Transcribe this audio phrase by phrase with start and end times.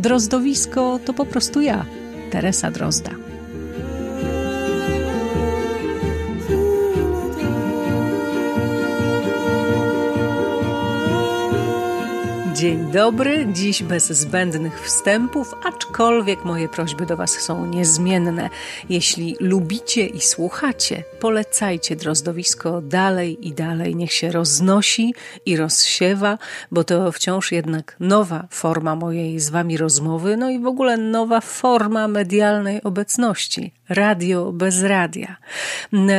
[0.00, 1.84] Drozdowisko to po prostu ja,
[2.30, 3.19] Teresa Drozda.
[12.60, 18.50] Dzień dobry, dziś bez zbędnych wstępów, aczkolwiek moje prośby do Was są niezmienne.
[18.88, 23.96] Jeśli lubicie i słuchacie, polecajcie drozdowisko dalej i dalej.
[23.96, 25.14] Niech się roznosi
[25.46, 26.38] i rozsiewa,
[26.70, 31.40] bo to wciąż jednak nowa forma mojej z Wami rozmowy, no i w ogóle nowa
[31.40, 33.72] forma medialnej obecności.
[33.88, 35.36] Radio bez radia.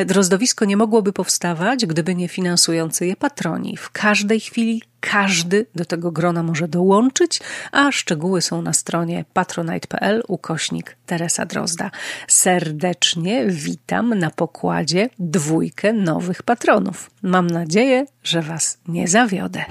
[0.05, 3.77] Drozdowisko nie mogłoby powstawać, gdyby nie finansujący je patroni.
[3.77, 7.39] W każdej chwili każdy do tego grona może dołączyć,
[7.71, 11.91] a szczegóły są na stronie patronite.pl ukośnik Teresa Drozda.
[12.27, 17.11] Serdecznie witam na pokładzie dwójkę nowych patronów.
[17.21, 19.65] Mam nadzieję, że Was nie zawiodę.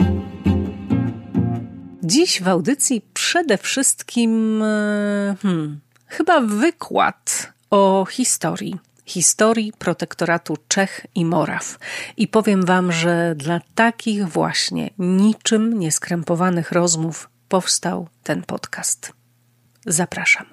[2.02, 4.62] Dziś w audycji przede wszystkim
[5.42, 8.78] hmm, chyba wykład o historii
[9.10, 11.78] historii protektoratu Czech i Moraw.
[12.16, 19.12] I powiem Wam, że dla takich właśnie niczym nieskrępowanych rozmów powstał ten podcast.
[19.86, 20.46] Zapraszam.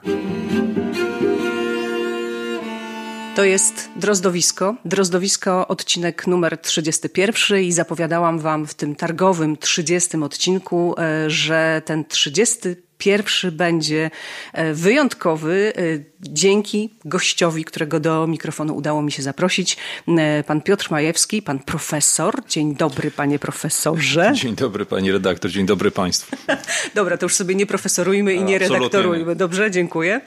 [3.36, 4.76] To jest Drozdowisko.
[4.86, 12.06] Drozdowisko, odcinek numer 31 i zapowiadałam Wam w tym targowym 30 odcinku, e, że ten
[12.06, 12.60] 30
[12.98, 14.12] Pierwszy będzie
[14.54, 15.82] e, wyjątkowy e,
[16.20, 19.78] dzięki gościowi, którego do mikrofonu udało mi się zaprosić.
[20.08, 22.46] E, pan Piotr Majewski, pan profesor.
[22.48, 24.32] Dzień dobry, panie profesorze.
[24.42, 25.52] Dzień dobry, pani redaktor.
[25.52, 26.36] Dzień dobry państwu.
[26.96, 29.36] Dobra, to już sobie nie profesorujmy i nie redaktorujmy.
[29.36, 30.22] Dobrze, dziękuję.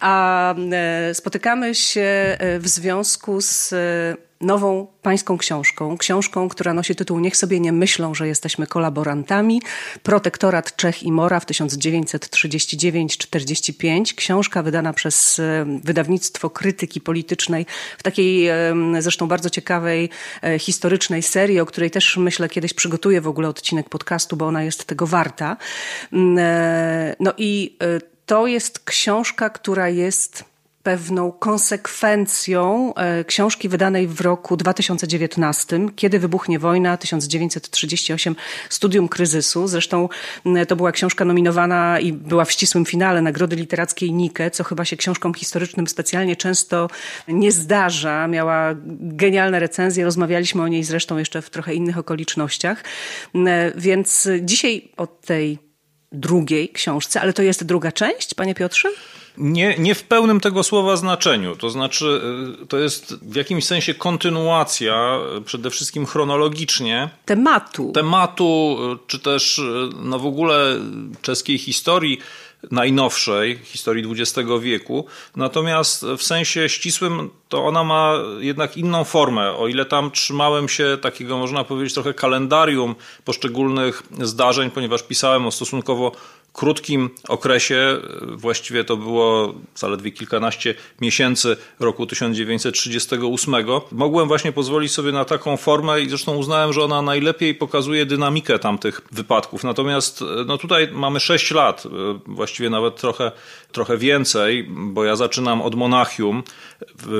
[0.00, 0.54] A
[1.12, 3.74] spotykamy się w związku z
[4.40, 9.62] nową pańską książką, książką, która nosi tytuł Niech sobie nie myślą, że jesteśmy kolaborantami.
[10.02, 14.14] Protektorat Czech i Mora w 1939-45.
[14.14, 17.66] Książka wydana przez e, wydawnictwo krytyki politycznej
[17.98, 20.10] w takiej e, zresztą bardzo ciekawej
[20.42, 24.62] e, historycznej serii, o której też myślę kiedyś przygotuję w ogóle odcinek podcastu, bo ona
[24.62, 25.56] jest tego warta.
[26.12, 26.38] Mm,
[27.20, 27.76] no i
[28.26, 30.49] to jest książka, która jest
[30.82, 38.36] pewną konsekwencją e, książki wydanej w roku 2019, Kiedy wybuchnie wojna, 1938,
[38.68, 39.68] Studium kryzysu.
[39.68, 40.08] Zresztą
[40.68, 44.96] to była książka nominowana i była w ścisłym finale Nagrody Literackiej Nike, co chyba się
[44.96, 46.88] książkom historycznym specjalnie często
[47.28, 48.28] nie zdarza.
[48.28, 52.84] Miała genialne recenzje, rozmawialiśmy o niej zresztą jeszcze w trochę innych okolicznościach.
[53.76, 55.58] Więc dzisiaj o tej
[56.12, 58.88] drugiej książce, ale to jest druga część, panie Piotrze?
[59.38, 61.56] Nie, nie w pełnym tego słowa znaczeniu.
[61.56, 62.20] To znaczy,
[62.62, 67.10] y, to jest w jakimś sensie kontynuacja, y, przede wszystkim chronologicznie.
[67.24, 67.92] Tematu.
[67.92, 69.60] Tematu, y, czy też
[70.02, 70.76] no w ogóle
[71.22, 72.18] czeskiej historii
[72.70, 75.06] najnowszej, historii XX wieku.
[75.36, 79.52] Natomiast w sensie ścisłym to ona ma jednak inną formę.
[79.52, 85.50] O ile tam trzymałem się takiego, można powiedzieć, trochę kalendarium poszczególnych zdarzeń, ponieważ pisałem o
[85.50, 86.12] stosunkowo
[86.52, 93.54] krótkim okresie, właściwie to było zaledwie kilkanaście miesięcy roku 1938,
[93.92, 98.58] mogłem właśnie pozwolić sobie na taką formę i zresztą uznałem, że ona najlepiej pokazuje dynamikę
[98.58, 99.64] tamtych wypadków.
[99.64, 101.84] Natomiast no tutaj mamy 6 lat,
[102.26, 103.32] właściwie nawet trochę,
[103.72, 106.42] trochę więcej, bo ja zaczynam od Monachium,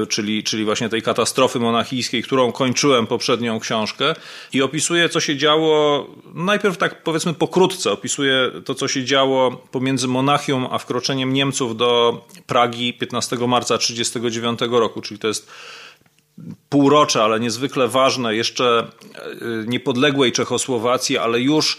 [0.08, 4.14] czyli, czyli właśnie tej katastrofy monachijskiej, którą kończyłem poprzednią książkę
[4.52, 10.08] i opisuję, co się działo, najpierw tak powiedzmy pokrótce, opisuję to, co się działo pomiędzy
[10.08, 15.50] Monachium a wkroczeniem Niemców do Pragi 15 marca 1939 roku, czyli to jest
[16.68, 19.26] półrocze, ale niezwykle ważne, jeszcze e,
[19.66, 21.78] niepodległej Czechosłowacji, ale już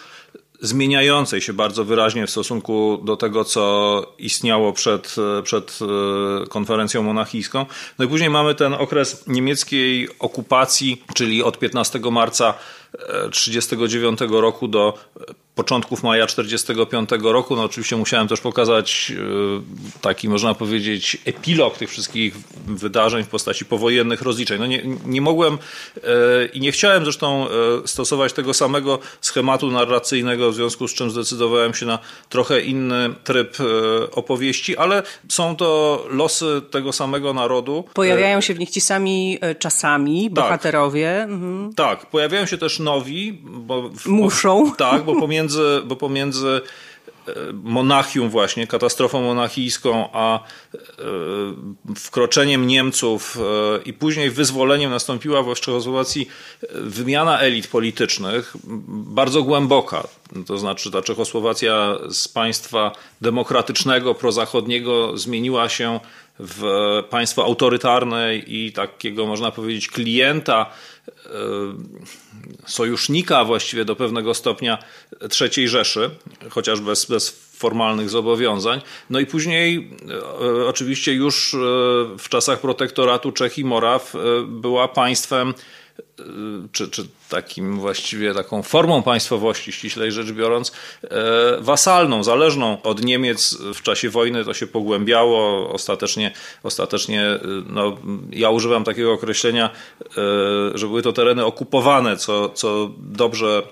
[0.61, 7.03] zmieniającej się bardzo wyraźnie w stosunku do tego, co istniało przed, e, przed e, konferencją
[7.03, 7.65] monachijską.
[7.99, 12.53] No i później mamy ten okres niemieckiej okupacji, czyli od 15 marca
[12.91, 14.97] 1939 roku do
[15.61, 17.55] początków maja 1945 roku.
[17.55, 19.11] No oczywiście musiałem też pokazać
[20.01, 22.35] taki, można powiedzieć, epilog tych wszystkich
[22.67, 24.59] wydarzeń w postaci powojennych rozliczeń.
[24.59, 25.57] No nie, nie mogłem
[26.53, 27.47] i nie chciałem zresztą
[27.85, 31.99] stosować tego samego schematu narracyjnego, w związku z czym zdecydowałem się na
[32.29, 33.57] trochę inny tryb
[34.11, 37.83] opowieści, ale są to losy tego samego narodu.
[37.93, 40.33] Pojawiają się w nich ci sami czasami tak.
[40.33, 41.23] bohaterowie.
[41.23, 41.73] Mhm.
[41.73, 43.41] Tak, pojawiają się też nowi.
[43.43, 44.71] Bo Muszą.
[44.77, 45.50] Tak, bo pomiędzy,
[45.85, 46.61] bo pomiędzy
[47.27, 47.31] e,
[47.63, 50.77] Monachium właśnie, katastrofą monachijską, a e,
[51.95, 56.27] wkroczeniem Niemców e, i później wyzwoleniem nastąpiła w Czechosłowacji
[56.73, 58.53] wymiana elit politycznych
[58.87, 60.07] bardzo głęboka.
[60.47, 65.99] To znaczy ta Czechosłowacja z państwa demokratycznego, prozachodniego zmieniła się
[66.41, 66.63] w
[67.09, 70.65] państwo autorytarne i takiego, można powiedzieć, klienta,
[71.25, 71.29] e,
[72.65, 74.77] sojusznika właściwie do pewnego stopnia
[75.41, 76.09] III Rzeszy,
[76.49, 78.81] chociaż bez, bez formalnych zobowiązań.
[79.09, 79.89] No i później
[80.61, 81.57] e, oczywiście już e,
[82.17, 84.13] w czasach protektoratu Czech i Moraw
[84.47, 85.53] była państwem
[86.71, 90.71] czy, czy takim właściwie taką formą państwowości, ściślej rzecz biorąc,
[91.03, 91.07] e,
[91.59, 94.45] wasalną, zależną od Niemiec w czasie wojny.
[94.45, 95.69] To się pogłębiało.
[95.73, 96.31] Ostatecznie,
[96.63, 97.39] ostatecznie e,
[97.69, 97.97] no,
[98.31, 99.69] ja używam takiego określenia,
[100.75, 103.63] że były to tereny okupowane, co, co dobrze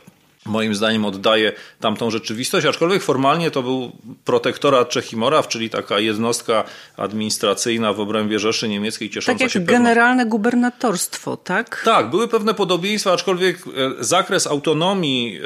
[0.49, 3.91] moim zdaniem oddaje tamtą rzeczywistość, aczkolwiek formalnie to był
[4.25, 6.63] protektorat Czech i Moraw, czyli taka jednostka
[6.97, 10.31] administracyjna w obrębie Rzeszy Niemieckiej ciesząca tak jak się generalne pewno...
[10.31, 11.81] gubernatorstwo, tak?
[11.85, 15.41] Tak, były pewne podobieństwa, aczkolwiek e, zakres autonomii e,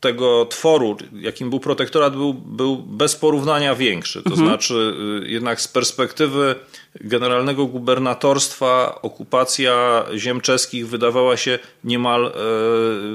[0.00, 4.22] tego tworu, jakim był protektorat, był, był bez porównania większy.
[4.22, 4.48] To mhm.
[4.48, 4.94] znaczy
[5.24, 6.54] e, jednak z perspektywy
[7.00, 12.32] generalnego gubernatorstwa okupacja ziem czeskich wydawała się niemal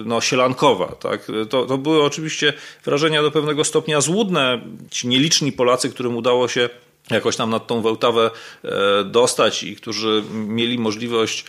[0.06, 0.88] no, sielankowa.
[0.88, 1.28] Tak?
[1.50, 2.54] To, to były oczywiście
[2.86, 4.62] wrażenia do pewnego stopnia złudne.
[4.92, 6.70] Ci nieliczni Polacy, którym udało się
[7.12, 8.32] jakoś tam nad tą Wełtawę
[8.64, 11.46] e, dostać i którzy mieli możliwość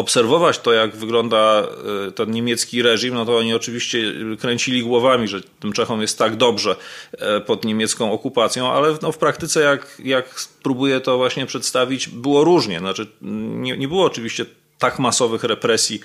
[0.00, 1.62] obserwować to, jak wygląda
[2.08, 3.98] e, ten niemiecki reżim, no to oni oczywiście
[4.40, 6.76] kręcili głowami, że tym Czechom jest tak dobrze
[7.12, 12.44] e, pod niemiecką okupacją, ale no w praktyce, jak, jak próbuję to właśnie przedstawić, było
[12.44, 12.78] różnie.
[12.78, 14.46] Znaczy, nie, nie było oczywiście
[14.78, 16.00] tak masowych represji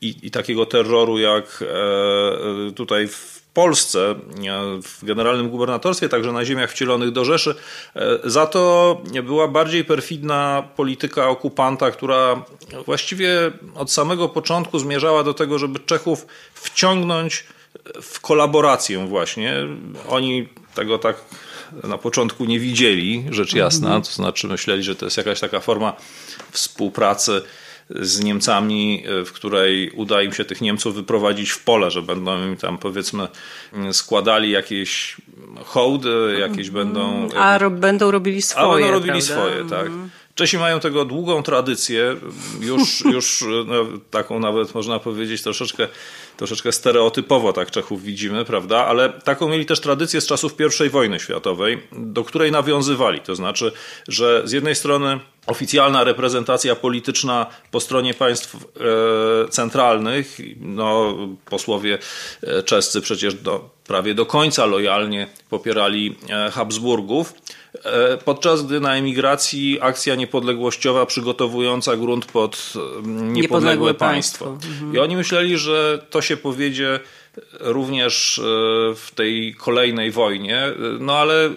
[0.00, 1.64] i, i takiego terroru jak
[2.68, 4.14] e, tutaj w Polsce, e,
[4.82, 7.54] w generalnym gubernatorstwie, także na ziemiach wcielonych do Rzeszy.
[7.96, 12.44] E, za to była bardziej perfidna polityka okupanta, która
[12.86, 17.44] właściwie od samego początku zmierzała do tego, żeby Czechów wciągnąć
[18.02, 19.54] w kolaborację właśnie.
[20.08, 21.16] Oni tego tak
[21.84, 25.96] na początku nie widzieli, rzecz jasna, to znaczy myśleli, że to jest jakaś taka forma
[26.50, 27.42] współpracy
[27.94, 32.44] z Niemcami, e, w której uda im się tych Niemców wyprowadzić w pole, że będą
[32.44, 33.28] im tam powiedzmy
[33.92, 35.16] składali jakieś
[35.64, 37.28] hołdy, jakieś będą...
[37.36, 39.34] A ro będą robili swoje, A będą robili prawda?
[39.34, 39.86] swoje, tak.
[39.86, 40.10] Mhm.
[40.34, 42.16] Czesi mają tego długą tradycję,
[42.60, 43.74] już, już no,
[44.10, 45.88] taką nawet można powiedzieć troszeczkę,
[46.36, 48.86] troszeczkę stereotypowo tak Czechów widzimy, prawda?
[48.86, 50.52] Ale taką mieli też tradycję z czasów
[50.86, 53.20] I wojny światowej, do której nawiązywali.
[53.20, 53.72] To znaczy,
[54.08, 61.98] że z jednej strony oficjalna reprezentacja polityczna po stronie państw e, centralnych, no, posłowie
[62.42, 67.34] e, czescy przecież do, prawie do końca lojalnie popierali e, Habsburgów,
[68.24, 72.72] podczas gdy na emigracji akcja niepodległościowa przygotowująca grunt pod
[73.02, 74.44] niepodległe, niepodległe państwo.
[74.44, 74.68] państwo.
[74.68, 74.94] Mhm.
[74.94, 77.00] I oni myśleli, że to się powiedzie
[77.60, 78.42] również e,
[78.94, 80.62] w tej kolejnej wojnie.
[81.00, 81.50] No ale e,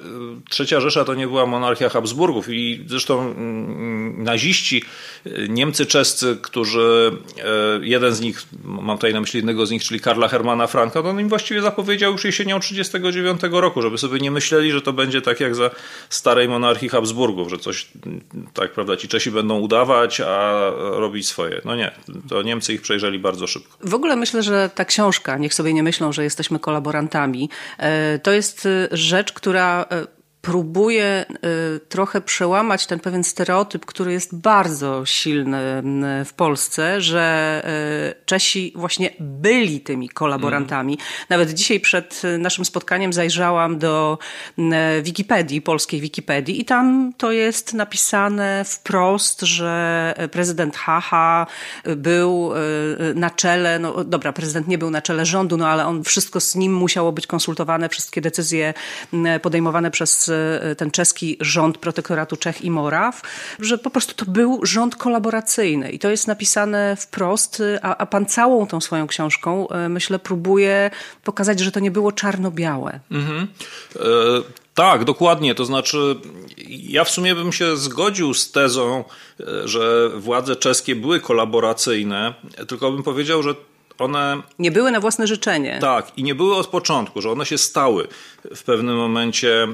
[0.49, 4.83] Trzecia Rzesza to nie była monarchia Habsburgów i zresztą mm, naziści,
[5.25, 7.11] e, Niemcy czescy, którzy,
[7.81, 11.19] jeden z nich, mam tutaj na myśli jednego z nich, czyli Karla Hermana Franka, on
[11.19, 15.39] im właściwie zapowiedział już jesienią 1939 roku, żeby sobie nie myśleli, że to będzie tak
[15.39, 15.69] jak za
[16.09, 17.87] starej monarchii Habsburgów, że coś,
[18.53, 21.61] tak prawda, ci Czesi będą udawać, a robić swoje.
[21.65, 21.91] No nie,
[22.29, 23.77] to Niemcy ich przejrzeli bardzo szybko.
[23.83, 27.49] W ogóle myślę, że ta książka, niech sobie sobie nie myślą, że jesteśmy kolaborantami.
[27.77, 31.25] E, to jest e, rzecz, która e, próbuje
[31.75, 35.83] y, trochę przełamać ten pewien stereotyp, który jest bardzo silny
[36.21, 37.63] y, w Polsce, że
[38.19, 40.97] y, Czesi właśnie byli tymi kolaborantami.
[41.29, 44.17] Nawet dzisiaj przed naszym spotkaniem zajrzałam do
[45.03, 51.47] Wikipedii, polskiej Wikipedii i tam to jest napisane wprost, że prezydent Haha
[51.95, 52.51] był
[53.15, 56.55] na czele, no dobra, prezydent nie był na czele rządu, no ale on wszystko z
[56.55, 58.73] nim musiało być konsultowane, wszystkie decyzje
[59.41, 60.32] podejmowane przez
[60.77, 63.21] ten czeski rząd protektoratu Czech i Moraw,
[63.59, 68.25] że po prostu to był rząd kolaboracyjny i to jest napisane wprost, a, a pan
[68.25, 70.91] całą tą swoją książką, myślę, próbuje
[71.23, 72.99] pokazać, że to nie było czarno-białe.
[73.11, 73.47] Mhm.
[73.95, 75.55] E tak, dokładnie.
[75.55, 76.15] To znaczy,
[76.67, 79.03] ja w sumie bym się zgodził z tezą,
[79.39, 82.33] e, że władze czeskie były kolaboracyjne,
[82.67, 83.55] tylko bym powiedział, że
[83.99, 84.41] one.
[84.59, 85.77] Nie były na własne życzenie.
[85.81, 88.07] Tak, i nie były od początku, że one się stały
[88.55, 89.67] w pewnym momencie, e,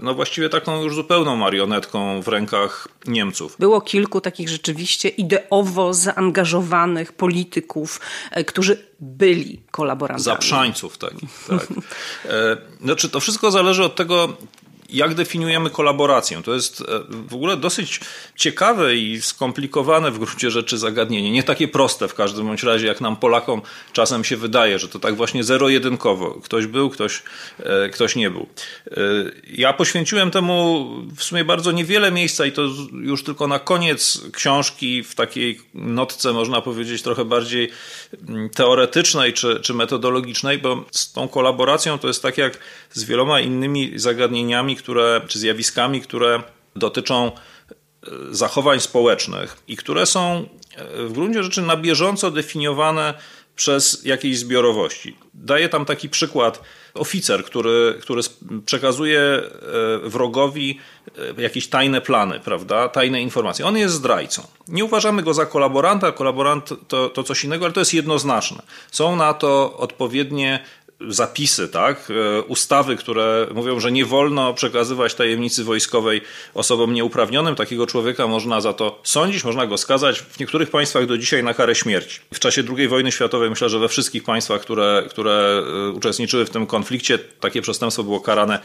[0.00, 3.56] no właściwie taką już zupełną marionetką w rękach Niemców.
[3.58, 8.00] Było kilku takich rzeczywiście ideowo zaangażowanych polityków,
[8.30, 10.24] e, którzy byli kolaborantami.
[10.24, 11.66] Zaprzańców takich, tak.
[12.24, 14.36] E, znaczy, to wszystko zależy od tego,
[14.92, 16.42] jak definiujemy kolaborację?
[16.42, 16.84] To jest e,
[17.28, 18.00] w ogóle dosyć
[18.36, 21.30] ciekawe i skomplikowane w gruncie rzeczy zagadnienie.
[21.30, 24.98] Nie takie proste w każdym bądź razie, jak nam Polakom czasem się wydaje, że to
[24.98, 26.30] tak właśnie zero-jedynkowo.
[26.30, 27.22] Ktoś był, ktoś,
[27.58, 28.46] e, ktoś nie był.
[28.90, 28.96] E,
[29.50, 35.02] ja poświęciłem temu w sumie bardzo niewiele miejsca i to już tylko na koniec książki
[35.02, 37.70] w takiej notce, można powiedzieć, trochę bardziej
[38.28, 42.58] mm, teoretycznej czy, czy metodologicznej, bo z tą kolaboracją to jest tak jak
[42.92, 46.42] z wieloma innymi zagadnieniami, które, czy zjawiskami, które
[46.76, 47.32] dotyczą e,
[48.30, 53.14] zachowań społecznych i które są e, w gruncie rzeczy na bieżąco definiowane
[53.56, 55.16] przez jakieś zbiorowości.
[55.34, 56.62] Daję tam taki przykład.
[56.94, 58.22] Oficer, który, który
[58.66, 59.42] przekazuje e,
[60.08, 60.78] wrogowi
[61.38, 63.66] jakieś tajne plany, prawda, tajne informacje.
[63.66, 64.46] On jest zdrajcą.
[64.68, 68.62] Nie uważamy go za kolaboranta, kolaborant to, to coś innego, ale to jest jednoznaczne.
[68.90, 70.64] Są na to odpowiednie
[71.08, 76.20] zapisy, tak, e, ustawy, które mówią, że nie wolno przekazywać tajemnicy wojskowej
[76.54, 77.54] osobom nieuprawnionym.
[77.54, 81.54] Takiego człowieka można za to sądzić, można go skazać w niektórych państwach do dzisiaj na
[81.54, 82.20] karę śmierci.
[82.34, 86.50] W czasie II wojny światowej myślę, że we wszystkich państwach, które, które e, uczestniczyły w
[86.50, 88.58] tym konflikcie, takie przestępstwo było karane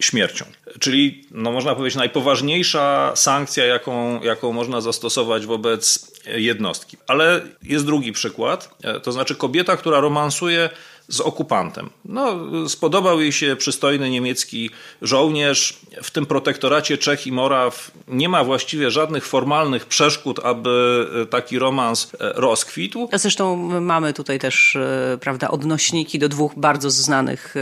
[0.00, 0.44] śmiercią.
[0.80, 6.96] Czyli, no można powiedzieć, najpoważniejsza sankcja, jaką, jaką można zastosować wobec jednostki.
[7.06, 10.70] Ale jest drugi przykład, e, to znaczy kobieta, która romansuje
[11.08, 11.90] z okupantem.
[12.04, 12.36] No,
[12.68, 14.70] spodobał jej się przystojny niemiecki
[15.02, 15.80] żołnierz.
[16.02, 22.12] W tym protektoracie Czech i Moraw nie ma właściwie żadnych formalnych przeszkód, aby taki romans
[22.20, 23.08] e, rozkwitł.
[23.12, 27.54] Zresztą mamy tutaj też e, prawda, odnośniki do dwóch bardzo znanych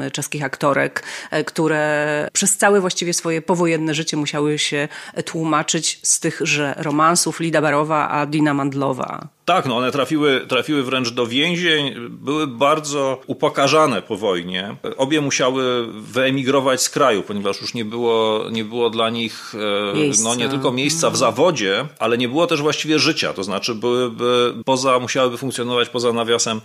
[0.00, 1.02] e, czeskich aktorek,
[1.46, 4.88] które przez całe właściwie swoje powojenne życie musiały się
[5.24, 9.28] tłumaczyć z tychże romansów Lida Barowa a Dina Mandlowa.
[9.50, 14.76] Tak, no one trafiły, trafiły wręcz do więzień, były bardzo upokarzane po wojnie.
[14.96, 19.54] Obie musiały wyemigrować z kraju, ponieważ już nie było, nie było dla nich
[19.94, 20.24] miejsca.
[20.24, 24.54] no nie tylko miejsca w zawodzie, ale nie było też właściwie życia, to znaczy byłyby
[24.64, 26.60] poza, musiałyby funkcjonować poza nawiasem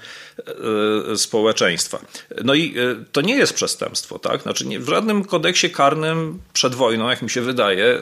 [1.12, 2.00] e, społeczeństwa.
[2.44, 4.42] No i e, to nie jest przestępstwo, tak?
[4.42, 8.00] Znaczy nie, w żadnym kodeksie karnym przed wojną, jak mi się wydaje, e,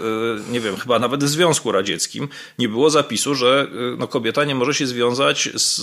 [0.52, 2.28] nie wiem, chyba nawet w Związku Radzieckim
[2.60, 5.82] nie było zapisu, że no, kobieta nie może może się związać z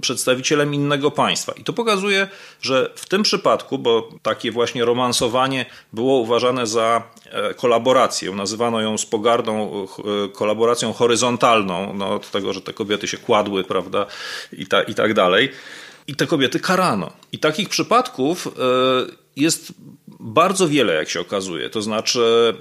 [0.00, 1.52] przedstawicielem innego państwa.
[1.52, 2.28] I to pokazuje,
[2.60, 8.98] że w tym przypadku, bo takie właśnie romansowanie było uważane za e, kolaborację, nazywano ją
[8.98, 14.06] z pogardą e, kolaboracją horyzontalną, no, od tego, że te kobiety się kładły, prawda,
[14.52, 15.50] i, ta, i tak dalej.
[16.06, 17.10] I te kobiety karano.
[17.32, 18.50] I takich przypadków e,
[19.36, 19.72] jest
[20.20, 21.70] bardzo wiele, jak się okazuje.
[21.70, 22.54] To znaczy,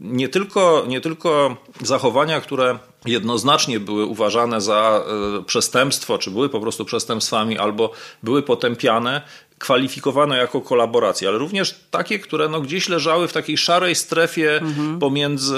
[0.00, 5.04] nie tylko, nie tylko zachowania, które jednoznacznie były uważane za
[5.40, 9.22] e, przestępstwo, czy były po prostu przestępstwami, albo były potępiane,
[9.58, 14.98] kwalifikowano jako kolaboracje, ale również takie, które no gdzieś leżały w takiej szarej strefie mhm.
[14.98, 15.54] pomiędzy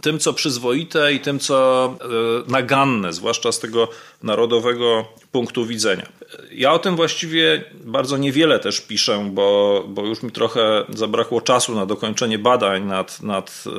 [0.00, 3.88] tym, co przyzwoite i tym, co e, naganne, zwłaszcza z tego
[4.22, 6.06] narodowego punktu widzenia.
[6.52, 11.74] Ja o tym właściwie bardzo niewiele też piszę, bo, bo już mi trochę zabrakło czasu
[11.74, 13.70] na dokończenie badań nad, nad e,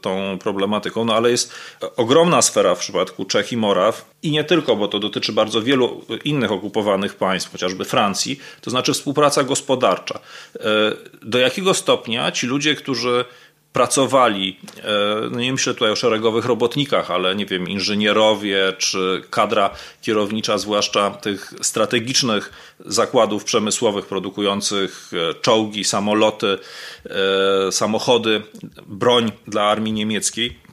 [0.00, 1.54] tą problematyką, no ale jest
[1.96, 6.04] ogromna sfera w przypadku Czech i Moraw i nie tylko, bo to dotyczy bardzo wielu
[6.24, 10.18] innych okupowanych państw, chociażby Francji, to znaczy współpraca gospodarcza.
[10.54, 10.60] E,
[11.22, 13.24] do jakiego stopnia ci ludzie, którzy
[13.76, 19.70] pracowali, e, no nie myślę tutaj o szeregowych robotnikach, ale nie wiem, inżynierowie czy kadra
[20.02, 26.58] kierownicza, zwłaszcza tych strategicznych zakładów przemysłowych produkujących e, czołgi, samoloty,
[27.70, 28.42] samochody,
[28.86, 30.65] broń dla armii niemieckiej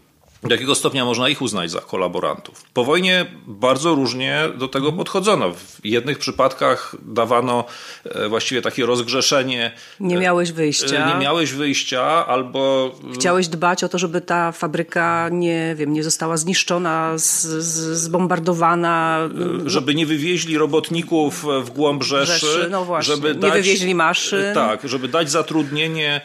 [0.44, 2.64] do jakiego stopnia można ich uznać za kolaborantów.
[2.74, 4.98] Po wojnie bardzo różnie do tego mhm.
[4.98, 5.54] podchodzono.
[5.54, 7.66] W jednych przypadkach dawano
[8.06, 9.72] e, właściwie takie rozgrzeszenie.
[10.00, 11.06] Nie miałeś wyjścia.
[11.06, 12.92] E, nie miałeś wyjścia, albo.
[13.16, 19.20] Chciałeś dbać o to, żeby ta fabryka nie wiem, nie została zniszczona, zbombardowana.
[19.66, 22.34] E, żeby nie wywieźli robotników w głąb Rzeszy.
[22.34, 23.16] Rzeszy no właśnie.
[23.16, 24.54] Żeby nie dać, wywieźli maszyn.
[24.54, 26.22] Tak, żeby dać zatrudnienie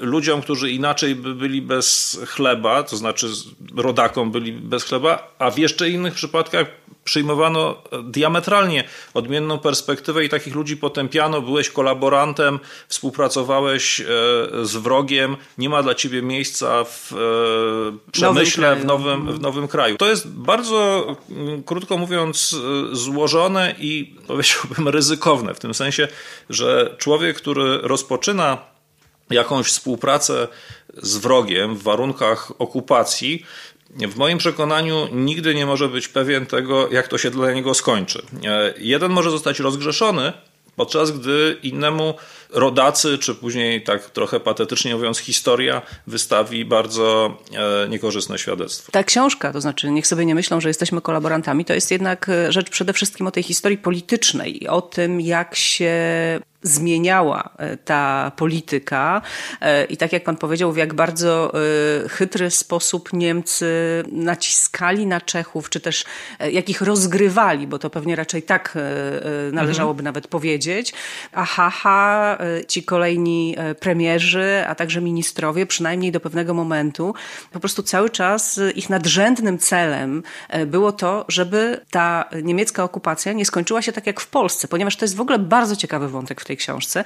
[0.00, 3.03] ludziom, którzy inaczej by byli bez chleba, to znaczy
[3.76, 6.66] rodakom byli bez chleba, a w jeszcze innych przypadkach
[7.04, 8.84] przyjmowano diametralnie
[9.14, 14.04] odmienną perspektywę i takich ludzi potępiano, byłeś kolaborantem, współpracowałeś e,
[14.62, 19.96] z wrogiem, nie ma dla ciebie miejsca w e, przemyśle w nowym, w nowym kraju.
[19.96, 21.06] To jest bardzo,
[21.66, 22.56] krótko mówiąc,
[22.92, 26.08] e, złożone i powiedziałbym ryzykowne, w tym sensie,
[26.50, 28.74] że człowiek, który rozpoczyna
[29.30, 30.48] jakąś współpracę
[30.96, 33.44] z wrogiem w warunkach okupacji,
[33.90, 38.22] w moim przekonaniu nigdy nie może być pewien tego, jak to się dla niego skończy.
[38.44, 40.32] E, jeden może zostać rozgrzeszony,
[40.76, 42.14] podczas gdy innemu
[42.50, 47.38] rodacy, czy później tak trochę patetycznie mówiąc historia, wystawi bardzo
[47.84, 48.92] e, niekorzystne świadectwo.
[48.92, 52.52] Ta książka, to znaczy niech sobie nie myślą, że jesteśmy kolaborantami, to jest jednak e,
[52.52, 55.94] rzecz przede wszystkim o tej historii politycznej, o tym jak się
[56.64, 59.22] zmieniała e, ta polityka
[59.60, 63.66] e, i tak jak pan powiedział, w jak bardzo e, chytry sposób Niemcy
[64.12, 66.04] naciskali na Czechów, czy też
[66.52, 68.78] jak ich rozgrywali, bo to pewnie raczej tak
[69.52, 70.04] należałoby mhm.
[70.04, 70.92] nawet powiedzieć.
[71.32, 77.14] A haha, ci kolejni premierzy, a także ministrowie, przynajmniej do pewnego momentu,
[77.52, 80.22] po prostu cały czas ich nadrzędnym celem
[80.66, 85.04] było to, żeby ta niemiecka okupacja nie skończyła się tak jak w Polsce, ponieważ to
[85.04, 87.04] jest w ogóle bardzo ciekawy wątek w tej tej książce,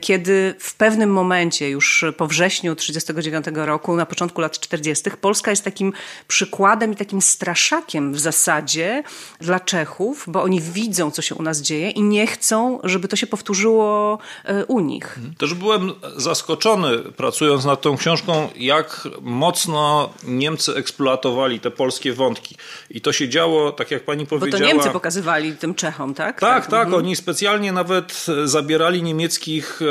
[0.00, 5.64] kiedy w pewnym momencie, już po wrześniu 1939 roku, na początku lat 40., Polska jest
[5.64, 5.92] takim
[6.28, 9.02] przykładem i takim straszakiem w zasadzie
[9.40, 13.16] dla Czechów, bo oni widzą, co się u nas dzieje i nie chcą, żeby to
[13.16, 15.18] się powtórzyło e, u nich.
[15.38, 22.56] Też byłem zaskoczony, pracując nad tą książką, jak mocno Niemcy eksploatowali te polskie wątki.
[22.90, 24.60] I to się działo, tak jak pani powiedziała.
[24.60, 26.40] Bo to Niemcy pokazywali tym Czechom, tak?
[26.40, 26.70] Tak, tak.
[26.70, 26.86] tak.
[26.86, 27.04] Mhm.
[27.04, 29.86] Oni specjalnie nawet zabierali zabierali niemieckich, e,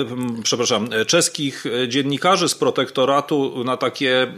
[0.00, 4.32] e, przepraszam, e, czeskich dziennikarzy z protektoratu na takie,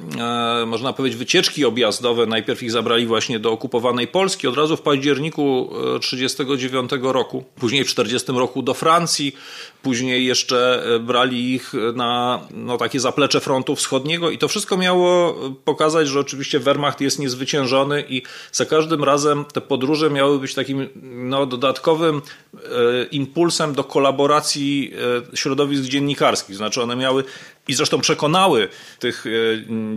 [0.67, 2.27] można powiedzieć, wycieczki objazdowe.
[2.27, 5.71] Najpierw ich zabrali właśnie do okupowanej Polski, od razu w październiku
[6.01, 9.37] 1939 roku, później w 1940 roku do Francji,
[9.83, 15.35] później jeszcze brali ich na no, takie zaplecze frontu wschodniego i to wszystko miało
[15.65, 18.23] pokazać, że oczywiście Wehrmacht jest niezwyciężony i
[18.53, 22.23] za każdym razem te podróże miały być takim no, dodatkowym
[23.11, 24.93] impulsem do do kolaboracji
[25.33, 26.57] e, środowisk dziennikarskich.
[26.57, 27.25] Znaczy one miały
[27.69, 29.31] i zresztą przekonały tych e,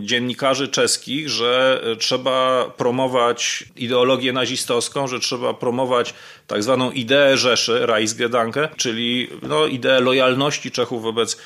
[0.00, 6.14] dziennikarzy czeskich, że e, trzeba promować ideologię nazistowską, że trzeba promować
[6.46, 11.36] tak zwaną ideę Rzeszy, Reichsgedanke, czyli no, ideę lojalności Czechów wobec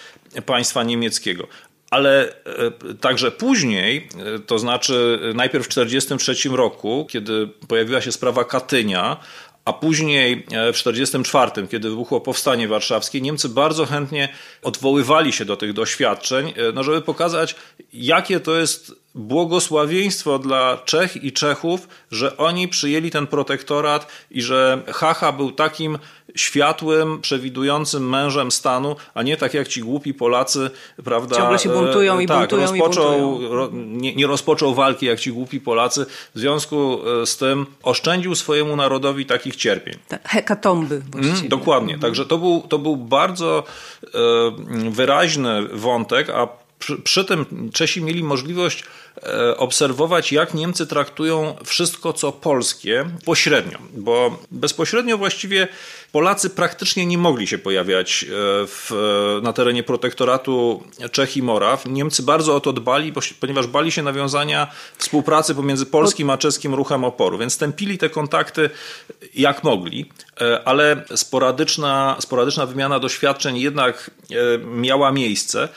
[0.47, 1.47] państwa niemieckiego
[1.91, 2.35] ale
[3.01, 4.09] także później,
[4.47, 9.17] to znaczy najpierw w 1943 roku, kiedy pojawiła się sprawa Katynia,
[9.65, 14.29] a później e, w 1944, kiedy wybuchło powstanie warszawskie, Niemcy bardzo chętnie
[14.63, 17.55] odwoływali się do tych doświadczeń, e, no żeby pokazać,
[17.93, 24.83] jakie to jest błogosławieństwo dla Czech i Czechów, że oni przyjęli ten protektorat i że
[24.87, 25.99] Hacha był takim
[26.37, 30.71] światłym, przewidującym mężem stanu, a nie tak jak ci głupi Polacy,
[31.05, 31.37] prawda?
[31.37, 33.71] Ciągle się buntują i tak, buntują rozpoczął, i buntują.
[33.73, 38.77] Nie, nie rozpoczął walki jak ci głupi Polacy, w związku e, z tym oszczędził swojemu
[38.77, 39.95] narodowi takich cierpień.
[40.25, 42.01] hekatomby Mm, dokładnie, mhm.
[42.01, 43.65] także to był, to był bardzo
[44.05, 44.09] e,
[44.91, 48.87] wyraźny wątek, a przy, przy tym Czesi mieli możliwość e,
[49.57, 55.69] obserwować, jak Niemcy traktują wszystko, co polskie, pośrednio, bo bezpośrednio właściwie
[56.13, 58.27] Polacy praktycznie nie mogli się pojawiać e,
[58.67, 58.91] w,
[59.43, 61.87] na terenie protektoratu Czech i Moraw.
[61.87, 64.67] Niemcy bardzo o to dbali, ponieważ bali się nawiązania
[64.99, 68.71] współpracy pomiędzy polskim a czeskim ruchem oporu, więc tępili te kontakty
[69.35, 74.11] jak mogli, e, ale sporadyczna, sporadyczna wymiana doświadczeń jednak
[74.65, 75.69] miała miejsce.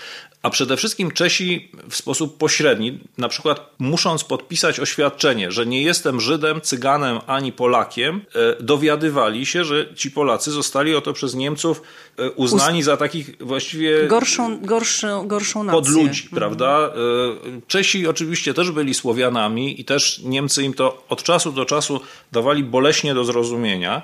[0.44, 6.22] A przede wszystkim Czesi w sposób pośredni, na przykład musząc podpisać oświadczenie, że nie jestem
[6.22, 11.82] Żydem, Cyganem ani Polakiem, e, dowiadywali się, że ci Polacy zostali oto przez Niemców
[12.18, 15.82] e, uznani za takich właściwie gorszą, gorszą, gorszą nację.
[15.82, 16.40] pod ludzi, mhm.
[16.40, 16.80] prawda?
[16.80, 22.00] E, Czesi oczywiście też byli Słowianami i też Niemcy im to od czasu do czasu
[22.32, 24.02] dawali boleśnie do zrozumienia.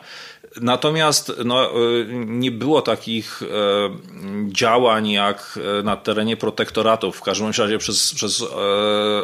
[0.62, 1.72] Natomiast no,
[2.26, 3.42] nie było takich
[4.48, 8.46] działań jak na terenie protektoratu, w każdym razie przez, przez e,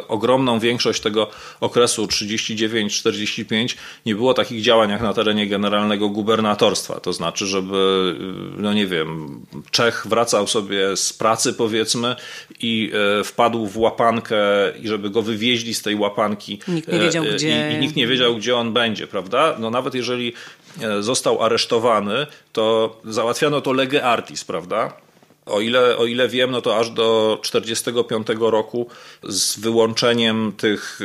[0.08, 3.76] ogromną większość tego okresu 39-45
[4.06, 7.00] nie było takich działań jak na terenie generalnego gubernatorstwa.
[7.00, 8.14] To znaczy, żeby,
[8.56, 12.16] no nie wiem, Czech wracał sobie z pracy powiedzmy
[12.60, 14.36] i e, wpadł w łapankę
[14.82, 16.58] i żeby go wywieźli z tej łapanki.
[16.68, 17.70] Nikt nie wiedział, e, gdzie...
[17.72, 19.56] I, i nikt nie wiedział, gdzie on będzie, prawda?
[19.58, 20.65] No nawet jeżeli e,
[21.00, 25.06] został aresztowany, to załatwiano to lege artis, prawda?
[25.46, 28.88] O ile, o ile wiem, no to aż do 1945 roku
[29.22, 31.00] z wyłączeniem tych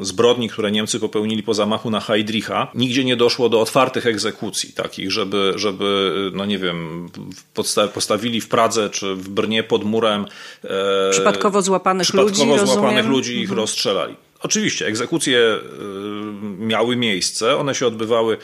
[0.00, 4.72] y, zbrodni, które Niemcy popełnili po zamachu na Heydricha, nigdzie nie doszło do otwartych egzekucji
[4.72, 7.08] takich, żeby, żeby no nie wiem,
[7.94, 10.26] postawili w Pradze czy w Brnie pod murem
[10.64, 13.10] e, przypadkowo złapanych przypadkowo ludzi, złapanych rozumiem?
[13.10, 13.58] ludzi i ich mhm.
[13.58, 14.16] rozstrzelali.
[14.42, 15.60] Oczywiście, egzekucje y,
[16.58, 18.38] miały miejsce, one się odbywały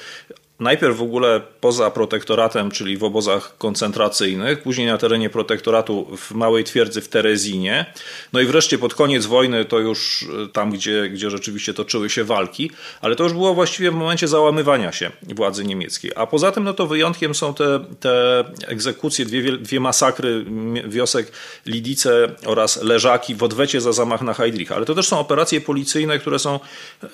[0.60, 6.64] najpierw w ogóle poza protektoratem, czyli w obozach koncentracyjnych, później na terenie protektoratu w małej
[6.64, 7.86] twierdzy w Terezinie,
[8.32, 12.24] no i wreszcie pod koniec wojny to już e, tam, gdzie, gdzie rzeczywiście toczyły się
[12.24, 16.12] walki, ale to już było właściwie w momencie załamywania się władzy niemieckiej.
[16.16, 20.44] A poza tym, no to wyjątkiem są te, te egzekucje, dwie, dwie masakry
[20.88, 21.32] wiosek
[21.66, 24.74] Lidice oraz Leżaki w odwecie za zamach na Heydricha.
[24.74, 26.60] Ale to też są operacje policyjne, które są,
[27.02, 27.08] e,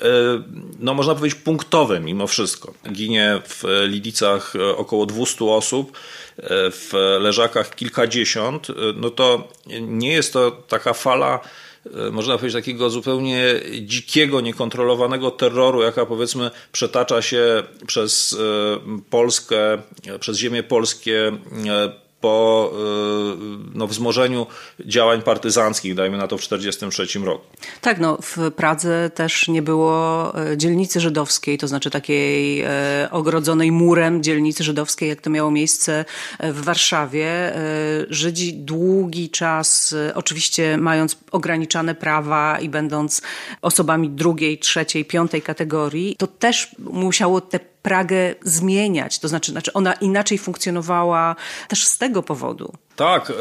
[0.81, 2.75] no można powiedzieć, punktowe mimo wszystko.
[2.93, 5.99] Ginie w Lidicach około 200 osób,
[6.71, 8.67] w Leżakach kilkadziesiąt,
[8.97, 9.49] no to
[9.81, 11.41] nie jest to taka fala
[12.13, 18.37] można powiedzieć, takiego zupełnie dzikiego, niekontrolowanego terroru, jaka powiedzmy przetacza się przez
[19.11, 19.83] Polskę,
[20.21, 21.33] przez ziemię polskie
[22.25, 24.47] po y, no, wzmożeniu
[24.87, 27.45] działań partyzanckich, dajmy na to w 1943 roku.
[27.81, 33.73] Tak, no w Pradze też nie było e, dzielnicy żydowskiej, to znaczy takiej e, ogrodzonej
[33.73, 36.05] murem dzielnicy żydowskiej, jak to miało miejsce
[36.41, 37.53] w Warszawie.
[38.11, 43.23] Żydzi długi czas, oczywiście mając ograniczane prawa i będąc
[43.63, 49.19] osobami drugiej, trzeciej, piątej kategorii, to też musiało te Pragę zmieniać.
[49.19, 51.37] To znaczy, znaczy ona inaczej funkcjonowała
[51.69, 52.73] też z tego powodu.
[52.97, 53.35] Tak, e,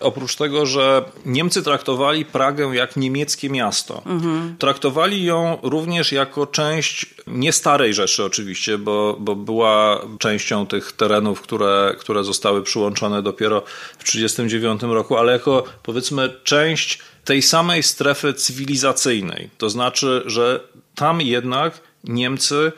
[0.00, 4.02] oprócz tego, że Niemcy traktowali Pragę jak niemieckie miasto.
[4.06, 4.56] Mhm.
[4.58, 11.40] Traktowali ją również jako część nie starej Rzeszy oczywiście, bo, bo była częścią tych terenów,
[11.40, 13.60] które, które zostały przyłączone dopiero
[13.98, 19.50] w 1939 roku, ale jako powiedzmy część tej samej strefy cywilizacyjnej.
[19.58, 20.60] To znaczy, że
[20.94, 22.72] tam jednak Niemcy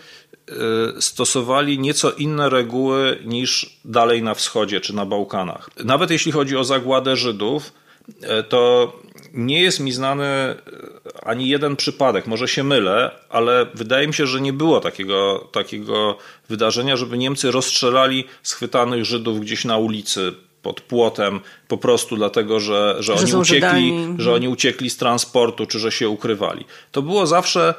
[1.01, 5.71] stosowali nieco inne reguły niż dalej na wschodzie czy na Bałkanach.
[5.85, 7.73] Nawet jeśli chodzi o zagładę Żydów,
[8.09, 8.93] y, to
[9.33, 12.27] nie jest mi znany y, ani jeden przypadek.
[12.27, 17.51] Może się mylę, ale wydaje mi się, że nie było takiego, takiego wydarzenia, żeby Niemcy
[17.51, 20.33] rozstrzelali schwytanych Żydów gdzieś na ulicy
[20.63, 25.67] pod płotem po prostu dlatego, że, że, że oni uciekli, że oni uciekli z transportu,
[25.67, 26.65] czy że się ukrywali.
[26.93, 27.75] To było zawsze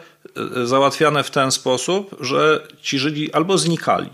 [0.62, 4.10] e, załatwiane w ten sposób, że ci Żydzi albo znikali,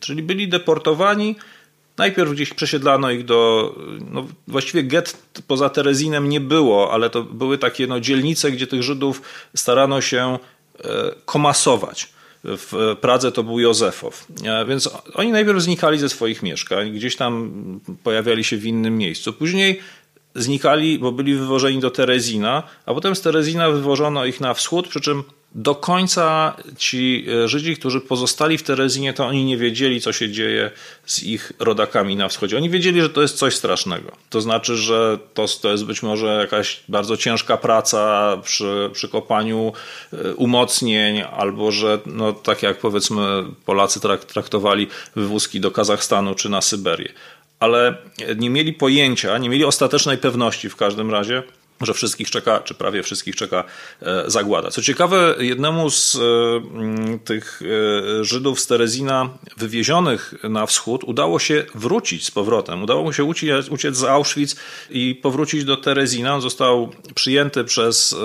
[0.00, 1.36] czyli byli deportowani,
[1.96, 3.74] Najpierw gdzieś przesiedlano ich do,
[4.10, 8.82] no właściwie get poza Terezinem nie było, ale to były takie no, dzielnice, gdzie tych
[8.82, 9.22] Żydów
[9.56, 10.38] starano się
[10.84, 10.88] e,
[11.24, 12.12] komasować
[12.44, 14.26] w Pradze to był Józefow.
[14.44, 19.32] E, więc oni najpierw znikali ze swoich mieszkań, gdzieś tam pojawiali się w innym miejscu.
[19.32, 19.80] Później
[20.34, 25.00] znikali, bo byli wywożeni do Terezina, a potem z Terezina wywożono ich na wschód, przy
[25.00, 30.12] czym do końca ci e, Żydzi, którzy pozostali w Terezinie, to oni nie wiedzieli, co
[30.12, 30.70] się dzieje
[31.06, 32.56] z ich rodakami na wschodzie.
[32.56, 34.12] Oni wiedzieli, że to jest coś strasznego.
[34.30, 39.72] To znaczy, że to, to jest być może jakaś bardzo ciężka praca przy, przy kopaniu
[40.12, 44.86] e, umocnień, albo że, no, tak jak powiedzmy Polacy traktowali
[45.16, 47.12] wywózki do Kazachstanu czy na Syberię.
[47.60, 47.94] Ale
[48.36, 51.42] nie mieli pojęcia, nie mieli ostatecznej pewności w każdym razie,
[51.80, 53.64] że wszystkich czeka, czy prawie wszystkich czeka
[54.02, 54.70] e, zagłada.
[54.70, 56.18] Co ciekawe, jednemu z e,
[57.18, 57.62] tych
[58.20, 62.82] e, Żydów z Terezina wywiezionych na wschód udało się wrócić z powrotem.
[62.82, 64.56] Udało mu się uciec, uciec z Auschwitz
[64.90, 66.34] i powrócić do Terezina.
[66.34, 68.16] On został przyjęty przez,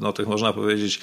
[0.00, 1.00] no tych można powiedzieć,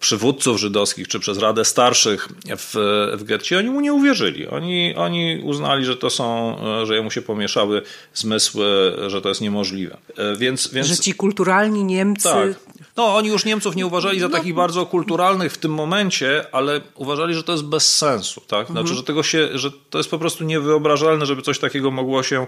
[0.00, 2.74] przywódców żydowskich, czy przez Radę Starszych w,
[3.16, 4.46] w getcie, oni mu nie uwierzyli.
[4.46, 7.82] Oni, oni uznali, że to są, e, że jemu się pomieszały
[8.14, 8.66] zmysły,
[9.06, 9.96] że to jest niemożliwe.
[10.16, 10.86] E, więc, więc...
[10.86, 12.28] Że ci kulturalni Niemcy...
[12.28, 12.72] Tak.
[12.96, 14.36] No, oni już Niemców nie uważali za no.
[14.36, 18.66] takich bardzo kulturalnych w tym momencie, ale uważali, że to jest bez sensu, tak?
[18.66, 18.96] Znaczy, mhm.
[18.96, 22.46] że, tego się, że to jest po prostu niewyobrażalne, żeby coś takiego mogło się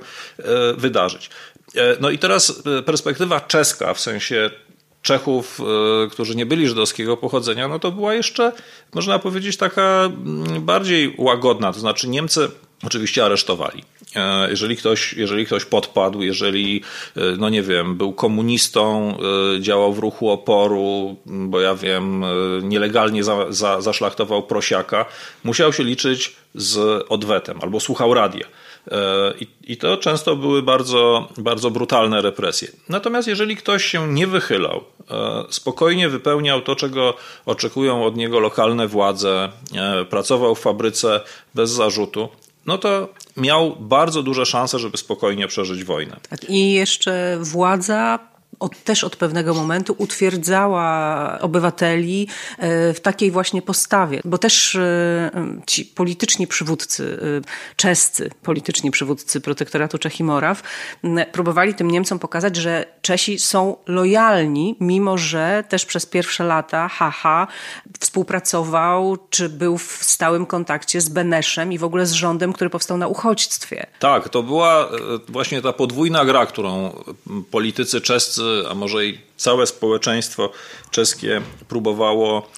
[0.77, 1.31] wydarzyć.
[2.01, 4.51] No i teraz perspektywa czeska, w sensie
[5.05, 8.53] Czechów, e, którzy nie byli żydowskiego pochodzenia, no to była jeszcze,
[8.95, 11.73] można powiedzieć, taka mm, bardziej łagodna.
[11.73, 12.51] To znaczy Niemcy
[12.83, 13.85] oczywiście aresztowali
[14.17, 16.83] E, jeżeli ktoś, jeżeli ktoś podpadł, jeżeli,
[17.17, 19.19] e, no nie wiem, był komunistą,
[19.61, 22.25] działał w ruchu oporu, bo ja wiem,
[22.62, 25.07] nielegalnie za, za, zaszlachtował prosiaka,
[25.45, 28.47] musiał się liczyć z odwetem albo słuchał radia.
[29.40, 32.68] I, I, to często były bardzo, bardzo brutalne represje.
[32.88, 34.85] Natomiast jeżeli ktoś się nie wychylał,
[35.51, 37.14] spokojnie wypełniał to, czego
[37.47, 39.49] oczekują od niego lokalne władze,
[40.11, 41.20] pracował w fabryce
[41.55, 42.29] bez zarzutu,
[42.66, 46.16] no to miał bardzo duże szanse, żeby spokojnie przeżyć wojnę.
[46.31, 48.18] Tak, I jeszcze władza
[48.61, 55.31] od, też od pewnego momentu utwierdzała obywateli e, w takiej właśnie postawie, bo też e,
[55.67, 60.62] ci polityczni przywódcy, e, czescy polityczni przywódcy protektoratu Czech i Moraw
[61.33, 67.47] próbowali tym Niemcom pokazać, że Czesi są lojalni, mimo że też przez pierwsze lata Haha
[68.01, 72.97] współpracował, czy był w stałym kontakcie z Beneszem i w ogóle z rządem, który powstał
[72.99, 73.87] na uchodźstwie.
[73.99, 74.88] Tak, to była
[75.29, 76.95] właśnie ta podwójna gra, którą
[77.51, 80.52] politycy czescy a może i całe społeczeństwo
[80.90, 82.50] czeskie próbowało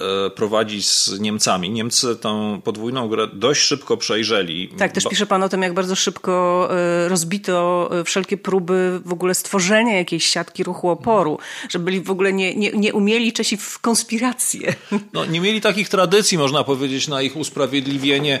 [0.00, 1.70] e, prowadzić z Niemcami.
[1.70, 4.68] Niemcy tą podwójną grę dość szybko przejrzeli.
[4.68, 9.12] Tak, też pisze pan o tym, jak bardzo szybko e, rozbito e, wszelkie próby w
[9.12, 13.56] ogóle stworzenia jakiejś siatki ruchu oporu, że byli w ogóle nie, nie, nie umieli Czesi
[13.56, 14.74] w konspirację.
[15.12, 18.40] No, nie mieli takich tradycji, można powiedzieć, na ich usprawiedliwienie.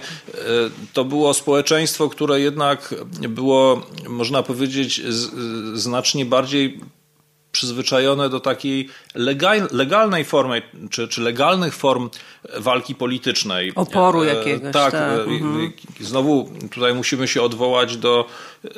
[0.92, 2.94] To było społeczeństwo, które jednak
[3.28, 5.02] było, można powiedzieć,
[5.74, 6.80] znacznie bardziej
[7.56, 12.10] przyzwyczajone do takiej legal, legalnej formy, czy, czy legalnych form
[12.58, 13.72] walki politycznej.
[13.74, 14.72] Oporu e, jakiegoś.
[14.72, 14.94] Tak, tak.
[14.94, 15.72] E, mhm.
[16.00, 18.24] znowu tutaj musimy się odwołać do
[18.64, 18.68] e,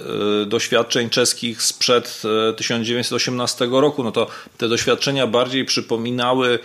[0.46, 2.22] doświadczeń czeskich sprzed
[2.56, 4.04] 1918 roku.
[4.04, 4.26] No to
[4.58, 6.58] te doświadczenia bardziej przypominały,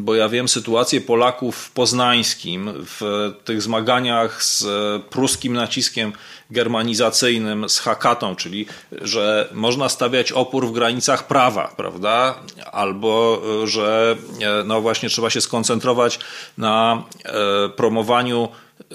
[0.00, 4.66] bo ja wiem, sytuację Polaków w Poznańskim, w tych zmaganiach z
[5.10, 6.12] pruskim naciskiem
[6.50, 12.34] germanizacyjnym, z hakatą, czyli że można stawiać opór w granicach prawa, prawda?
[12.72, 14.16] Albo że
[14.64, 16.18] no właśnie trzeba się skoncentrować
[16.58, 18.94] na e, promowaniu e,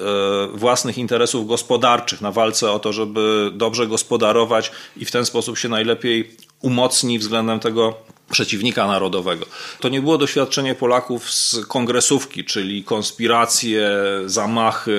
[0.54, 5.70] własnych interesów gospodarczych, na walce o to, żeby dobrze gospodarować i w ten sposób się
[5.70, 7.94] najlepiej umocni względem tego
[8.32, 9.46] przeciwnika narodowego.
[9.80, 13.92] To nie było doświadczenie Polaków z kongresówki, czyli konspiracje,
[14.26, 14.92] zamachy,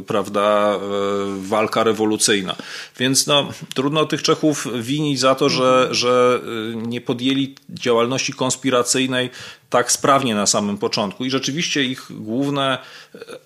[0.00, 2.56] y, prawda, y, walka rewolucyjna.
[2.98, 6.40] Więc no, trudno tych Czechów winić za to, że, że
[6.72, 9.30] y, nie podjęli działalności konspiracyjnej
[9.70, 11.24] tak sprawnie na samym początku.
[11.24, 12.78] I rzeczywiście ich główne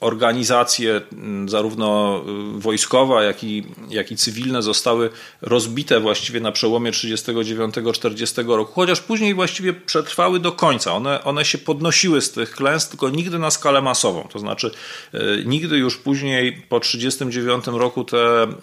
[0.00, 1.00] organizacje,
[1.46, 2.22] zarówno
[2.54, 5.10] wojskowa, jak i, jak i cywilne, zostały
[5.42, 10.92] rozbite właściwie na przełomie 39-40 roku, chociaż później właściwie przetrwały do końca.
[10.92, 14.28] One, one się podnosiły z tych klęsk, tylko nigdy na skalę masową.
[14.32, 14.70] To znaczy,
[15.14, 18.56] e, nigdy już później po 1939 roku te mm,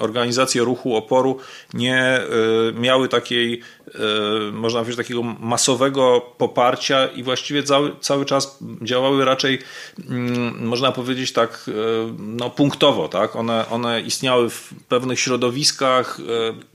[0.00, 1.38] organizacje ruchu oporu
[1.74, 2.26] nie e,
[2.74, 3.98] miały takiej, e,
[4.52, 9.58] można powiedzieć, takiego masowego poparcia i właściwie cały, cały czas działały raczej,
[10.08, 11.70] mm, można powiedzieć tak,
[12.18, 13.08] no, punktowo.
[13.08, 13.36] Tak?
[13.36, 16.16] One, one istniały w pewnych środowiskach.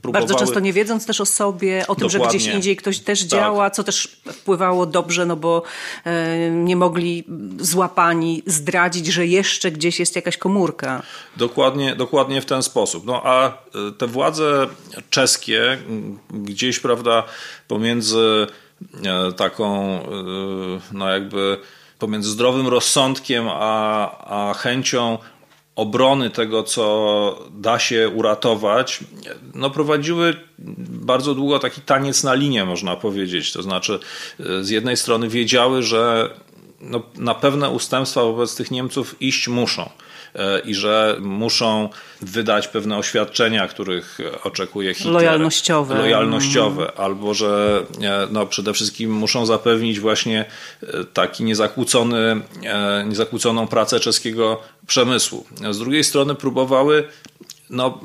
[0.02, 0.26] Próbowały...
[0.26, 2.38] Bardzo często nie wiedząc też o sobie, o tym, Dokładnie.
[2.38, 3.28] że gdzieś indziej ktoś też tak.
[3.28, 5.62] działa, co też wpływało dobrze, no bo
[6.04, 7.24] e, nie mogli
[7.60, 11.02] złapani zdradzić, że jeszcze gdzieś jest jakaś komórka.
[11.36, 13.06] Dokładnie, dokładnie w ten sposób.
[13.06, 13.52] No a e,
[13.98, 14.66] te władze
[15.10, 15.78] czeskie
[16.30, 17.24] gdzieś, prawda,
[17.68, 18.71] pomiędzy e,
[19.36, 19.98] taką,
[20.92, 21.58] no jakby
[21.98, 25.18] pomiędzy zdrowym rozsądkiem a, a chęcią
[25.76, 29.00] obrony tego, co da się uratować,
[29.54, 30.36] no prowadziły
[30.88, 33.52] bardzo długo taki taniec na linię, można powiedzieć.
[33.52, 33.98] To znaczy,
[34.60, 36.30] z jednej strony wiedziały, że
[36.80, 39.90] no, na pewne ustępstwa wobec tych Niemców iść muszą.
[40.34, 41.88] E, i że muszą
[42.20, 45.14] wydać pewne oświadczenia, których oczekuje Hitler.
[45.14, 45.94] Lojalnościowe.
[45.94, 46.94] Lojalnościowe, mm.
[46.96, 50.44] albo że e, no, przede wszystkim muszą zapewnić właśnie
[50.82, 52.40] e, taki niezakłócony,
[53.06, 55.46] niezakłóconą pracę czeskiego przemysłu.
[55.70, 57.04] Z drugiej strony próbowały
[57.70, 58.00] no,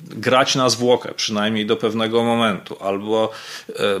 [0.00, 3.30] grać na zwłokę, przynajmniej do pewnego momentu, albo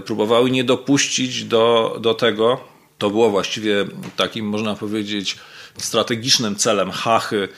[0.04, 2.60] próbowały nie dopuścić do, do tego,
[2.98, 3.84] to było właściwie
[4.16, 5.36] takim, można powiedzieć,
[5.78, 7.48] strategicznym celem Hachy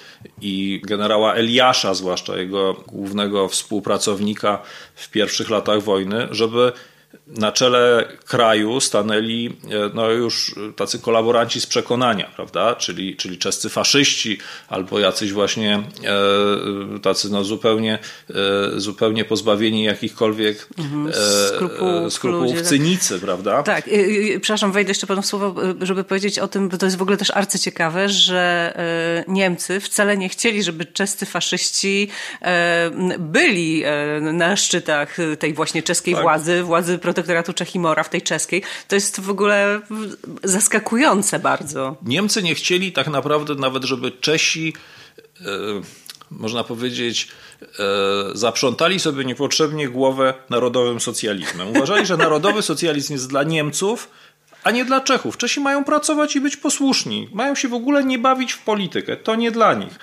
[0.40, 4.62] i generała Eliasza, zwłaszcza jego głównego współpracownika
[4.94, 6.72] w pierwszych latach wojny, żeby
[7.26, 12.74] na czele kraju stanęli e, no już tacy kolaboranci z przekonania, prawda?
[12.74, 15.82] Czyli, czyli czescy faszyści albo jacyś właśnie
[16.94, 17.98] e, tacy no zupełnie,
[18.30, 18.34] e,
[18.80, 21.12] zupełnie pozbawieni jakichkolwiek mhm,
[21.48, 22.66] skrupułów, skrupułów tak.
[22.66, 23.62] cynicy, prawda?
[23.62, 23.90] Tak,
[24.40, 27.16] przepraszam, wejdę jeszcze panu w słowo, żeby powiedzieć o tym, bo to jest w ogóle
[27.16, 28.74] też arcyciekawe, że
[29.28, 32.08] Niemcy wcale nie chcieli, żeby czescy faszyści
[33.18, 33.82] byli
[34.20, 36.22] na szczytach tej właśnie czeskiej tak.
[36.22, 38.62] władzy, władzy protektoratu Czech i Mora w tej czeskiej.
[38.88, 39.80] To jest w ogóle
[40.44, 41.96] zaskakujące bardzo.
[42.02, 44.74] Niemcy nie chcieli tak naprawdę nawet, żeby Czesi
[45.40, 45.44] e,
[46.30, 47.28] można powiedzieć,
[47.62, 47.66] e,
[48.34, 51.68] zaprzątali sobie niepotrzebnie głowę narodowym socjalizmem.
[51.68, 54.08] Uważali, że narodowy socjalizm jest dla Niemców,
[54.64, 55.36] a nie dla Czechów.
[55.36, 57.28] Czesi mają pracować i być posłuszni.
[57.32, 59.16] Mają się w ogóle nie bawić w politykę.
[59.16, 59.98] To nie dla nich.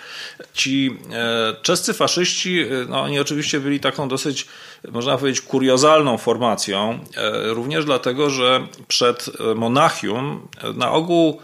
[0.53, 4.47] Ci e, czescy faszyści, e, no oni oczywiście byli taką dosyć,
[4.91, 6.99] można powiedzieć, kuriozalną formacją.
[7.17, 11.41] E, również dlatego, że przed Monachium na ogół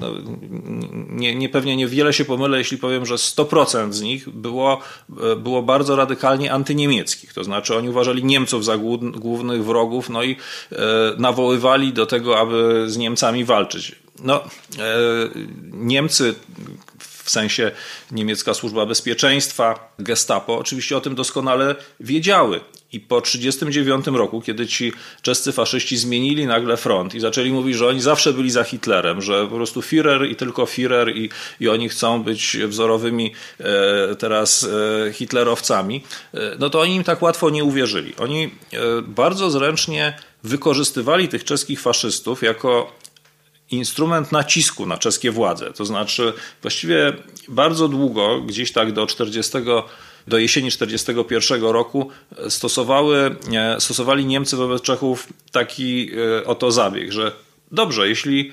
[0.00, 0.08] no,
[1.08, 4.80] nie, nie, pewnie niewiele się pomylę, jeśli powiem, że 100% z nich było,
[5.36, 7.34] było bardzo radykalnie antyniemieckich.
[7.34, 8.76] To znaczy oni uważali Niemców za
[9.14, 10.36] głównych wrogów, no i
[10.72, 10.76] e,
[11.18, 13.96] nawoływali do tego, aby z Niemcami walczyć.
[14.22, 14.44] No, e,
[15.72, 16.34] Niemcy
[17.24, 17.70] w sensie
[18.10, 22.60] niemiecka służba bezpieczeństwa, gestapo, oczywiście o tym doskonale wiedziały.
[22.92, 27.88] I po 1939 roku, kiedy ci czescy faszyści zmienili nagle front i zaczęli mówić, że
[27.88, 31.88] oni zawsze byli za Hitlerem, że po prostu Führer i tylko Führer i, i oni
[31.88, 34.64] chcą być wzorowymi e, teraz
[35.08, 38.16] e, hitlerowcami, e, no to oni im tak łatwo nie uwierzyli.
[38.16, 38.50] Oni
[39.02, 42.92] bardzo zręcznie wykorzystywali tych czeskich faszystów jako
[43.70, 45.72] instrument nacisku na czeskie władze.
[45.72, 47.12] To znaczy, właściwie
[47.48, 49.58] bardzo długo, gdzieś tak do 40
[50.30, 52.10] do jesieni 1941 roku
[52.48, 57.32] stosowały, e, stosowali Niemcy wobec Czechów taki e, oto zabieg, że
[57.72, 58.52] dobrze, jeśli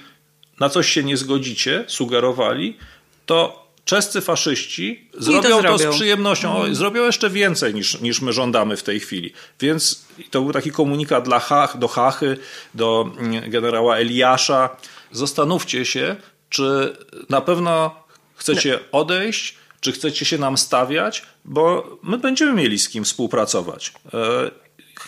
[0.60, 2.78] na coś się nie zgodzicie, sugerowali,
[3.26, 5.78] to czescy faszyści zrobią to, zrobią.
[5.78, 6.56] to, z przyjemnością.
[6.56, 6.76] Mhm.
[6.76, 9.34] zrobią jeszcze więcej niż, niż my żądamy w tej chwili.
[9.60, 12.38] Więc to był taki komunikat dla Hach, do Hachy,
[12.74, 14.70] do mm, generała Eliasza.
[15.12, 16.16] Zastanówcie się,
[16.50, 16.98] czy
[17.30, 17.96] na pewno
[18.36, 19.56] chcecie odejść,
[19.88, 23.94] czy chcecie się nam stawiać, bo my będziemy mieli z kim współpracować.
[24.14, 24.52] E,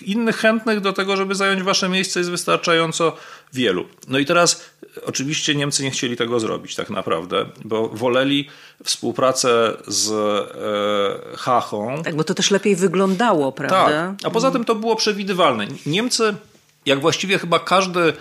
[0.02, 3.16] innych chętnych do tego, żeby zająć wasze miejsce jest wystarczająco
[3.54, 3.86] wielu.
[4.08, 4.64] No i teraz
[5.06, 8.50] oczywiście Niemcy nie chcieli tego zrobić tak naprawdę, bo woleli
[8.84, 12.02] współpracę z e, Hachą.
[12.04, 13.86] Tak, bo to też lepiej wyglądało, prawda?
[13.86, 15.68] Tak, a poza tym to było przewidywalne.
[15.86, 16.36] Niemcy,
[16.86, 18.14] jak właściwie chyba każdy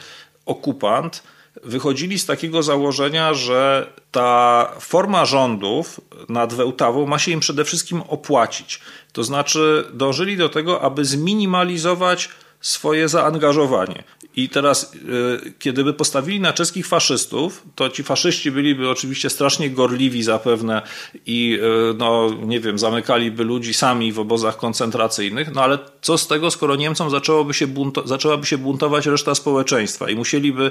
[0.46, 1.22] okupant,
[1.64, 8.02] wychodzili z takiego założenia, że ta forma rządów nad Wełtawą ma się im przede wszystkim
[8.08, 8.80] opłacić.
[9.12, 12.28] To znaczy dążyli do tego, aby zminimalizować
[12.60, 14.04] swoje zaangażowanie.
[14.36, 19.70] I teraz, y, kiedy by postawili na czeskich faszystów, to ci faszyści byliby oczywiście strasznie
[19.70, 20.82] gorliwi zapewne
[21.26, 21.58] i,
[21.90, 26.50] y, no nie wiem, zamykaliby ludzi sami w obozach koncentracyjnych, no ale co z tego,
[26.50, 30.70] skoro Niemcom zaczęłoby się bunto, zaczęłaby się buntować reszta społeczeństwa i musieliby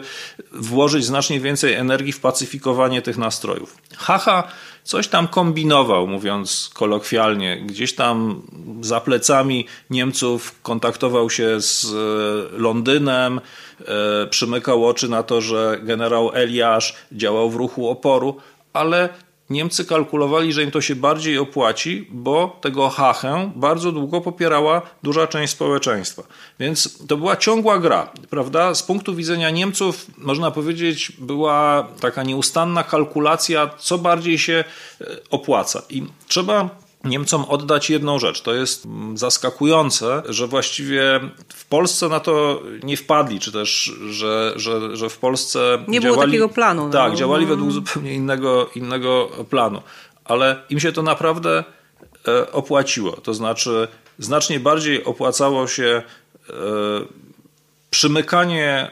[0.51, 3.77] włożyć znacznie więcej energii w pacyfikowanie tych nastrojów.
[3.97, 4.51] Haha
[4.87, 7.57] coś tam kombinował, mówiąc kolokwialnie.
[7.57, 8.41] Gdzieś tam
[8.81, 13.41] za plecami Niemców kontaktował się z e, Londynem,
[13.81, 18.37] e, przymykał oczy na to, że generał Eliasz działał w ruchu oporu,
[18.73, 19.09] ale
[19.49, 25.27] Niemcy kalkulowali, że im to się bardziej opłaci, bo tego hachę bardzo długo popierała duża
[25.27, 26.23] część społeczeństwa.
[26.59, 28.75] Więc to była ciągła gra, prawda?
[28.75, 34.63] Z punktu widzenia Niemców, można powiedzieć, była taka nieustanna kalkulacja, co bardziej się
[35.01, 35.81] e, opłaca.
[35.89, 36.69] I trzeba
[37.09, 38.41] Niemcom oddać jedną rzecz.
[38.41, 41.19] To jest mm, zaskakujące, że właściwie
[41.53, 45.83] w Polsce na to nie wpadli, czy też, że, że, że w Polsce.
[45.87, 46.85] Nie działali, było takiego planu.
[46.85, 46.93] No.
[46.93, 47.49] Tak, działali no.
[47.49, 49.81] według zupełnie innego, innego planu.
[50.25, 51.63] Ale im się to naprawdę
[52.27, 53.11] e, opłaciło.
[53.11, 53.87] To znaczy,
[54.19, 56.01] znacznie bardziej opłacało się
[56.49, 56.53] e,
[57.89, 58.91] przymykanie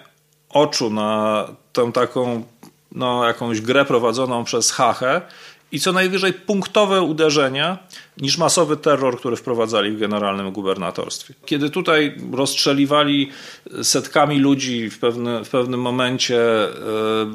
[0.49, 2.43] oczu na tę taką
[2.91, 5.21] no, jakąś grę prowadzoną przez Hachę
[5.71, 7.77] i co najwyżej punktowe uderzenia
[8.17, 11.33] niż masowy terror, który wprowadzali w generalnym gubernatorstwie.
[11.45, 13.29] Kiedy tutaj rozstrzeliwali
[13.83, 16.69] setkami ludzi w, pewne, w pewnym momencie, e,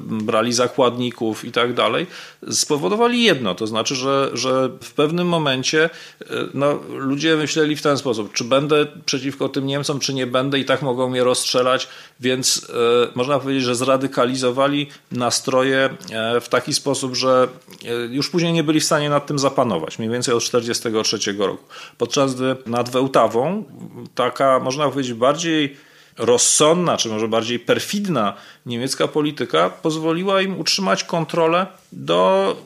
[0.01, 2.07] brali zakładników i tak dalej,
[2.51, 7.99] spowodowali jedno, to znaczy, że, że w pewnym momencie e, no, ludzie myśleli w ten
[7.99, 11.89] sposób, czy będę przeciwko tym Niemcom, czy nie będę i tak mogą mnie rozstrzelać,
[12.21, 15.91] więc e, można powiedzieć, że zradykalizowali nastroje
[16.41, 17.49] w taki sposób, że
[18.11, 19.99] już później nie byli w stanie nad tym zapanować.
[19.99, 21.65] Mniej więcej od 40 1943 roku.
[21.99, 23.65] Podczas gdy nad Wełtawą
[24.15, 25.77] taka, można powiedzieć, bardziej
[26.19, 28.35] rozsądna, czy może bardziej perfidna
[28.67, 32.57] niemiecka polityka pozwoliła im utrzymać kontrolę do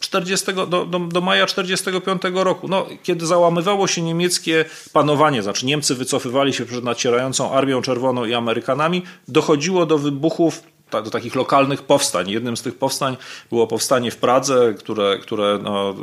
[0.00, 5.94] 40, do, do, do maja 1945 roku, no, kiedy załamywało się niemieckie panowanie, znaczy Niemcy
[5.94, 12.30] wycofywali się przed nacierającą Armią Czerwoną i Amerykanami, dochodziło do wybuchów do takich lokalnych powstań.
[12.30, 13.16] Jednym z tych powstań
[13.50, 15.94] było powstanie w Pradze, które, które no,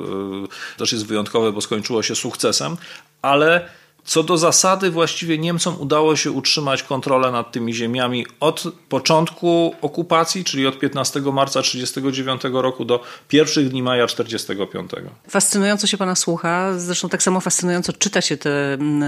[0.76, 2.78] y, też jest wyjątkowe, bo skończyło się sukcesem,
[3.21, 3.69] ale
[4.08, 10.43] co do zasady, właściwie Niemcom udało się utrzymać kontrolę nad tymi ziemiami od początku okupacji,
[10.43, 14.91] czyli od 15 marca 1939 roku do pierwszych dni maja 1945.
[15.30, 19.03] Fascynująco się pana słucha, zresztą tak samo fascynująco czyta się te mm,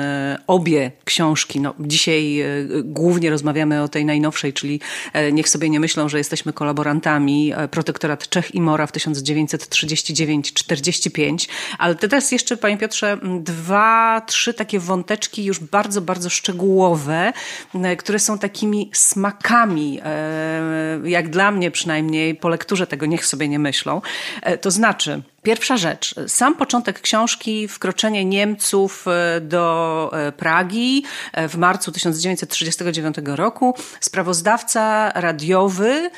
[0.47, 1.61] obie książki.
[1.61, 2.45] No, dzisiaj e,
[2.83, 4.79] głównie rozmawiamy o tej najnowszej, czyli
[5.13, 7.53] e, Niech sobie nie myślą, że jesteśmy kolaborantami.
[7.55, 11.49] E, protektorat Czech i Mora w 1939-45.
[11.77, 17.33] Ale teraz jeszcze, panie Piotrze, dwa, trzy takie wąteczki już bardzo, bardzo szczegółowe,
[17.73, 23.47] e, które są takimi smakami, e, jak dla mnie przynajmniej, po lekturze tego niech sobie
[23.47, 24.01] nie myślą.
[24.41, 26.15] E, to znaczy, Pierwsza rzecz.
[26.27, 33.75] Sam początek książki, wkroczenie Niemców e, do e, Pragi e, w marcu 1939 roku.
[33.99, 36.09] Sprawozdawca radiowy,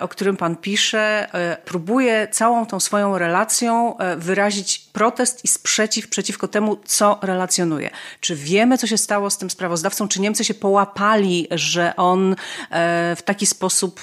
[0.00, 1.28] o którym pan pisze,
[1.64, 7.90] próbuje całą tą swoją relacją wyrazić protest i sprzeciw przeciwko temu, co relacjonuje.
[8.20, 10.08] Czy wiemy, co się stało z tym sprawozdawcą?
[10.08, 12.36] Czy Niemcy się połapali, że on
[13.16, 14.00] w taki sposób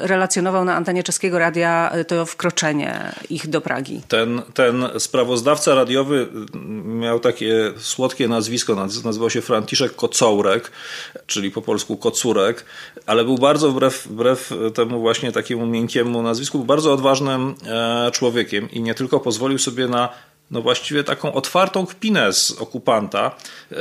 [0.00, 3.99] relacjonował na antenie czeskiego radia to wkroczenie ich do Pragi?
[4.08, 6.28] Ten, ten sprawozdawca radiowy
[6.84, 8.74] miał takie słodkie nazwisko,
[9.04, 10.72] nazywał się Franciszek Kocourek,
[11.26, 12.64] czyli po polsku Kocurek,
[13.06, 18.70] ale był bardzo wbrew, wbrew temu właśnie takiemu miękkiemu nazwisku, był bardzo odważnym e, człowiekiem
[18.70, 20.08] i nie tylko pozwolił sobie na
[20.50, 23.36] no właściwie taką otwartą kpinę z okupanta,
[23.72, 23.76] e,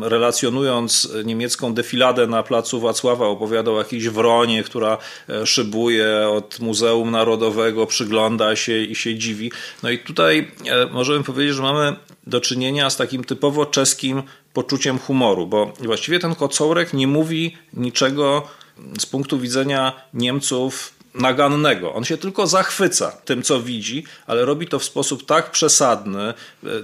[0.00, 7.10] relacjonując niemiecką defiladę na placu Wacława, opowiadał o jakiejś wronie, która e, szybuje od Muzeum
[7.10, 9.52] Narodowego, przygląda się i się dziwi.
[9.82, 14.22] No i tutaj e, możemy powiedzieć, że mamy do czynienia z takim typowo czeskim
[14.52, 18.48] poczuciem humoru, bo właściwie ten kocołrek nie mówi niczego
[18.98, 21.94] z punktu widzenia Niemców nagannego.
[21.94, 26.34] On się tylko zachwyca tym, co widzi, ale robi to w sposób tak przesadny, e,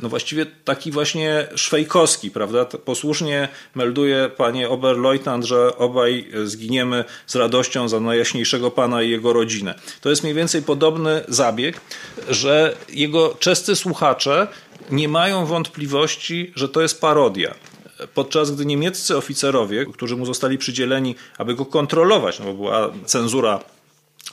[0.03, 2.65] no właściwie taki właśnie szwejkowski, prawda?
[2.65, 9.75] Posłusznie melduje panie Oberleutnant, że obaj zginiemy z radością za najjaśniejszego pana i jego rodzinę.
[10.01, 11.81] To jest mniej więcej podobny zabieg,
[12.29, 14.47] że jego czescy słuchacze
[14.91, 17.55] nie mają wątpliwości, że to jest parodia
[18.15, 23.61] podczas gdy niemieccy oficerowie, którzy mu zostali przydzieleni, aby go kontrolować, no bo była cenzura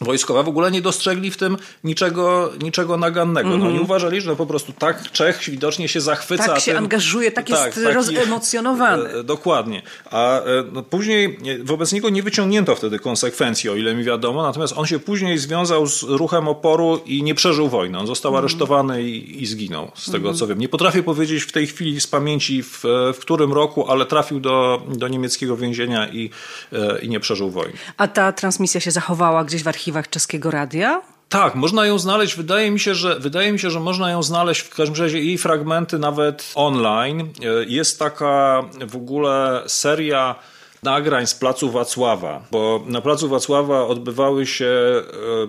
[0.01, 3.47] wojskowa w ogóle nie dostrzegli w tym niczego, niczego nagannego.
[3.49, 3.63] Mm -hmm.
[3.63, 3.85] No, oni mhm.
[3.85, 6.45] uważali, że no po prostu tak Czech widocznie się zachwyca.
[6.45, 9.09] Tak się tym, angażuje, tak, tak jest rozemocjonowany.
[9.09, 9.81] E, dokładnie.
[10.11, 14.73] A e, no, później wobec niego nie wyciągnięto wtedy konsekwencji, o ile mi wiadomo, natomiast
[14.77, 17.99] on się później związał z ruchem oporu i nie przeżył wojny.
[17.99, 18.43] On został mm -hmm.
[18.43, 20.39] aresztowany i, i, zginął, z tego mm -hmm.
[20.39, 20.59] co wiem.
[20.59, 22.83] Nie potrafię powiedzieć w tej chwili z pamięci w,
[23.13, 26.29] w którym roku, ale trafił do, do niemieckiego więzienia i,
[26.73, 27.73] e, i nie przeżył wojny.
[27.97, 31.01] A ta transmisja się zachowała gdzieś w archiwum archiwach czeskiego radia?
[31.29, 32.35] Tak, można ją znaleźć.
[32.35, 35.37] Wydaje mi się, że wydaje mi się, że można ją znaleźć w każdym razie jej
[35.37, 37.21] fragmenty nawet online.
[37.21, 40.35] E, jest taka w ogóle seria
[40.83, 45.01] nagrań z Placu Wacława, bo na Placu Wacława odbywały się e,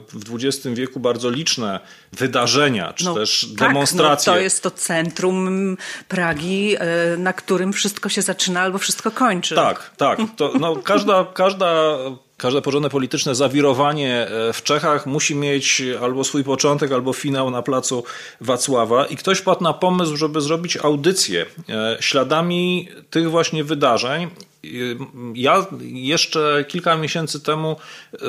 [0.09, 1.81] w XX wieku bardzo liczne
[2.13, 4.33] wydarzenia, czy no, też tak, demonstracje.
[4.33, 5.77] No, to jest to centrum
[6.09, 9.55] Pragi, e, na którym wszystko się zaczyna albo wszystko kończy.
[9.55, 10.19] Tak, tak.
[10.37, 11.97] To, no, każda, każda
[12.39, 17.63] każde porządne polityczne zawirowanie e, w Czechach musi mieć albo swój początek, albo finał na
[17.63, 18.05] placu
[18.41, 19.07] Wacława.
[19.07, 24.31] I ktoś padł na pomysł, żeby zrobić audycję e, śladami tych właśnie wydarzeń
[25.35, 27.77] ja jeszcze kilka miesięcy temu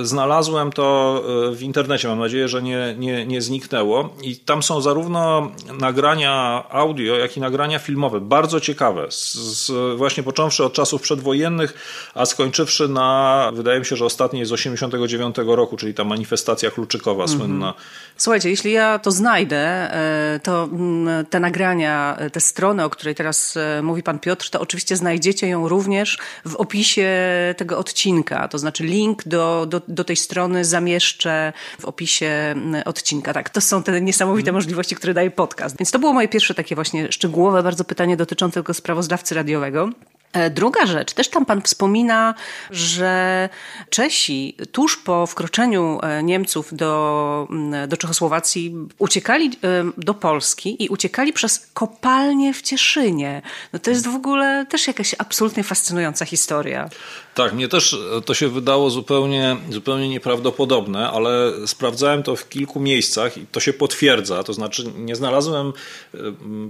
[0.01, 1.21] znalazłem to
[1.51, 2.07] e, w internecie.
[2.07, 4.15] Mam nadzieję, że nie, nie, nie zniknęło.
[4.23, 8.21] I tam są zarówno nagrania audio, jak i nagrania filmowe.
[8.21, 9.07] Bardzo ciekawe.
[9.09, 11.73] Z, z, właśnie począwszy od czasów przedwojennych,
[12.15, 17.23] a skończywszy na, wydaje mi się, że ostatniej z 89 roku, czyli ta manifestacja kluczykowa
[17.23, 17.39] mhm.
[17.39, 17.73] słynna.
[18.17, 23.15] Słuchajcie, jeśli ja to znajdę, e, to mm, te nagrania, e, te strony, o której
[23.15, 27.09] teraz mówi pan Piotr, to oczywiście znajdziecie ją również w opisie
[27.57, 28.47] tego odcinka.
[28.47, 33.33] To znaczy link do, do, do tej strony zamieszczę w opisie mm, odcinka.
[33.33, 35.77] Tak, to są te niesamowite możliwości, które daje podcast.
[35.77, 39.89] Więc to było moje pierwsze takie właśnie szczegółowe bardzo pytanie dotyczące tego sprawozdawcy radiowego.
[40.33, 42.35] E, druga rzecz, też tam pan wspomina,
[42.71, 43.49] że
[43.89, 47.47] Czesi tuż po wkroczeniu e, Niemców do,
[47.87, 53.41] do Czechosłowacji uciekali e, do Polski i uciekali przez kopalnie w Cieszynie.
[53.73, 56.89] No to jest w ogóle też jakaś absolutnie fascynująca historia.
[57.35, 63.37] Tak, mnie też to się wydało zupełnie, zupełnie nieprawdopodobne, ale sprawdzałem to w kilku miejscach
[63.37, 64.43] i to się potwierdza.
[64.43, 65.73] To znaczy, nie znalazłem,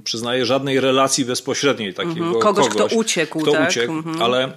[0.03, 3.69] przyznaję, żadnej relacji bezpośredniej takiego mhm, kogoś, kogoś, kto uciekł kto tak?
[3.69, 4.21] uciekł, mhm.
[4.21, 4.51] ale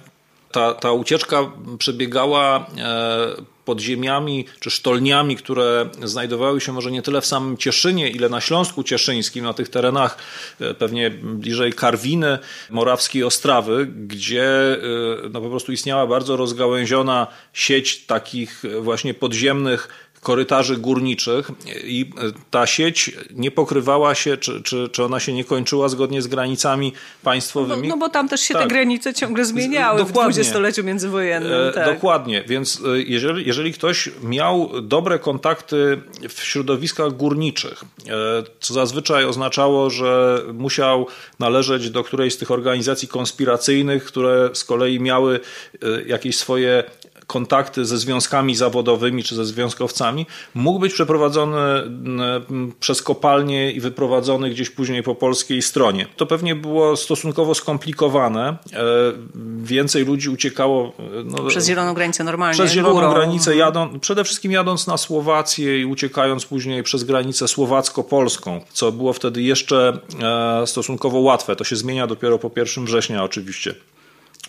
[0.51, 7.21] ta, ta ucieczka przebiegała e, pod ziemiami czy sztolniami, które znajdowały się może nie tyle
[7.21, 10.17] w samym Cieszynie, ile na Śląsku Cieszyńskim, na tych terenach
[10.59, 12.39] e, pewnie bliżej Karwiny,
[12.69, 14.77] Morawskiej Ostrawy, gdzie e,
[15.31, 21.51] no, po prostu istniała bardzo rozgałęziona sieć takich właśnie podziemnych korytarzy górniczych
[21.83, 22.09] i
[22.51, 26.93] ta sieć nie pokrywała się, czy, czy, czy ona się nie kończyła zgodnie z granicami
[27.23, 27.87] państwowymi.
[27.87, 28.63] No, no bo tam też się tak.
[28.63, 30.21] te granice ciągle zmieniały dokładnie.
[30.21, 31.69] w dwudziestoleciu międzywojennym.
[31.69, 31.85] E, tak.
[31.93, 38.13] Dokładnie, więc e, jeżeli, jeżeli ktoś miał dobre kontakty w środowiskach górniczych, e,
[38.59, 41.07] co zazwyczaj oznaczało, że musiał
[41.39, 45.39] należeć do którejś z tych organizacji konspiracyjnych, które z kolei miały
[46.05, 46.83] jakieś swoje
[47.33, 51.57] kontakty ze związkami zawodowymi czy ze związkowcami, mógł być przeprowadzony
[52.79, 56.07] przez kopalnię i wyprowadzony gdzieś później po polskiej stronie.
[56.15, 58.49] To pewnie było stosunkowo skomplikowane.
[58.49, 58.57] E,
[59.63, 60.93] więcej ludzi uciekało.
[61.25, 62.53] No, przez zieloną granicę normalnie.
[62.53, 63.13] Przez zieloną górą.
[63.13, 69.13] granicę, jadą, przede wszystkim jadąc na Słowację i uciekając później przez granicę słowacko-polską, co było
[69.13, 69.99] wtedy jeszcze
[70.61, 71.55] e, stosunkowo łatwe.
[71.55, 73.75] To się zmienia dopiero po 1 września oczywiście.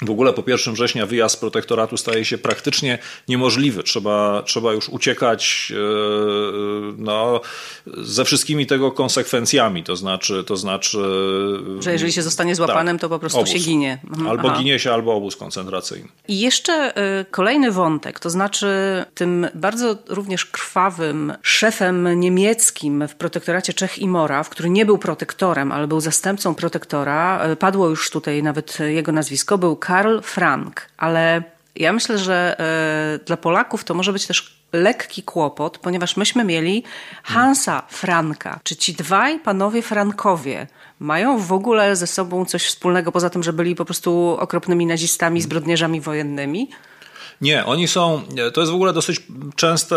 [0.03, 3.83] W ogóle po 1 września wyjazd z protektoratu staje się praktycznie niemożliwy.
[3.83, 5.77] Trzeba, trzeba już uciekać e,
[6.99, 7.41] no,
[7.87, 9.85] ze wszystkimi tego konsekwencjami.
[9.85, 10.99] To znaczy, to znaczy.
[11.81, 13.51] Że jeżeli się zostanie złapanym, tak, to po prostu obóz.
[13.51, 13.99] się ginie.
[14.05, 14.29] Mhm.
[14.29, 14.59] Albo Aha.
[14.59, 16.09] ginie się, albo obóz koncentracyjny.
[16.29, 18.69] I jeszcze e, kolejny wątek, to znaczy
[19.15, 25.73] tym bardzo również krwawym szefem niemieckim w protektoracie Czech i Moraw, który nie był protektorem,
[25.73, 31.43] ale był zastępcą protektora, e, padło już tutaj nawet jego nazwisko, był Karl Frank, ale
[31.77, 32.57] ja myślę, że
[33.21, 36.85] y, dla Polaków to może być też lekki kłopot, ponieważ myśmy mieli
[37.23, 38.61] Hansa Franka.
[38.63, 40.67] Czy ci dwaj panowie Frankowie
[41.01, 45.41] mają w ogóle ze sobą coś wspólnego, poza tym, że byli po prostu okropnymi nazistami,
[45.41, 46.71] zbrodniarzami wojennymi?
[47.45, 48.23] Nie, oni są,
[48.55, 49.23] to jest w ogóle dosyć
[49.57, 49.97] częste,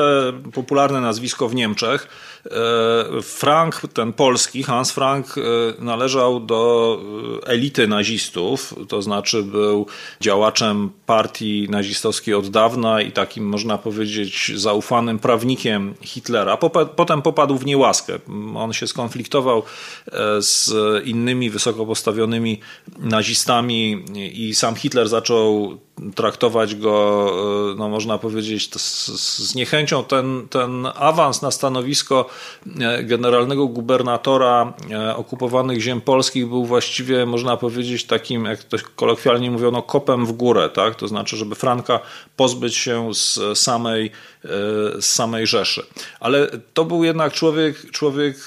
[0.53, 2.07] popularne nazwisko w Niemczech.
[2.45, 5.41] E, Frank, ten polski, Hans Frank, e,
[5.83, 6.99] należał do
[7.43, 9.85] e, elity nazistów, to znaczy był
[10.21, 16.57] działaczem partii nazistowskiej od dawna i takim, można powiedzieć, zaufanym prawnikiem Hitlera.
[16.95, 18.19] Potem popadł w niełaskę.
[18.55, 19.63] On się skonfliktował
[20.39, 20.71] z
[21.05, 22.59] innymi wysoko postawionymi
[22.99, 25.77] nazistami i sam Hitler zaczął
[26.15, 30.03] traktować go, no można powiedzieć, z, niechęcią.
[30.03, 32.29] Ten, ten awans na stanowisko
[32.81, 39.51] E, generalnego gubernatora e, okupowanych ziem polskich był właściwie, można powiedzieć, takim, jak to kolokwialnie
[39.51, 40.95] mówiono, kopem w górę, tak?
[40.95, 41.99] To znaczy, żeby Franka
[42.35, 44.11] pozbyć się z samej, e,
[44.99, 45.85] z samej Rzeszy.
[46.19, 48.37] Ale to był jednak człowiek, człowiek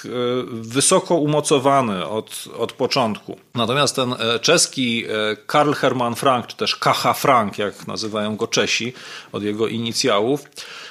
[0.51, 3.37] wysoko umocowany od, od początku.
[3.55, 5.05] Natomiast ten czeski
[5.47, 8.93] Karl Hermann Frank, czy też KH Frank, jak nazywają go Czesi,
[9.31, 10.43] od jego inicjałów,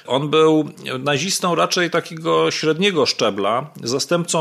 [0.07, 4.41] on był nazistą raczej takiego średniego szczebla, zastępcą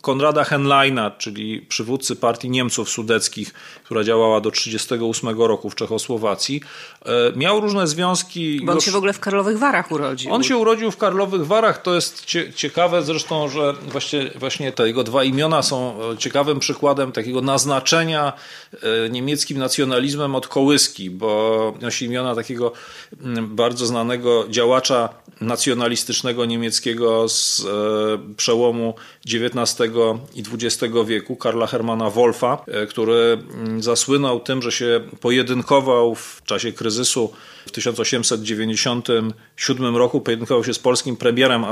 [0.00, 6.60] Konrada Henleina, czyli przywódcy partii Niemców Sudeckich, która działała do 1938 roku w Czechosłowacji.
[7.06, 8.60] E, miał różne związki.
[8.64, 8.84] Bo on już...
[8.84, 10.32] się w ogóle w Karlowych Warach urodził.
[10.32, 11.82] On się urodził w Karlowych Warach.
[11.82, 12.24] To jest
[12.54, 18.32] ciekawe zresztą, że właśnie, właśnie te jego dwa imiona są e, ciekawym przykładem takiego naznaczenia
[18.72, 22.72] e, niemieckim nacjonalizmem od kołyski, bo nosi imiona takiego
[23.20, 24.93] mm, bardzo znanego działacza
[25.40, 28.94] nacjonalistycznego niemieckiego z e, przełomu
[29.26, 29.92] XIX
[30.34, 36.42] i XX wieku, Karla Hermana Wolfa, e, który mm, zasłynął tym, że się pojedynkował w
[36.44, 37.32] czasie kryzysu
[37.66, 41.64] w 1897 roku pojedynkował się z polskim premierem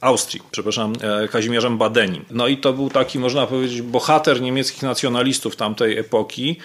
[0.00, 2.24] Austrii, przepraszam, e, Kazimierzem Badenim.
[2.30, 6.56] No i to był taki, można powiedzieć, bohater niemieckich nacjonalistów tamtej epoki.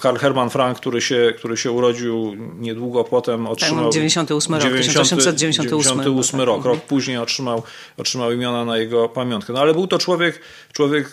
[0.00, 3.84] Karl Hermann Frank, który się, który się urodził niedługo potem, otrzymał...
[3.84, 6.66] Tak, 98 rok, 1898 98 rok, tak.
[6.66, 7.62] rok później otrzymał,
[7.96, 9.52] otrzymał imiona na jego pamiątkę.
[9.52, 10.40] No ale był to człowiek,
[10.72, 11.12] człowiek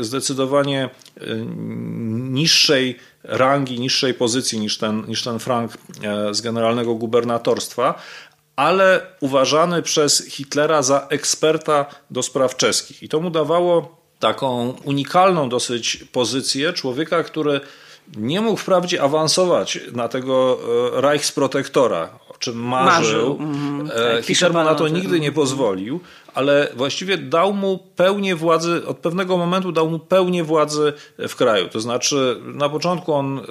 [0.00, 0.90] e, zdecydowanie
[1.20, 1.36] e,
[2.30, 7.94] niższej rangi, niższej pozycji niż ten, niż ten Frank e, z generalnego gubernatorstwa,
[8.56, 13.02] ale uważany przez Hitlera za eksperta do spraw czeskich.
[13.02, 17.60] I to mu dawało taką unikalną dosyć pozycję człowieka, który
[18.16, 20.58] nie mógł wprawdzie awansować na tego
[20.92, 23.38] Reichsprotektora, o czym marzył.
[23.38, 23.38] marzył.
[23.40, 26.00] Mm, Hitler mu na to nigdy nie pozwolił,
[26.34, 31.68] ale właściwie dał mu pełnię władzy, od pewnego momentu dał mu pełnię władzy w kraju.
[31.68, 33.42] To znaczy, na początku on, y,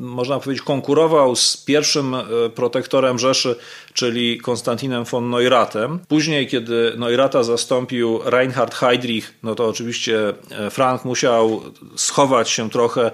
[0.00, 3.56] można powiedzieć, konkurował z pierwszym y, protektorem Rzeszy,
[3.92, 5.98] czyli Konstantinem von Neuratem.
[6.08, 11.62] Później, kiedy Neurata zastąpił Reinhard Heydrich, no to oczywiście e, Frank musiał
[11.96, 13.10] schować się trochę,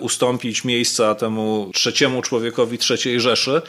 [0.00, 3.62] ustąpić miejsca temu trzeciemu człowiekowi trzeciej Rzeszy,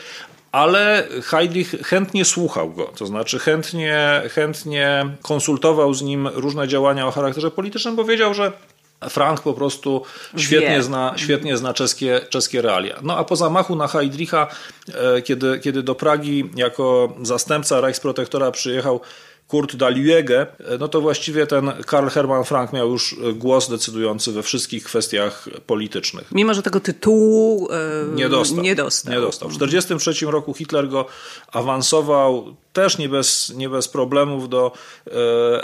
[0.51, 7.11] ale Heydrich chętnie słuchał go, to znaczy chętnie, chętnie konsultował z nim różne działania o
[7.11, 8.51] charakterze politycznym, bo wiedział, że
[9.09, 10.03] Frank po prostu
[10.37, 12.99] świetnie zna, świetnie zna czeskie, czeskie realia.
[13.01, 14.47] No a po zamachu na Heydricha,
[14.93, 19.01] e, kiedy, kiedy do Pragi jako zastępca Reichsprotektora przyjechał
[19.49, 20.47] Kurt Daluege,
[20.79, 26.31] no to właściwie ten Karl Hermann Frank miał już głos decydujący we wszystkich kwestiach politycznych.
[26.31, 27.69] Mimo, że tego tytułu
[28.07, 28.63] yy, nie dostał.
[28.63, 29.13] Nie dostał.
[29.13, 29.49] Nie dostał.
[29.49, 31.05] W 1943 roku Hitler go
[31.51, 34.71] awansował też nie bez, nie bez problemów do
[35.07, 35.11] e,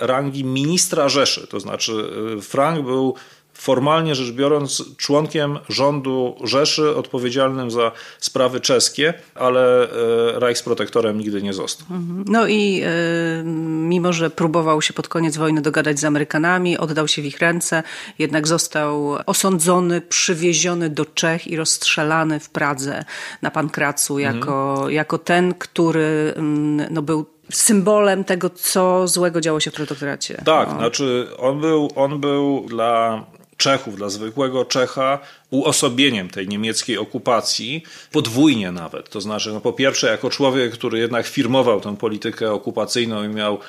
[0.07, 1.47] rangi ministra Rzeszy.
[1.47, 1.93] To znaczy
[2.37, 3.15] e, Frank był
[3.55, 11.53] formalnie rzecz biorąc członkiem rządu Rzeszy odpowiedzialnym za sprawy czeskie, ale e, Reichsprotektorem nigdy nie
[11.53, 11.87] został.
[11.91, 12.25] Mhm.
[12.27, 17.21] No i y, mimo, że próbował się pod koniec wojny dogadać z Amerykanami, oddał się
[17.21, 17.83] w ich ręce,
[18.19, 23.05] jednak został osądzony, przywieziony do Czech i rozstrzelany w Pradze
[23.41, 24.91] na Pankracu jako, mhm.
[24.91, 30.41] jako ten, który mm, no, był symbolem tego, co złego działo się w protektoracie.
[30.45, 30.77] Tak, no.
[30.77, 33.23] znaczy on był, on był dla
[33.57, 39.09] Czechów, dla zwykłego Czecha, uosobieniem tej niemieckiej okupacji, podwójnie nawet.
[39.09, 43.59] To znaczy, no po pierwsze, jako człowiek, który jednak firmował tę politykę okupacyjną i miał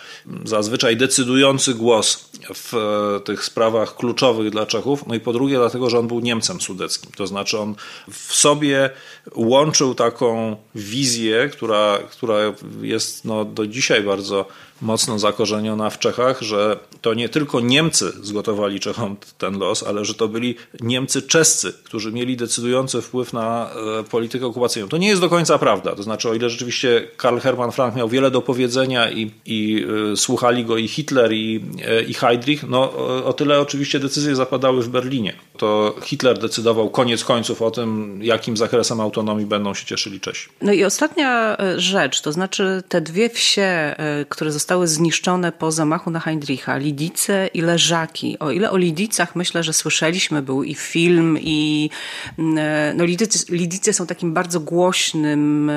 [0.45, 5.91] zazwyczaj decydujący głos w e, tych sprawach kluczowych dla Czechów, no i po drugie, dlatego,
[5.91, 7.11] że on był Niemcem sudeckim.
[7.16, 7.74] To znaczy, on
[8.11, 8.91] w sobie
[9.34, 12.37] łączył taką wizję, która, która
[12.82, 14.47] jest no, do dzisiaj bardzo
[14.83, 20.14] mocno zakorzeniona w Czechach, że to nie tylko Niemcy zgotowali Czechom ten los, ale że
[20.14, 23.70] to byli Niemcy czescy, którzy mieli decydujący wpływ na
[24.01, 24.89] e, politykę okupacyjną.
[24.89, 25.97] To nie jest do końca prawda.
[25.97, 30.16] To znaczy, o ile rzeczywiście Karl Hermann Frank miał wiele do powiedzenia i, i y,
[30.16, 31.64] słuchali go i Hitler, i,
[32.01, 32.93] y, i Heydrich, no
[33.24, 35.37] o tyle oczywiście decyzje zapadały w Berlinie.
[35.57, 40.49] To Hitler decydował koniec końców o tym, jakim zakresem autonomii będą się cieszyli Czesi.
[40.61, 43.95] No i ostatnia rzecz, to znaczy te dwie wsie,
[44.29, 48.39] które zostały zniszczone po zamachu na Heydricha, Lidice i Leżaki.
[48.39, 51.91] O ile o Lidicach myślę, że słyszeliśmy, był i film, i
[52.39, 55.73] mm, no, Lidycy, Lidycy są takim bardzo głośnym e,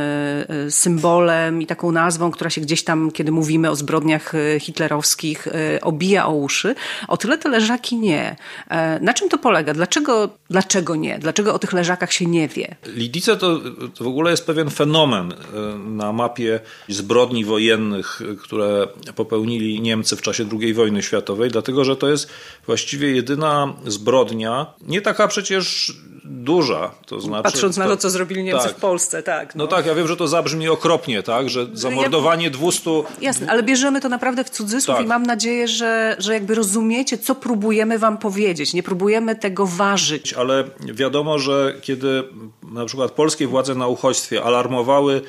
[0.50, 5.48] e, symbolem i taką nazwą, która się gdzieś tam, kiedy mówimy o zbrodniach e, hitlerowskich,
[5.82, 6.76] obija o uszy.
[7.08, 8.36] O tyle te leżaki nie.
[9.02, 9.74] Na czym to polega?
[9.74, 11.20] Dlaczego, dlaczego nie?
[11.20, 12.76] Dlaczego o tych leżakach się nie wie?
[12.86, 13.60] Lidice to,
[13.96, 15.34] to w ogóle jest pewien fenomen
[15.86, 18.22] na mapie zbrodni wojennych,
[18.88, 22.30] które popełnili Niemcy w czasie II wojny światowej, dlatego że to jest
[22.66, 25.94] właściwie jedyna zbrodnia, nie taka przecież
[26.30, 26.92] duża.
[27.06, 28.78] To znaczy, Patrząc na to, co zrobili Niemcy tak.
[28.78, 29.56] w Polsce, tak.
[29.56, 29.64] No.
[29.64, 29.68] no.
[29.70, 32.90] tak, ja wiem, że to zabrzmi okropnie, tak, że zamordowanie ja, 200...
[33.22, 35.06] Jasne, ale bierzemy to naprawdę w cudzysłów tak.
[35.06, 38.74] i mam nadzieję, że, że jakby rozumiecie, co próbujemy wam powiedzieć.
[38.74, 40.34] Nie próbujemy tego ważyć.
[40.34, 42.24] Ale wiadomo, że kiedy
[42.72, 45.22] na przykład polskie władze na uchodźstwie alarmowały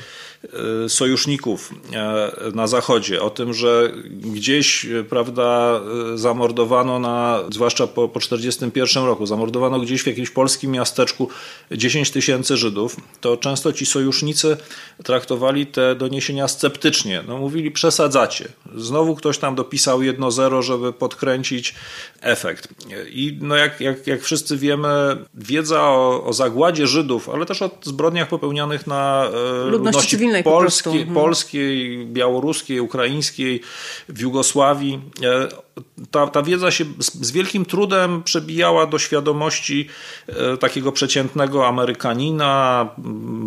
[0.88, 5.80] sojuszników e, na Zachodzie, o tym, że gdzieś, e, prawda,
[6.14, 11.28] zamordowano na, zwłaszcza po 1941 roku, zamordowano gdzieś w jakimś polskim miasteczku
[11.72, 14.56] 10 tysięcy Żydów, to często ci sojusznicy
[15.04, 17.22] traktowali te doniesienia sceptycznie.
[17.28, 18.48] No, mówili, przesadzacie.
[18.76, 21.74] Znowu ktoś tam dopisał jedno zero, żeby podkręcić
[22.20, 22.68] efekt.
[23.10, 24.88] I no jak, jak, jak wszyscy wiemy,
[25.34, 29.28] wiedza o, o zagładzie Żydów, ale też o zbrodniach popełnionych na
[29.64, 31.14] ludności, ludności polskiej, mhm.
[31.14, 33.60] polskiej, białoruskiej, ukraińskiej,
[34.08, 35.00] w Jugosławii.
[35.22, 35.48] E,
[36.10, 39.88] ta, ta wiedza się z, z wielkim trudem przebijała do świadomości
[40.26, 42.88] e, takiego przeciętnego Amerykanina,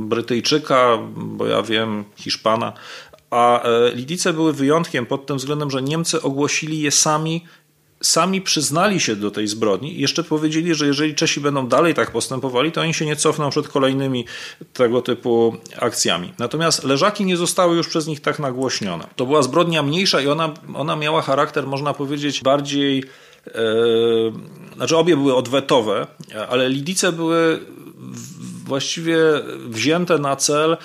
[0.08, 2.74] Brytyjczyka, bo ja wiem, Hiszpana.
[3.30, 7.46] A e, Lidice były wyjątkiem pod tym względem, że Niemcy ogłosili je sami
[8.06, 12.12] sami przyznali się do tej zbrodni i jeszcze powiedzieli, że jeżeli Czesi będą dalej tak
[12.12, 14.26] postępowali, to oni się nie cofną przed kolejnymi
[14.74, 16.34] tego typu akcjami.
[16.40, 19.08] Natomiast leżaki nie zostały już przez nich tak nagłośnione.
[19.16, 23.04] To była zbrodnia mniejsza i ona, ona miała charakter, można powiedzieć, bardziej.
[23.46, 23.54] Yy,
[24.76, 26.08] znaczy, obie były odwetowe,
[26.50, 27.60] ale Lidice były
[28.66, 29.18] właściwie
[29.70, 30.78] wzięte na cel e,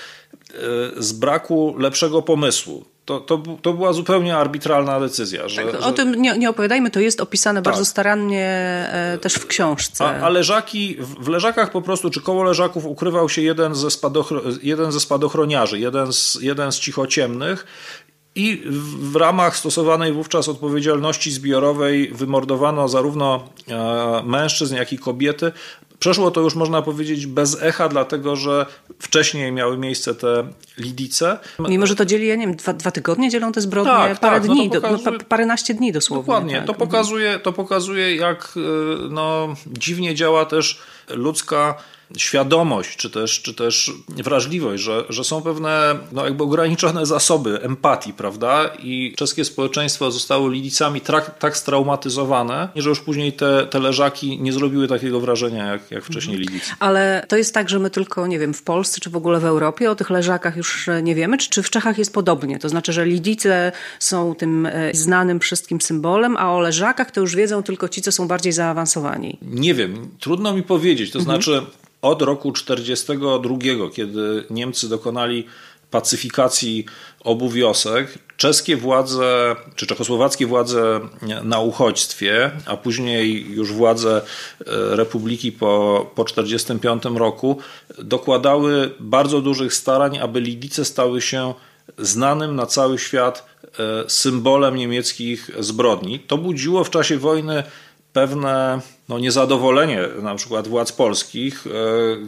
[0.97, 5.49] z braku lepszego pomysłu to, to, to była zupełnie arbitralna decyzja.
[5.49, 5.87] Że, tak, że...
[5.87, 7.73] O tym nie, nie opowiadajmy, to jest opisane tak.
[7.73, 8.47] bardzo starannie
[8.93, 10.05] e, też w książce.
[10.05, 14.43] A, a leżaki, w leżakach po prostu, czy koło leżaków ukrywał się jeden ze, spadochro,
[14.63, 17.67] jeden ze spadochroniarzy, jeden z, jeden z cichociemnych
[18.35, 18.63] i
[19.01, 25.53] w ramach stosowanej wówczas odpowiedzialności zbiorowej wymordowano zarówno e, mężczyzn, jak i kobiety.
[25.99, 28.67] Przeszło to już można powiedzieć bez echa, dlatego że
[28.99, 31.39] wcześniej miały miejsce te lidice.
[31.59, 34.41] Mimo, że to dzieli, ja nie wiem, dwa, dwa tygodnie dzielą te zbrodnie, tak, parę
[34.41, 35.19] tak, no dni, pokazuje...
[35.19, 36.23] no, paręnaście dni dosłownie.
[36.23, 36.67] Dokładnie, tak.
[36.67, 38.61] to, pokazuje, to pokazuje jak e,
[39.11, 41.75] no, dziwnie działa też ludzka
[42.17, 48.13] świadomość, czy też, czy też wrażliwość, że, że są pewne no jakby ograniczone zasoby empatii,
[48.13, 48.71] prawda?
[48.79, 54.53] I czeskie społeczeństwo zostało Lidicami tak, tak straumatyzowane, że już później te, te leżaki nie
[54.53, 56.53] zrobiły takiego wrażenia jak, jak wcześniej mhm.
[56.53, 56.73] Lidicy.
[56.79, 59.45] Ale to jest tak, że my tylko, nie wiem, w Polsce czy w ogóle w
[59.45, 62.59] Europie o tych leżakach już nie wiemy, czy, czy w Czechach jest podobnie?
[62.59, 67.37] To znaczy, że Lidice są tym e, znanym wszystkim symbolem, a o leżakach to już
[67.37, 69.39] wiedzą tylko ci, co są bardziej zaawansowani.
[69.43, 71.11] Nie wiem, trudno mi powiedzieć.
[71.11, 71.43] To mhm.
[71.43, 71.67] znaczy,
[72.03, 75.45] od roku 1942, kiedy Niemcy dokonali
[75.91, 76.85] pacyfikacji
[77.21, 81.01] obu wiosek, czeskie władze, czy czechosłowackie władze
[81.43, 84.23] na uchodźstwie, a później już władze e,
[84.97, 87.59] republiki po 1945 roku,
[87.99, 91.55] dokładały bardzo dużych starań, aby Lidice stały się
[91.99, 96.21] znanym na cały świat e, symbolem niemieckich zbrodni.
[96.21, 97.63] To budziło w czasie wojny
[98.13, 101.71] pewne no, niezadowolenie na przykład władz polskich, e,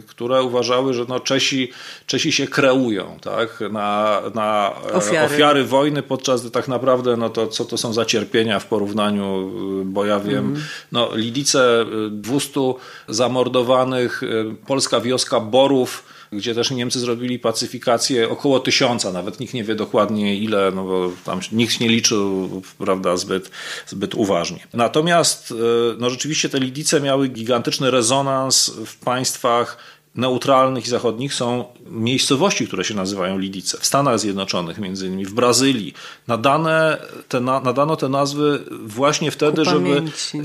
[0.07, 1.71] które uważały, że no, Czesi,
[2.05, 5.35] Czesi się kreują tak, na, na e, ofiary.
[5.35, 9.51] ofiary wojny, podczas gdy tak naprawdę no, to, co to są za cierpienia w porównaniu,
[9.81, 10.61] e, bo ja wiem, mm.
[10.91, 12.59] no, Lidice 200
[13.07, 14.21] zamordowanych,
[14.67, 20.35] polska wioska Borów, gdzie też Niemcy zrobili pacyfikację około tysiąca, nawet nikt nie wie dokładnie
[20.35, 23.51] ile, no bo tam nikt nie liczył prawda, zbyt,
[23.87, 24.59] zbyt uważnie.
[24.73, 25.53] Natomiast
[25.97, 29.77] no rzeczywiście te Lidice miały gigantyczny rezonans w państwach
[30.15, 33.77] neutralnych i zachodnich są miejscowości, które się nazywają Lidice.
[33.77, 35.93] W Stanach Zjednoczonych, między innymi w Brazylii.
[36.27, 36.97] Nadane
[37.27, 40.03] te, nadano te nazwy właśnie wtedy, żeby.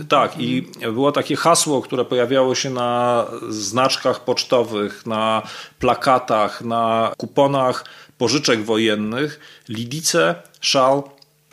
[0.09, 5.43] Tak, i było takie hasło, które pojawiało się na znaczkach pocztowych, na
[5.79, 7.85] plakatach, na kuponach
[8.19, 9.41] pożyczek wojennych.
[9.69, 11.03] Lidice shall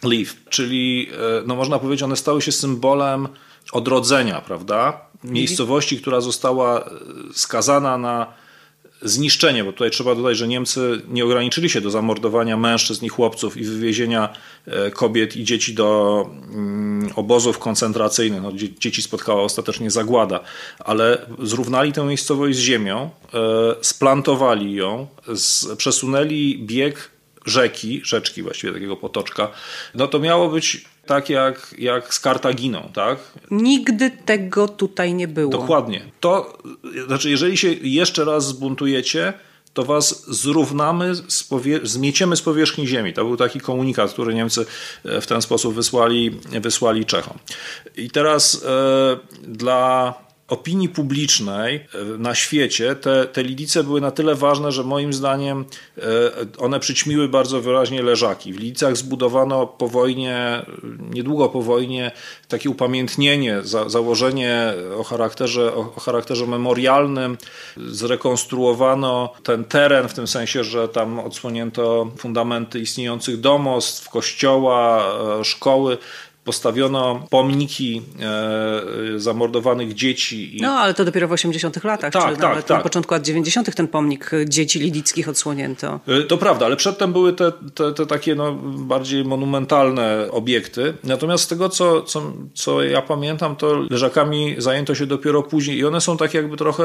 [0.03, 3.27] live, czyli e, no można powiedzieć, one stały się symbolem
[3.71, 5.05] odrodzenia, prawda?
[5.23, 6.89] Miejscowości, która została e,
[7.33, 8.33] skazana na
[9.03, 13.57] zniszczenie, bo tutaj trzeba dodać, że Niemcy nie ograniczyli się do zamordowania mężczyzn i chłopców
[13.57, 14.29] i wywiezienia
[14.65, 18.41] e, kobiet i dzieci do mm, obozów koncentracyjnych.
[18.41, 20.39] No, dzieci spotkała ostatecznie zagłada,
[20.79, 23.39] ale zrównali tę miejscowość z ziemią, e,
[23.81, 25.07] splantowali ją,
[25.77, 27.12] przesunęli bieg
[27.45, 29.51] rzeki, rzeczki właściwie takiego potoczka.
[29.95, 33.17] No to miało być tak jak, jak z Kartaginą, tak?
[33.51, 35.51] Nigdy tego tutaj nie było.
[35.51, 36.05] Dokładnie.
[36.19, 36.57] To,
[37.07, 39.33] znaczy, jeżeli się jeszcze raz zbuntujecie,
[39.73, 41.49] to was zrównamy, z
[41.83, 43.13] zmieciemy z powierzchni ziemi.
[43.13, 44.65] To był taki komunikat, który Niemcy
[45.05, 47.37] e, w ten sposób wysłali, wysłali Czechom.
[47.97, 49.17] I teraz e,
[49.47, 50.13] dla
[50.47, 55.65] opinii publicznej e, na świecie te, te Lidice były na tyle ważne, że moim zdaniem
[55.97, 56.01] e,
[56.57, 58.53] one przyćmiły bardzo wyraźnie leżaki.
[58.53, 60.65] W Lidicach zbudowano po wojnie,
[61.13, 62.11] niedługo po wojnie,
[62.47, 67.37] takie upamiętnienie, za, założenie o charakterze, o charakterze memorialnym.
[67.77, 75.05] Zrekonstruowano ten teren w tym sensie, że tam odsłonięto fundamenty istniejących domostw, kościoła,
[75.39, 75.97] e, szkoły
[76.43, 80.57] postawiono pomniki e, zamordowanych dzieci.
[80.57, 80.61] I...
[80.61, 82.77] No, ale to dopiero w 80 latach, tak, czy tak, nawet tak.
[82.77, 85.99] na początku lat 90 ten pomnik dzieci lidickich odsłonięto.
[86.07, 90.93] E, to prawda, ale przedtem były te, te, te takie no, bardziej monumentalne obiekty.
[91.03, 95.85] Natomiast z tego, co, co, co ja pamiętam, to leżakami zajęto się dopiero później i
[95.85, 96.83] one są tak jakby trochę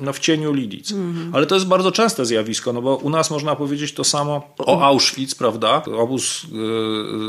[0.00, 0.92] no, w cieniu Lidic.
[0.92, 1.30] Mhm.
[1.34, 4.82] Ale to jest bardzo częste zjawisko, no bo u nas można powiedzieć to samo o
[4.82, 5.82] Auschwitz, prawda?
[5.98, 6.44] Obóz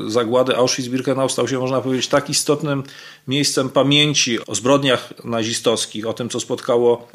[0.07, 2.83] y, zagłady Auschwitz-Birkenau stał się można powiedzieć, tak istotnym
[3.27, 7.07] miejscem pamięci o zbrodniach nazistowskich, o tym, co spotkało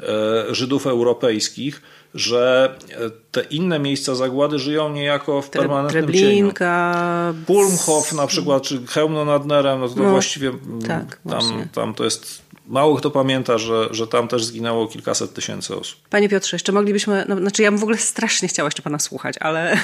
[0.49, 1.83] e, Żydów europejskich,
[2.15, 7.47] że e, te inne miejsca zagłady żyją niejako w permanentnym Treblinka, cieniu.
[7.47, 10.53] Pulmhof na przykład, czy Chełmno nad Nerem, no to, no, właściwie
[10.89, 15.77] tak, tam, tam to jest mało kto pamięta, że, że tam też zginęło kilkaset tysięcy
[15.77, 16.09] osób.
[16.09, 19.35] Panie Piotrze, jeszcze moglibyśmy, no, znaczy ja bym w ogóle strasznie chciała jeszcze pana słuchać,
[19.41, 19.77] ale...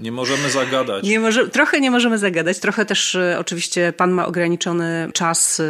[0.00, 1.04] Nie możemy zagadać.
[1.04, 5.64] Nie może, trochę nie możemy zagadać, trochę też e, oczywiście pan ma ograniczony czas, e,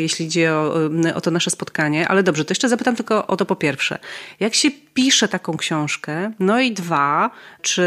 [0.00, 3.36] jeśli idzie o, e, o to nasze spotkanie, ale dobrze, to jeszcze zapytam tylko o
[3.36, 3.98] to po pierwsze.
[4.40, 6.32] Jak się pisze taką książkę?
[6.38, 7.30] No i dwa,
[7.62, 7.82] czy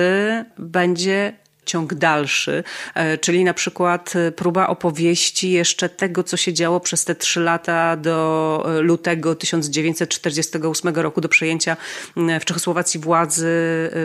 [0.58, 1.34] będzie
[1.66, 2.64] ciąg dalszy,
[2.94, 7.98] e, czyli na przykład próba opowieści jeszcze tego, co się działo przez te trzy lata
[7.98, 11.78] do lutego 1948 roku, do przejęcia
[12.42, 13.50] w Czechosłowacji władzy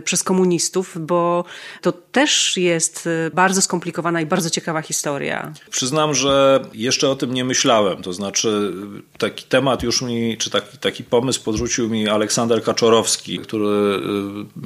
[0.04, 1.44] przez komunistów, bo
[1.80, 5.52] to też jest bardzo skomplikowana i bardzo ciekawa historia.
[5.70, 8.02] Przyznam, że jeszcze o tym nie myślałem.
[8.02, 8.72] To znaczy,
[9.18, 14.00] taki temat już mi, czy taki, taki pomysł podrzucił mi Aleksander Kaczorowski, który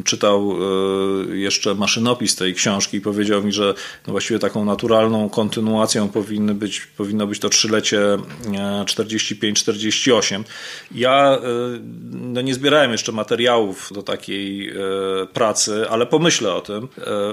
[0.05, 0.57] czytał
[1.33, 3.75] jeszcze maszynopis tej książki i powiedział mi, że
[4.07, 8.01] no właściwie taką naturalną kontynuacją powinny być, powinno być to trzylecie
[8.85, 10.41] 45-48.
[10.41, 10.45] E,
[10.95, 11.41] ja y,
[12.11, 14.73] no nie zbierałem jeszcze materiałów do takiej
[15.33, 16.89] pracy, ale pomyślę o tym,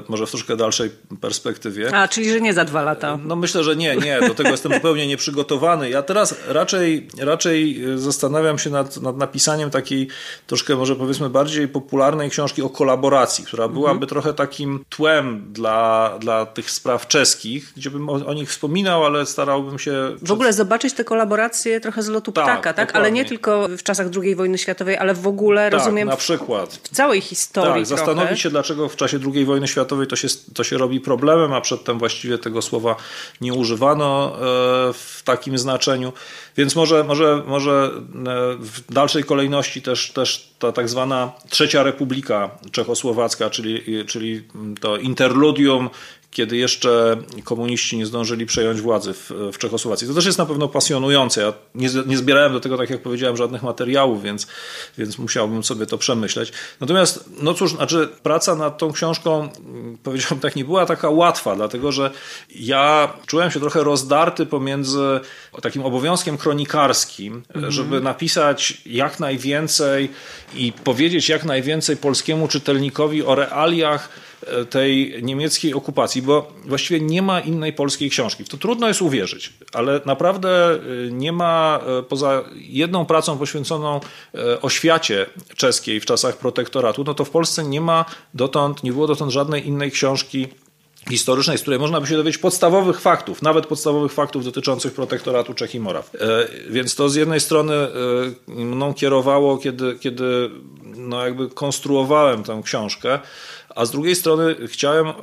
[0.08, 0.90] może w troszkę dalszej
[1.22, 1.96] perspektywie.
[1.96, 3.20] A, czyli że nie za dwa lata.
[3.26, 5.90] No myślę, że nie, nie, do tego jestem zupełnie nieprzygotowany.
[5.90, 10.08] Ja teraz raczej, raczej zastanawiam się nad, nad napisaniem takiej
[10.48, 14.10] troszkę może powiedzmy bardziej popularnej książki o kolaboracji, która byłaby mhm.
[14.10, 19.26] trochę takim tłem dla, dla tych spraw czeskich, gdzie bym o, o nich wspominał, ale
[19.26, 20.16] starałbym się...
[20.22, 22.96] W ogóle zobaczyć te kolaboracje trochę z lotu tak, ptaka, tak?
[22.96, 26.80] Ale nie tylko w czasach II wojny światowej, ale w ogóle, tak, rozumiem, na przykład.
[26.84, 28.06] w całej historii Tak, trochę.
[28.06, 31.62] zastanowić się, dlaczego w czasie II wojny światowej to się, to się robi problemem, a
[31.62, 32.96] przedtem właściwie tego słowa
[33.42, 34.40] nie używano e,
[34.94, 36.14] w takim znaczeniu.
[36.58, 42.50] Więc może, może, może e, w dalszej kolejności też, też ta tak zwana Trzecia Republika
[42.72, 44.44] Czechosłowacka, czyli, czyli
[44.80, 44.98] to
[45.32, 45.90] interludium
[46.32, 50.08] kiedy jeszcze komuniści nie zdążyli przejąć władzy w, w Czechosłowacji.
[50.08, 51.42] To też jest na pewno pasjonujące.
[51.42, 54.48] Ja nie, nie, zbierałem do tego, tak jak powiedziałem, żadnych materiałów, więc,
[54.98, 56.54] więc musiałbym sobie to przemyśleć.
[56.80, 59.50] Natomiast, no cóż, znaczy praca nad tą książką,
[60.04, 62.12] powiedziałbym tak, nie była taka łatwa, dlatego że
[62.56, 65.20] ja czułem się trochę rozdarty pomiędzy
[65.62, 67.72] takim obowiązkiem kronikarskim, mhm.
[67.72, 70.10] żeby napisać jak najwięcej
[70.56, 74.10] i powiedzieć jak najwięcej polskiemu czytelnikowi o realiach
[74.70, 78.44] tej niemieckiej okupacji, bo właściwie nie ma innej polskiej książki.
[78.44, 84.00] W to trudno jest uwierzyć, ale naprawdę y, nie ma y, poza jedną pracą poświęconą
[84.36, 85.26] y, oświacie
[85.56, 89.68] czeskiej w czasach protektoratu, no to w Polsce nie ma dotąd, nie było dotąd żadnej
[89.68, 90.48] innej książki
[91.10, 95.76] historycznej, z której można by się dowiedzieć podstawowych faktów, nawet podstawowych faktów dotyczących protektoratu Czech
[95.76, 96.12] i Moraw.
[96.70, 97.74] Więc to z jednej strony
[98.48, 100.50] mną kierowało, kiedy, kiedy
[100.84, 103.20] no jakby konstruowałem tę książkę,
[103.76, 105.14] a z drugiej strony chciałem e,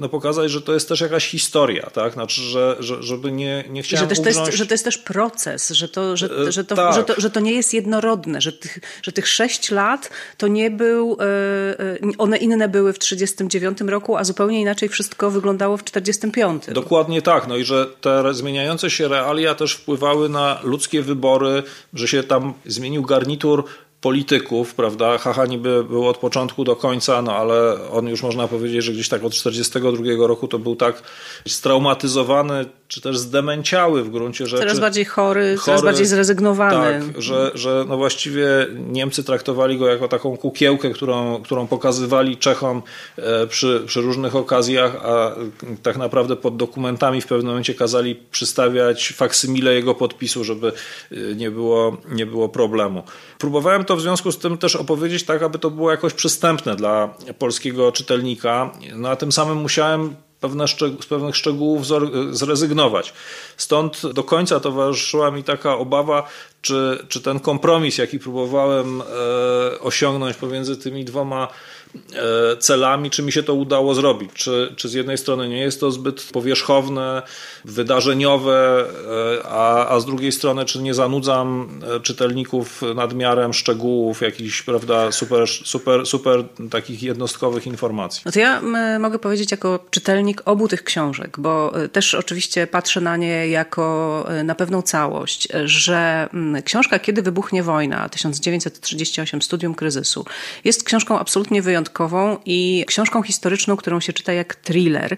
[0.00, 2.12] no, pokazać, że to jest też jakaś historia, tak?
[2.12, 4.38] Znaczy, że, że, żeby nie, nie chciałem że, też ugrząść...
[4.38, 6.94] to jest, że to jest też proces, że to, że, e, że, to, tak.
[6.94, 10.70] że, to, że to nie jest jednorodne, że tych, że tych sześć lat to nie
[10.70, 16.74] był, e, one inne były w 1939 roku, a zupełnie inaczej wszystko wyglądało w 1945.
[16.74, 21.62] Dokładnie tak, no i że te zmieniające się realia też wpływały na ludzkie wybory,
[21.94, 23.64] że się tam zmienił garnitur
[24.00, 25.18] polityków, prawda?
[25.18, 29.08] Haha niby był od początku do końca, no ale on już można powiedzieć, że gdzieś
[29.08, 31.02] tak od 42 roku to był tak
[31.48, 34.62] straumatyzowany, czy też zdemenciały w gruncie rzeczy.
[34.62, 37.00] Coraz bardziej chory, chory coraz bardziej zrezygnowany.
[37.06, 38.46] Tak, że, że no właściwie
[38.88, 42.82] Niemcy traktowali go jako taką kukiełkę, którą, którą pokazywali Czechom
[43.16, 45.34] e, przy, przy różnych okazjach, a
[45.82, 50.72] tak naprawdę pod dokumentami w pewnym momencie kazali przystawiać faksymile jego podpisu, żeby
[51.12, 53.02] e, nie było, nie było problemu.
[53.38, 57.14] Próbowałem to w związku z tym też opowiedzieć tak, aby to było jakoś przystępne dla
[57.38, 60.14] polskiego czytelnika, no a tym samym musiałem
[60.48, 60.68] pewne
[61.00, 61.86] z pewnych szczegółów
[62.30, 63.12] zrezygnować.
[63.56, 66.28] Stąd do końca towarzyszyła mi taka obawa,
[66.62, 69.04] czy, czy ten kompromis, jaki próbowałem e,
[69.80, 71.48] osiągnąć pomiędzy tymi dwoma
[72.58, 74.30] celami, czy mi się to udało zrobić.
[74.34, 77.22] Czy, czy z jednej strony nie jest to zbyt powierzchowne,
[77.64, 78.84] wydarzeniowe,
[79.40, 85.12] e, a, a z drugiej strony, czy nie zanudzam e, czytelników nadmiarem szczegółów, jakichś, prawda,
[85.12, 88.22] super, super, super takich jednostkowych informacji.
[88.24, 88.62] No to ja
[88.98, 94.54] mogę powiedzieć jako czytelnik obu tych książek, bo też oczywiście patrzę na nie jako na
[94.54, 96.28] pewną całość, że
[96.64, 100.24] książka Kiedy wybuchnie wojna 1938 Studium kryzysu
[100.64, 105.16] jest książką absolutnie wyjątkową wyjątkową i książką historyczną, którą się czyta jak thriller,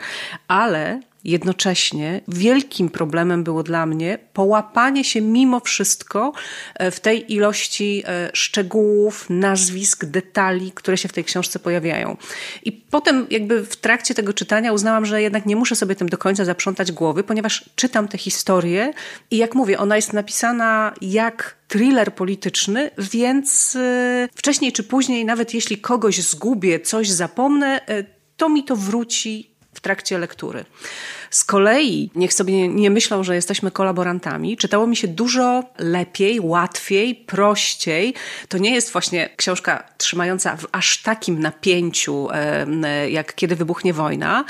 [0.48, 6.32] ale Jednocześnie wielkim problemem było dla mnie połapanie się mimo wszystko
[6.74, 12.16] e, w tej ilości e, szczegółów, nazwisk, detali, które się w tej książce pojawiają.
[12.64, 16.18] I potem jakby w trakcie tego czytania uznałam, że jednak nie muszę sobie tym do
[16.18, 18.92] końca zaprzątać głowy, ponieważ czytam tę historię
[19.30, 25.54] i jak mówię, ona jest napisana jak thriller polityczny, więc e, wcześniej czy później, nawet
[25.54, 27.80] jeśli kogoś zgubię, coś zapomnę,
[28.36, 30.64] to mi to wróci w trakcie lektury.
[31.31, 37.14] Z kolei, niech sobie nie myślą, że jesteśmy kolaborantami, czytało mi się dużo lepiej, łatwiej,
[37.14, 38.14] prościej.
[38.49, 42.29] To nie jest właśnie książka trzymająca w aż takim napięciu,
[43.09, 44.45] jak kiedy wybuchnie wojna,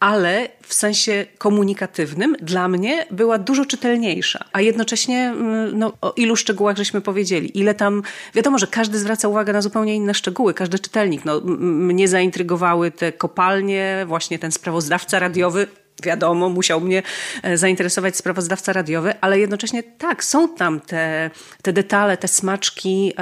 [0.00, 5.34] ale w sensie komunikatywnym dla mnie była dużo czytelniejsza, a jednocześnie
[5.72, 8.02] no, o ilu szczegółach żeśmy powiedzieli, ile tam,
[8.34, 11.24] wiadomo, że każdy zwraca uwagę na zupełnie inne szczegóły, każdy czytelnik.
[11.24, 15.66] No, mnie zaintrygowały te kopalnie, właśnie ten sprawozdawca radiowy,
[16.02, 17.02] wiadomo, musiał mnie
[17.42, 21.30] e, zainteresować sprawozdawca radiowy, ale jednocześnie tak, są tam te,
[21.62, 23.12] te detale, te smaczki,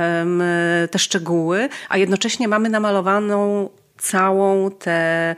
[0.90, 3.68] te szczegóły, a jednocześnie mamy namalowaną
[3.98, 5.36] całą tę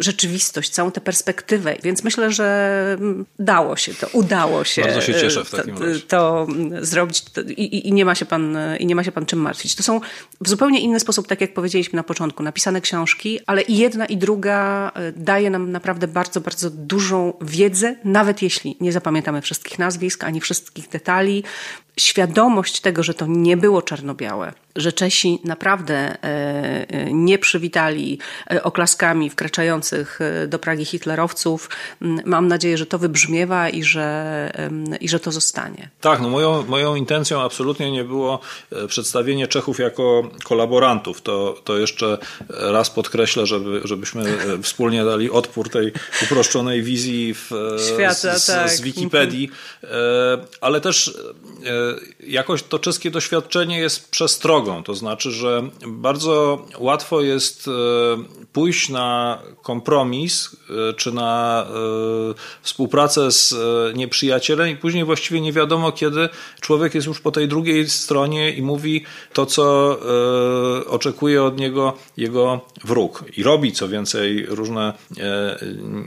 [0.00, 1.76] rzeczywistość, całą tę perspektywę.
[1.82, 2.98] Więc myślę, że
[3.38, 4.82] dało się to, udało się.
[4.82, 6.46] Bardzo się cieszę w takim to, to
[6.80, 7.24] zrobić
[7.56, 9.74] i, i, nie ma się pan, i nie ma się pan czym martwić.
[9.74, 10.00] To są
[10.40, 14.16] w zupełnie inny sposób, tak jak powiedzieliśmy na początku, napisane książki, ale i jedna i
[14.16, 20.24] druga e, daje nam naprawdę bardzo, bardzo dużą wiedzę, nawet jeśli nie zapamiętamy wszystkich nazwisk,
[20.24, 21.44] ani wszystkich detali,
[21.98, 28.18] świadomość tego, że to nie było czarno-białe, że Czesi naprawdę e, e, nie przywitali
[28.50, 30.18] e, oklaskami wkraczających
[30.48, 31.70] do Pragi hitlerowców.
[32.24, 34.68] Mam nadzieję, że to wybrzmiewa i że,
[35.00, 35.90] i że to zostanie.
[36.00, 38.40] Tak, no moją, moją intencją absolutnie nie było
[38.88, 41.22] przedstawienie Czechów jako kolaborantów.
[41.22, 42.18] To, to jeszcze
[42.48, 44.24] raz podkreślę, żeby, żebyśmy
[44.62, 45.92] wspólnie dali odpór tej
[46.22, 47.50] uproszczonej wizji w,
[47.94, 48.70] Świata, z, tak.
[48.70, 49.50] z Wikipedii,
[50.60, 51.18] ale też
[52.26, 54.82] jakoś to czeskie doświadczenie jest przestrogą.
[54.82, 57.70] To znaczy, że bardzo łatwo jest e,
[58.52, 60.56] pójść na kompromis
[60.90, 61.74] e, czy na e,
[62.62, 63.54] współpracę z
[63.96, 66.28] nieprzyjacielem i później właściwie nie wiadomo, kiedy
[66.60, 69.98] człowiek jest już po tej drugiej stronie i mówi to, co
[70.86, 74.92] oczekuje od niego jego wróg i robi co więcej różne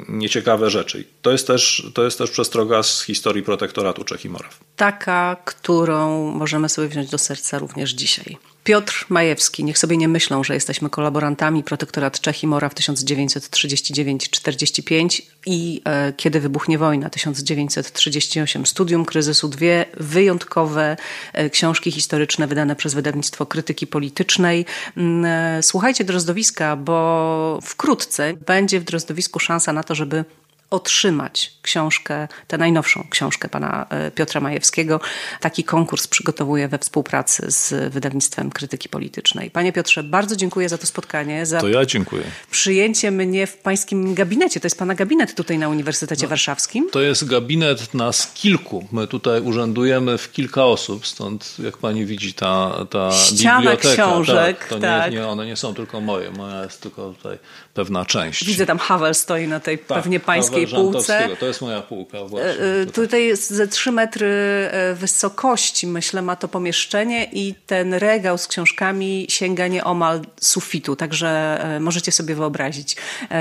[0.09, 1.03] nieciekawe rzeczy.
[1.21, 4.59] To jest też, to jest też przestroga z historii protektoratu Czech i Moraw.
[4.75, 5.37] Taka,
[5.71, 8.37] którą możemy sobie wziąć do serca również dzisiaj.
[8.63, 15.81] Piotr Majewski, niech sobie nie myślą, że jesteśmy kolaborantami Protektorat Czech i Moraw 1939-45 i
[15.85, 18.65] e, Kiedy wybuchnie wojna 1938.
[18.65, 20.97] Studium kryzysu, dwie wyjątkowe
[21.33, 24.65] e, książki historyczne wydane przez wydawnictwo krytyki politycznej.
[24.97, 30.25] Mm, e, słuchajcie Drozdowiska, bo wkrótce będzie w Drozdowisku szansa na to, żeby
[30.71, 34.99] otrzymać książkę, tę najnowszą książkę pana e, Piotra Majewskiego.
[35.39, 39.51] Taki konkurs przygotowuję we współpracy z wydawnictwem krytyki politycznej.
[39.51, 41.45] Panie Piotrze, bardzo dziękuję za to spotkanie.
[41.45, 42.23] Za to ja dziękuję.
[42.51, 44.59] Przyjęcie mnie w pańskim gabinecie.
[44.59, 46.89] To jest pana gabinet tutaj na Uniwersytecie no, Warszawskim?
[46.91, 48.87] To jest gabinet nas kilku.
[48.91, 53.93] My tutaj urzędujemy w kilka osób, stąd jak pani widzi ta, ta Ściana biblioteka.
[53.93, 54.59] książek.
[54.59, 55.11] Tak, to tak.
[55.11, 56.31] Nie, nie, one nie są tylko moje.
[56.31, 57.37] Moja jest tylko tutaj
[57.73, 58.45] pewna część.
[58.45, 61.29] Widzę tam Havel stoi na tej tak, pewnie pańskiej półce.
[61.39, 62.49] To jest moja półka właśnie.
[62.49, 63.03] E, e, tutaj.
[63.03, 68.47] tutaj jest ze 3 metry e, wysokości, myślę, ma to pomieszczenie i ten regał z
[68.47, 71.31] książkami sięga nieomal sufitu, także
[71.79, 72.95] możecie sobie wyobrazić,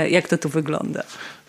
[0.09, 1.03] jak to tu wygląda.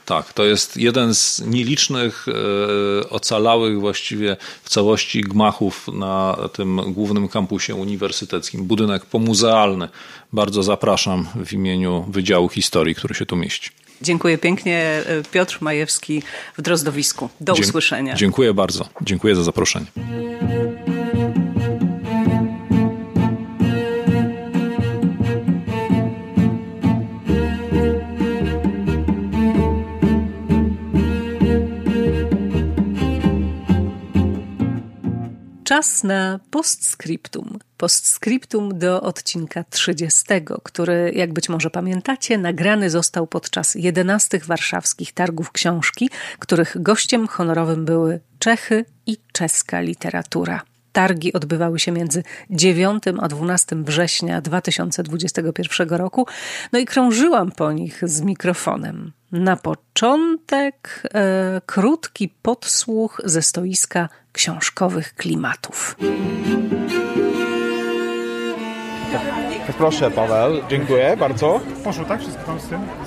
[0.07, 7.29] Tak, to jest jeden z nielicznych e, ocalałych właściwie w całości gmachów na tym głównym
[7.29, 8.65] kampusie uniwersyteckim.
[8.65, 9.89] Budynek pomuzealny.
[10.33, 13.71] Bardzo zapraszam w imieniu Wydziału Historii, który się tu mieści.
[14.03, 15.03] Dziękuję pięknie.
[15.07, 16.23] E, Piotr Majewski
[16.59, 17.29] w Drozdowisku.
[17.41, 18.15] Do Dzie usłyszenia.
[18.15, 18.89] Dziękuję bardzo.
[19.03, 19.87] Dziękuję za zaproszenie.
[35.73, 37.59] Czas na postscriptum.
[37.77, 40.25] Postscriptum do odcinka 30,
[40.63, 47.85] który, jak być może pamiętacie, nagrany został podczas 11 warszawskich targów książki, których gościem honorowym
[47.85, 50.63] były Czechy i czeska literatura.
[50.93, 56.27] Targi odbywały się między 9 a 12 września 2021 roku,
[56.73, 59.13] no i krążyłam po nich z mikrofonem.
[59.33, 65.97] Na początek e, krótki podsłuch ze stoiska książkowych klimatów.
[69.79, 71.61] Proszę Paweł, dziękuję bardzo.
[71.85, 72.21] Poszło tak?
[72.21, 72.81] Wszystko tam z tym?
[73.05, 73.07] Z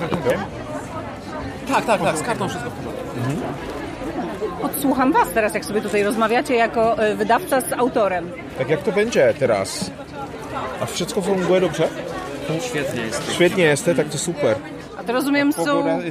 [1.72, 3.04] Tak, tak, tak, z kartą wszystko w porządku.
[3.18, 3.38] Mhm.
[4.62, 8.32] Odsłucham Was teraz, jak sobie tutaj rozmawiacie jako e, wydawca z autorem.
[8.58, 9.92] Tak jak to będzie teraz?
[10.82, 11.88] A wszystko funguje dobrze?
[12.62, 13.34] Świetnie jest.
[13.34, 14.56] Świetnie jest, tak to super.
[15.08, 16.02] To rozumiem są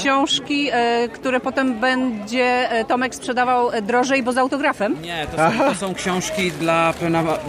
[0.00, 5.02] książki, e, które potem będzie e, Tomek sprzedawał drożej, bo z autografem?
[5.02, 6.94] Nie, to są, to są książki dla,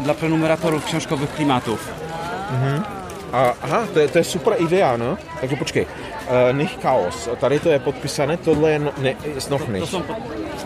[0.04, 1.90] dla prenumeratorów książkowych klimatów.
[2.52, 2.82] Mhm.
[3.32, 5.18] A, aha, to je, to je super idea, no.
[5.42, 5.86] Takže počkej.
[6.28, 7.30] Uh, Nich chaos.
[7.40, 9.16] Tady to je podpísané, tohle je no, ne,
[9.50, 9.92] noch To nicht.
[9.92, 10.16] są pod...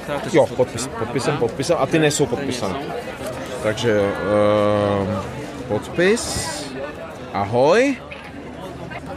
[0.07, 1.77] to Jo, jsou podpis, podpisem, podpisem.
[1.79, 2.75] A ty nejsou podpísané.
[3.63, 5.07] Takže uh,
[5.67, 6.23] podpis.
[7.33, 8.10] Ahoj.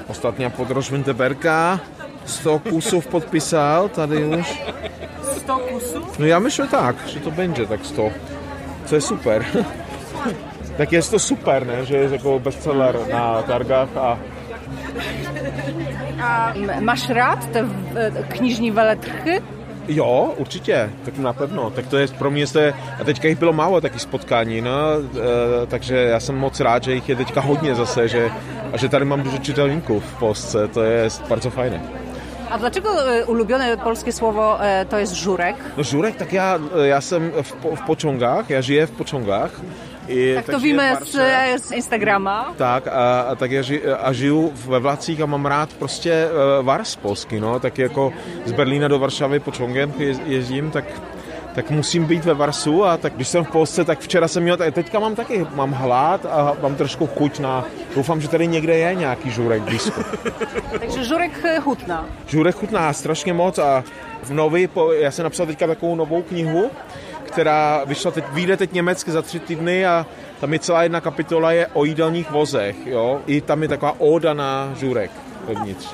[0.09, 1.79] Ostatnia podróż Winterberga.
[2.25, 4.47] 100 kusów podpisał, tady już.
[5.37, 6.19] 100 kusów?
[6.19, 8.11] No ja myślę tak, że to będzie tak 100.
[8.87, 9.45] Co jest super.
[10.79, 11.85] Tak jest to super, ne?
[11.85, 14.17] że jest jako bestseller na targach, a
[16.23, 19.41] A masz rad te e, knižní veletrhy?
[19.89, 21.71] Jo, určitě, tak na pewno.
[21.71, 24.71] Tak to jest pro mě, to je, a teďka jich bylo málo takých spotkání, no,
[25.63, 28.31] e, takže já jsem moc rád, že jich je teďka hodně zase, že,
[28.73, 31.81] a že tady mám dużo czytelníků v Polsce, to jest bardzo fajne.
[32.51, 35.57] A dlaczego e, ulubione polskie słowo e, to jest żurek?
[35.77, 39.61] No Žurek, tak já, já jsem v, po- v Počongách, já žije v Počongách.
[40.09, 41.17] I, Tak to víme z,
[41.63, 42.55] z Instagrama.
[42.57, 46.67] Tak a, a tak já ži, a žiju ve Vlacích a mám rád prostě uh,
[46.67, 48.13] Vars polsky, no, tak jako
[48.45, 50.85] z Berlína do Varšavy po Čongem je, jezdím, tak
[51.55, 54.57] tak musím být ve Varsu a tak když jsem v Polsce, tak včera jsem měl,
[54.57, 58.95] teďka mám taky, mám hlad a mám trošku chuť na, doufám, že tady někde je
[58.95, 60.03] nějaký žurek blízko.
[60.79, 62.07] Takže żurek e, hutna.
[62.27, 63.85] Žurek chutná strašně moc a
[64.23, 66.71] v nový, já jsem napsal teďka takovou novou knihu,
[67.35, 70.07] která vyšla teď, vyjde teď německy za tři týdny a
[70.41, 73.21] tam je celá jedna kapitola je o jídelních vozech, jo.
[73.27, 75.11] I tam je taková óda na žurek
[75.49, 75.87] vevnitř.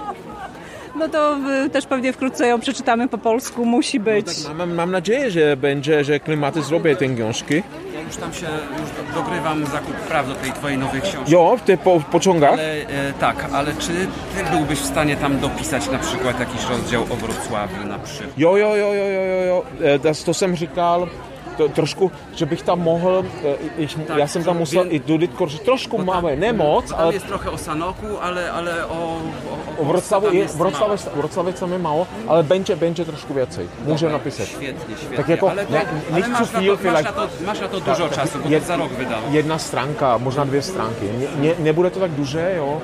[0.99, 1.37] No to
[1.73, 4.27] też pewnie wkrótce ją przeczytamy po polsku, musi być.
[4.55, 7.63] Mám, mám nadzieję, że będzie, że klimaty zrobią te książki.
[7.95, 11.33] Ja już tam się już do- dogrywam zakup praw do tej twojej nowej książki.
[11.33, 12.53] Jo, w te po, pociągach.
[12.53, 13.93] Ale, e, tak, ale czy
[14.37, 18.39] ty byłbyś w stanie tam dopisać na przykład jakiś rozdział o Wrocławiu na przykład?
[18.39, 19.65] Jo, jo, jo, jo, jo, jo, jo.
[20.11, 21.09] E, to jsem říkal,
[21.57, 25.03] to, trošku, že bych tam mohl, e, iž, Tak, já jsem tam musel vy- i
[25.07, 28.87] Judith Korž, trošku máme, ne moc, Bo tam ale jest trochę o Sanoku, ale, ale
[28.87, 29.17] o...
[29.51, 30.97] o, O Wrocławiu, tam je, mało.
[31.15, 33.67] Wrocławiu tam je mało, ale będzie, będzie trošku więcej.
[33.87, 34.47] Může napисat.
[34.47, 35.17] Świetnie, świetnie.
[35.17, 37.05] Tak jako- ale to, ne- ale zu na to, vielleicht.
[37.05, 39.19] na to, masz na to dużo czasu, bo Je- to za rok wydał.
[39.31, 41.07] Jedna stránka, možná dvě stránky.
[41.19, 42.81] Ne, ne, nebude to tak duže, jo,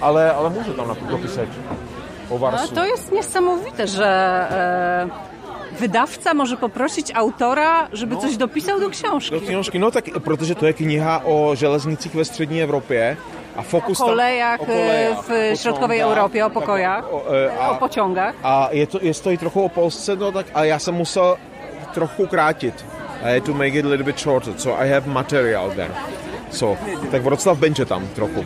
[0.00, 1.48] ale, ale může tam nap- dopisać
[2.30, 2.74] o No, Varsu.
[2.74, 4.06] to jest niesamowite, że
[4.50, 5.08] e,
[5.80, 9.40] wydawca może poprosić autora, żeby coś dopisał do książki.
[9.40, 13.16] Do książki, no tak, protože to je kniha o železnicích ve střední Evropě.
[13.56, 17.04] A fokus O kolejach, tam, o kolejach, w o środkowej pociągach, Europie, o tak, pokojach,
[17.12, 18.34] o, e, o a, pociągach.
[18.42, 21.36] a je to, je to i trochu o Polsce, no tak, a já jsem musel
[21.94, 22.84] trochu krátit.
[23.22, 25.90] I had to make it a little bit shorter, so I have material then.
[26.50, 26.76] So,
[27.10, 28.44] tak Wrocław będzie tam trochu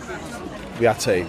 [0.81, 1.27] więcej.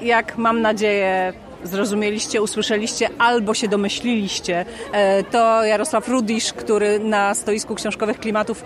[0.00, 1.32] jak mam nadzieję
[1.64, 8.64] zrozumieliście, usłyszeliście albo się domyśliliście, e, to Jarosław Rudisz, który na stoisku książkowych klimatów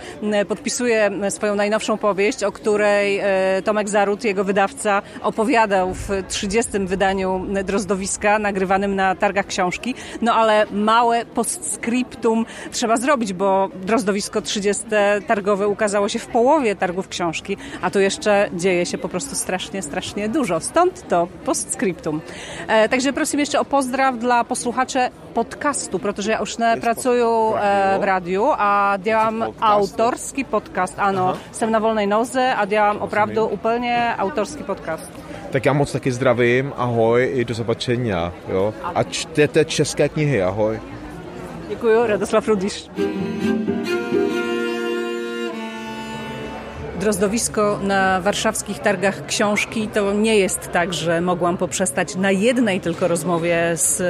[0.48, 6.72] podpisuje swoją najnowszą powieść, o której e, Tomek Zarut, jego wydawca, opowiadał w 30.
[6.78, 9.94] wydaniu Drozdowiska, nagrywanym na targach książki.
[10.22, 14.84] No ale małe postscriptum trzeba zrobić, bo Drozdowisko 30.
[15.26, 19.82] targowe ukazało się w połowie targów książki, a tu jeszcze dzieje się po prostu strasznie,
[19.82, 20.60] strasznie dużo.
[20.60, 22.20] Stąd to postscriptum.
[22.88, 28.52] Takže prosím ještě o pozdrav dla posluchače podcastu, protože já už nepracuju e, v rádiu
[28.58, 30.94] a dělám autorský podcast.
[30.98, 35.12] Ano, jsem na volné noze a dělám opravdu úplně autorský podcast.
[35.50, 38.74] Tak já moc taky zdravím, ahoj, i do zobačenia, jo.
[38.94, 40.80] A čtěte české knihy, ahoj.
[41.68, 42.90] Děkuji, Radoslav Rudiš.
[47.00, 53.08] Drozdowisko na warszawskich targach książki to nie jest tak, że mogłam poprzestać na jednej tylko
[53.08, 54.02] rozmowie z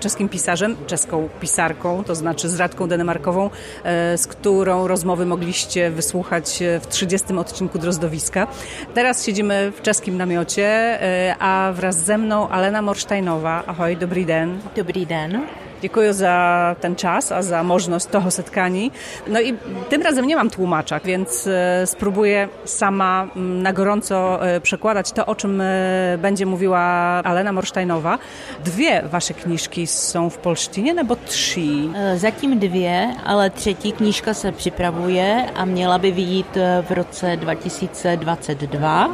[0.00, 3.50] czeskim pisarzem, czeską pisarką, to znaczy z Radką Denemarkową,
[3.84, 8.46] e, z którą rozmowy mogliście wysłuchać e, w 30 odcinku Drozdowiska.
[8.94, 13.62] Teraz siedzimy w czeskim namiocie, e, a wraz ze mną Alena Morsztajnowa.
[13.66, 14.58] Ahoj, dobry den.
[14.76, 15.46] Dobrý den.
[15.82, 18.90] Dziękuję za ten czas, a za możliwość toho setkání.
[19.26, 19.54] No i
[19.88, 25.26] tym razem nie mam tłumacza, więc e, spróbuję sama mm, na gorąco e, przekładać to,
[25.26, 26.80] o czym e, będzie mówiła
[27.24, 28.18] Alena Morsztajnowa.
[28.64, 31.88] Dwie wasze knižky są w polštině, nebo tři?
[31.94, 36.58] E, Zatím dvě, ale třetí knížka se připravuje a měla by vyjít
[36.88, 39.10] v roce 2022.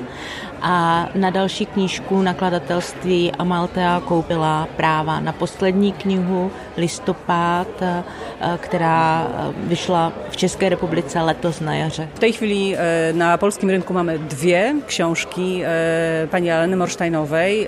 [0.62, 8.02] A na další knížku nakladatelství Amaltea koupila práva na poslední knihu Listopad, e,
[8.58, 12.08] která e, vyšla v České republice letos na jaře.
[12.14, 15.62] W tej chwili e, na polskim rynku mamy dwie książki
[16.30, 17.66] pani Aleny Morsztajnowej.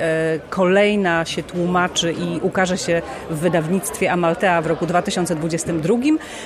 [0.49, 5.95] Kolejna się tłumaczy i ukaże się w wydawnictwie Amaltea w roku 2022.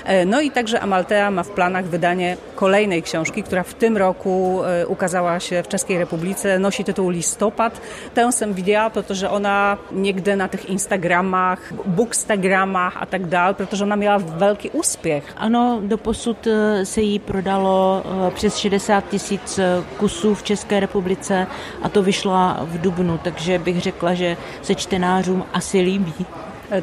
[0.04, 4.60] E, No i także Amaltea ma w planach wydanie kolejnej książki, która w tym roku
[4.88, 7.80] ukazała się w Czeskiej Republice Polsce nosi tytuł Listopad.
[8.14, 13.96] Tę jsem widziała, protože ona někde na tych Instagramach, Bookstagramach a tak dál, protože ona
[13.96, 15.24] měla velký úspěch.
[15.36, 21.46] Ano, doposud eh, se jí prodalo eh, přes 60 tisíc eh, kusů v České republice
[21.82, 26.26] a to vyšla v Dubnu, takže bych řekla, že se čtenářům asi líbí.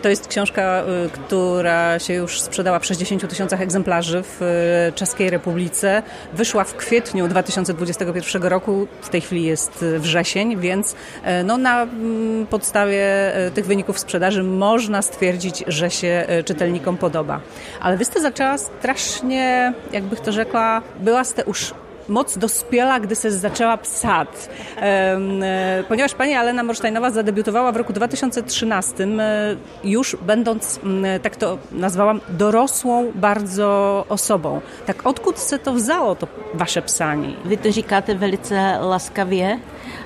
[0.02, 5.30] To jest książka, y, która się już sprzedała w 60 tysiącach egzemplarzy w y, Czeskiej
[5.30, 6.04] Republice.
[6.34, 12.48] Wyszła w kwietniu 2021 roku, w tej chwili jest wrzesień, więc e, no, na mm,
[12.48, 17.40] podstawie e, tych wyników sprzedaży można stwierdzić, że się e, czytelnikom podoba.
[17.82, 21.74] Ale wy ste zaczęła strasznie, jakbych to rzekła, była ste już
[22.10, 24.30] moc dospiela, gdy se zaczęła psać.
[24.78, 30.80] E, ponieważ pani Alena Morsztajnowa zadebiutowała w roku 2013, e, już będąc,
[31.22, 34.62] tak to nazwałam, dorosłą bardzo osobą.
[34.86, 37.36] Tak odkud se to wzało, to wasze psání?
[37.46, 39.60] Vy to říkáte velice laskavě.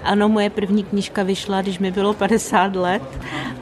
[0.03, 3.01] Ano, moje první knižka vyšla, když mi bylo 50 let,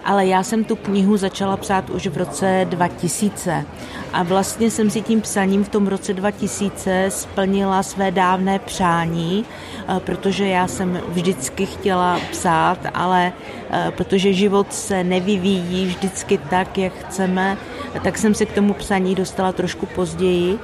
[0.05, 3.65] ale já jsem tu knihu začala psát už v roce 2000.
[4.13, 9.45] A vlastně jsem si tím psaním v tom roce 2000 splnila své dávné přání,
[9.87, 13.33] eh, protože já jsem vždycky chtěla psát, ale
[13.69, 17.57] eh, protože život se nevyvíjí vždycky tak, jak chceme,
[18.03, 20.59] tak jsem se k tomu psaní dostala trošku později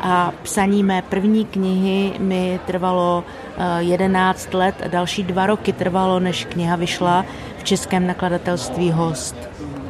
[0.00, 3.24] a psaní mé první knihy mi trvalo
[3.78, 7.24] 11 let a další dva roky trvalo, než kniha vyšla
[7.58, 9.36] v českém nakladatelství Host.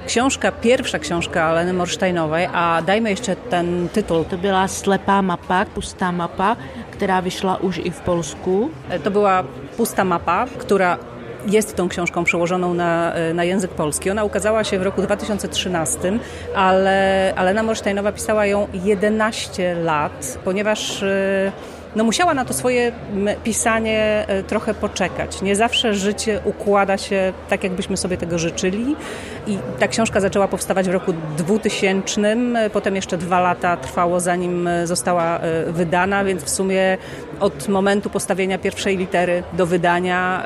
[0.06, 4.24] Książka, pierwsza książka Aleny Morsztajnowej, a dajmy jeszcze ten tytuł.
[4.24, 6.56] To byla Slepá mapa, pustá mapa,
[6.90, 8.70] která vyšla už i v Polsku.
[9.02, 9.44] To była
[9.76, 10.98] pusta mapa, która
[11.46, 14.10] jest tą książką przełożoną na, na język polski.
[14.10, 16.18] Ona ukazała się w roku 2013,
[16.54, 21.52] ale Alena Morsztajnowa pisała ją 11 lat, ponieważ e,
[21.96, 22.92] no musiała na to swoje
[23.44, 25.42] pisanie e, trochę poczekać.
[25.42, 28.96] Nie zawsze życie układa się tak, jakbyśmy sobie tego życzyli.
[29.46, 32.36] I ta książka zaczęła powstawać w roku 2000,
[32.72, 36.98] potem jeszcze dwa lata trwało, zanim e, została e, wydana, więc w sumie
[37.40, 40.42] od momentu postawienia pierwszej litery do wydania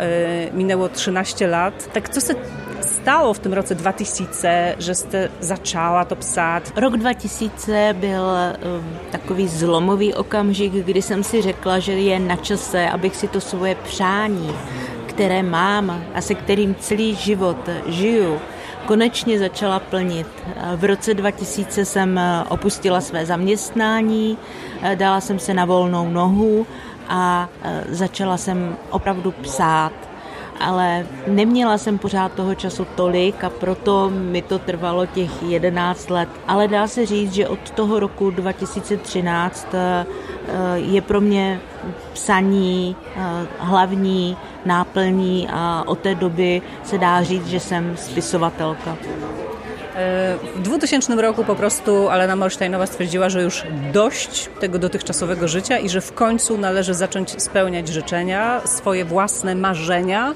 [0.55, 1.93] minęło 13 lat.
[1.93, 2.35] Tak co se
[2.83, 6.73] stało w tym roku 2000, że jste zaczęła to psát?
[6.77, 12.91] Rok 2000 byl um, takový zlomový okamžik, kdy jsem si řekla, že je na čase,
[12.91, 14.51] abych si to svoje přání,
[15.07, 18.41] které mám a se kterým celý život žiju,
[18.87, 20.27] konečně začala plnit.
[20.77, 24.39] V roce 2000 jsem opustila své zaměstnání,
[24.95, 26.67] dala jsem se na volnou nohu
[27.09, 27.49] a
[27.89, 29.93] začala jsem opravdu psát
[30.63, 36.29] ale neměla jsem pořád toho času tolik a proto mi to trvalo těch 11 let.
[36.49, 40.07] Ale dá se říct, že od toho roku 2013 eh,
[40.75, 41.61] je pro mě
[42.13, 43.21] psaní eh,
[43.59, 48.97] hlavní náplní a od té doby se dá říct, že jsem spisovatelka.
[50.57, 53.63] W 2000 roku po prostu Alena Molsteinowa stwierdziła, że już
[53.93, 60.35] dość tego dotychczasowego życia i że w końcu należy zacząć spełniać życzenia, swoje własne marzenia.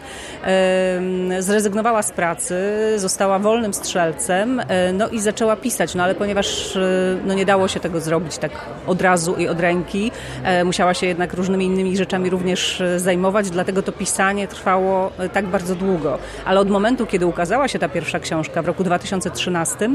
[1.38, 2.54] Zrezygnowała z pracy,
[2.96, 6.80] została wolnym strzelcem e, no i zaczęła pisać, no ale ponieważ e,
[7.26, 8.52] no nie dało się tego zrobić tak
[8.86, 10.10] od razu i od ręki,
[10.44, 15.74] e, musiała się jednak różnymi innymi rzeczami również zajmować, dlatego to pisanie trwało tak bardzo
[15.74, 16.18] długo.
[16.44, 19.90] Ale od momentu, kiedy ukazała się ta pierwsza książka w roku 2013 2013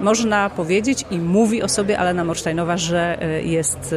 [0.00, 3.94] można powiedzieć i mówi o sobie Alena Morsztajnowa, że e, jest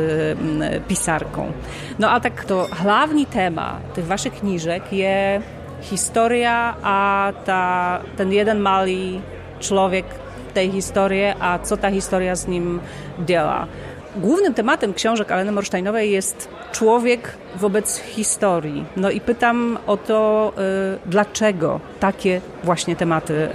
[0.62, 1.52] e, pisarką.
[2.00, 5.46] No a tak to główny temat tych waszych kniżek jest
[5.82, 9.22] historia, a ta, ten jeden mały
[9.60, 10.06] człowiek
[10.54, 12.80] tej historii, a co ta historia z nim
[13.26, 13.68] działa.
[14.16, 18.86] Głównym tematem książek Aleny Morsztajnowej jest człowiek wobec historii.
[18.96, 20.54] No i pytam o to,
[20.96, 23.48] y, dlaczego takie właśnie tematy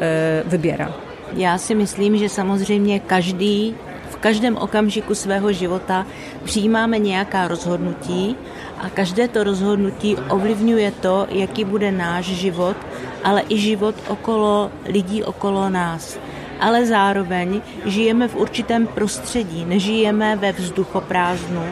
[0.46, 1.11] wybiera.
[1.36, 3.74] Já si myslím, že samozřejmě každý
[4.10, 6.06] v každém okamžiku svého života
[6.44, 8.36] přijímáme nějaká rozhodnutí
[8.78, 12.76] a každé to rozhodnutí ovlivňuje to, jaký bude náš život,
[13.24, 16.18] ale i život okolo lidí okolo nás.
[16.60, 21.64] Ale zároveň žijeme v určitém prostředí, nežijeme ve vzduchoprázdnu,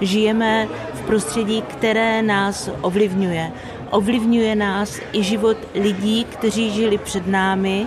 [0.00, 3.52] žijeme v prostředí, které nás ovlivňuje.
[3.90, 7.86] Ovlivňuje nás i život lidí, kteří žili před námi,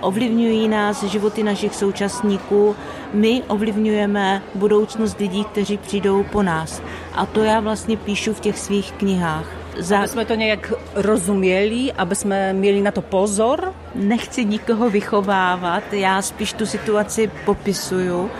[0.00, 2.76] ovlivňují nás životy našich současníků,
[3.12, 6.82] my ovlivňujeme budoucnost lidí, kteří přijdou po nás.
[7.14, 9.65] A to já vlastně píšu v těch svých knihách.
[9.78, 9.98] Za...
[9.98, 13.72] Abyśmy to nějak rozuměli, abychom měli na to pozor?
[13.94, 18.30] Nechci nikoho vychovávat, já spíš tu situaci popisuju,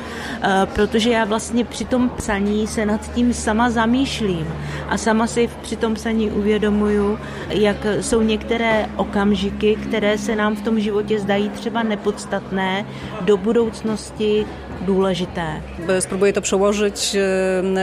[0.42, 4.54] eh, protože já vlastně při tom psaní se nad tím sama zamýšlím
[4.88, 7.18] a sama si při tom psaní uvědomuju,
[7.48, 12.86] jak jsou některé okamžiky, které se nám v tom životě zdají třeba nepodstatné,
[13.20, 14.46] do budoucnosti
[14.80, 15.60] důležité.
[16.00, 17.16] Spróbuję to przełożyć,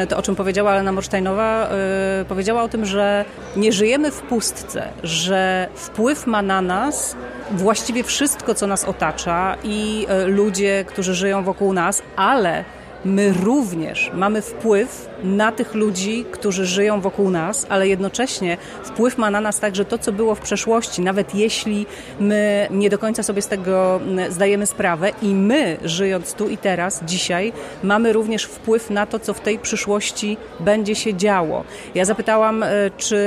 [0.09, 1.69] to o czym powiedziała Elena Morsztajnowa.
[1.69, 3.25] E, powiedziała o tym, że
[3.55, 7.15] nie żyjemy w pustce, że wpływ ma na nas
[7.51, 12.63] właściwie wszystko, co nas otacza i e, ludzie, którzy żyją wokół nas, ale
[13.05, 19.31] my również mamy wpływ na tych ludzi, którzy żyją wokół nas, ale jednocześnie wpływ ma
[19.31, 21.85] na nas także to, co było w przeszłości, nawet jeśli
[22.19, 23.99] my nie do końca sobie z tego
[24.29, 27.53] zdajemy sprawę i my, żyjąc tu i teraz, dzisiaj,
[27.83, 31.63] mamy również wpływ na to, co w tej przyszłości będzie się działo.
[31.95, 33.17] Ja zapytałam, e, czy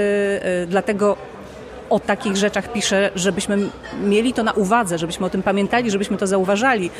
[0.43, 1.17] e, dlatego
[1.91, 3.59] o takich rzeczach pisze, żebyśmy
[4.01, 6.91] mieli to na uwadze, żebyśmy o tym pamiętali, żebyśmy to zauważali.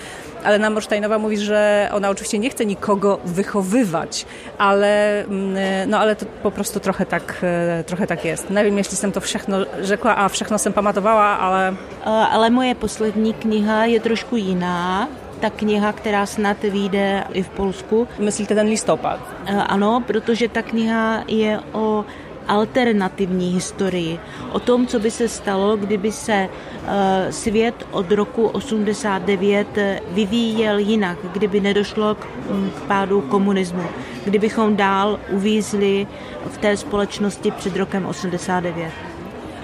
[0.45, 4.27] Ale na Morsztajnowa mówi, że ona oczywiście nie chce nikogo wychowywać,
[4.59, 8.51] ale, mm, no, ale to po prostu trochę tak, e, trochę tak jest.
[8.51, 11.69] Nie wiem, jeśli jsem to všechno řekla a všechno jsem pamatovala, ale...
[11.69, 15.09] E, ale moje poslední kniha je trošku jiná
[15.41, 18.09] ta kniha, která snad vyjde i v Polsku.
[18.19, 19.21] Myslíte ten listopad?
[19.47, 22.05] E, ano, protože ta kniha je o
[22.49, 24.21] alternativní historii,
[24.53, 26.49] o tom, co by se stalo, kdyby se
[26.87, 29.69] eh, svět od roku 89
[30.11, 33.85] vyvíjel jinak, kdyby nedošlo k mm, pádu komunismu,
[34.25, 36.07] kdybychom dál uvízli
[36.51, 39.06] v té společnosti před rokem 89.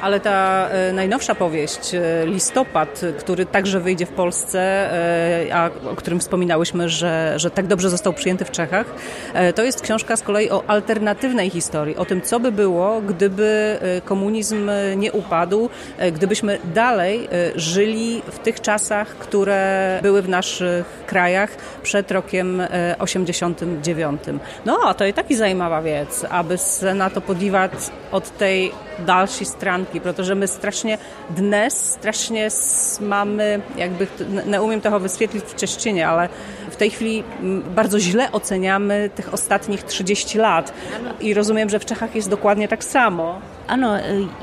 [0.02, 5.96] Ale ta e, najnowsza powieść, e, Listopad, który także wyjdzie w Polsce, e, a o
[5.96, 8.86] którym wspominałyśmy, że, że tak dobrze został przyjęty w Czechach,
[9.54, 14.70] to jest książka z kolei o alternatywnej historii, o tym, co by było, gdyby komunizm
[14.96, 15.68] nie upadł,
[16.12, 21.50] gdybyśmy dalej żyli w tych czasach, które były w naszych krajach
[21.82, 22.62] przed rokiem
[22.98, 24.22] 89.
[24.66, 28.72] No, to i taki zajímavá věc, aby se na to podívat od tej
[29.04, 30.98] další stránky, protože my strašně
[31.30, 32.48] dnes strašně
[33.00, 34.08] máme, jak bych,
[34.44, 36.28] neumím toho vysvětlit v češtině, ale
[36.70, 37.24] v tej chwili
[37.68, 40.74] bardzo źle oceniamy tych ostatnich 30 lat
[41.20, 43.38] i rozumím, že v Čechách je dokładnie tak samo.
[43.68, 43.94] Ano,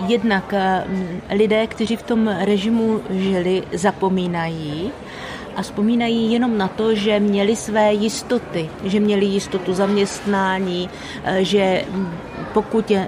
[0.07, 0.53] jednak
[1.29, 4.91] lidé, kteří v tom režimu žili, zapomínají
[5.55, 10.89] a vzpomínají jenom na to, že měli své jistoty, že měli jistotu zaměstnání,
[11.39, 11.83] že
[12.53, 13.07] pokud je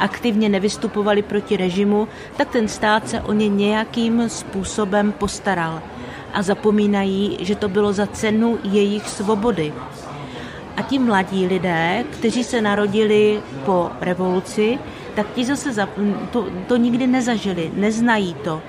[0.00, 5.82] aktivně nevystupovali proti režimu, tak ten stát se o ně nějakým způsobem postaral.
[6.32, 9.72] A zapomínají, že to bylo za cenu jejich svobody.
[10.76, 14.78] A ti mladí lidé, kteří se narodili po revoluci,
[15.14, 15.88] tak ti zase za,
[16.30, 18.62] to, to nikdy nezažili, neznají to.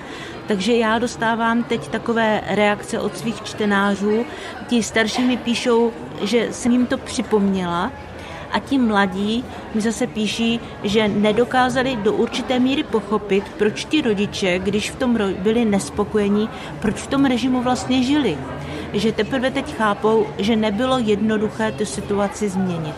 [0.46, 4.24] Takže já dostávám teď takové reakce od svých čtenářů.
[4.66, 5.92] Ti starší mi píšou,
[6.22, 7.92] že jsem jim to připomněla,
[8.52, 9.44] a ti mladí
[9.74, 15.18] mi zase píší, že nedokázali do určité míry pochopit, proč ti rodiče, když v tom
[15.38, 16.48] byli nespokojení,
[16.80, 18.38] proč v tom režimu vlastně žili.
[18.92, 22.94] Že teprve teď chápou, že nebylo jednoduché tu situaci změnit.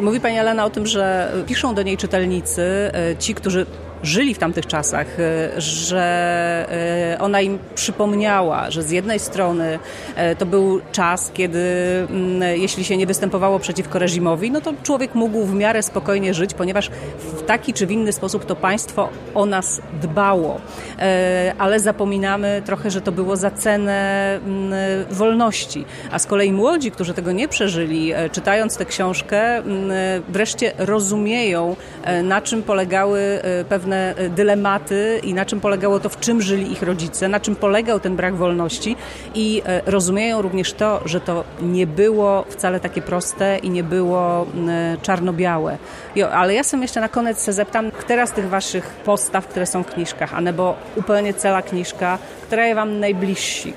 [0.00, 2.62] Mówi pani Elena o tym, że piszą do niej czytelnicy,
[2.94, 3.66] e, ci, którzy
[4.02, 6.02] żyli w tamtych czasach, e, że
[7.12, 9.78] e, ona im przypomniała, że z jednej strony
[10.16, 11.60] e, to był czas, kiedy
[12.10, 16.54] mm, jeśli się nie występowało przeciwko reżimowi, no to człowiek mógł w miarę spokojnie żyć,
[16.54, 20.60] ponieważ w taki czy w inny sposób to państwo o nas dbało.
[21.58, 24.72] Ale zapominamy trochę, że to było za cenę mm,
[25.10, 25.84] wolności.
[26.10, 29.90] A z kolei młodzi, którzy tego nie przeżyli, czytając tę książkę, mm,
[30.28, 31.76] wreszcie rozumieją,
[32.22, 36.82] na czym polegały pewne e, dylematy i na czym polegało to, w czym żyli ich
[36.82, 38.96] rodzice, na czym polegał ten brak wolności
[39.34, 44.46] i e, rozumieją również to, że to nie było wcale takie proste i nie było
[44.68, 45.78] e, czarno-białe.
[46.32, 49.82] Ale ja sobie jeszcze na koniec se zeptam, która z tych waszych postaw, które są
[49.82, 53.74] w kniżkach, anebo úplně celá knižka, která je vám nejbližší?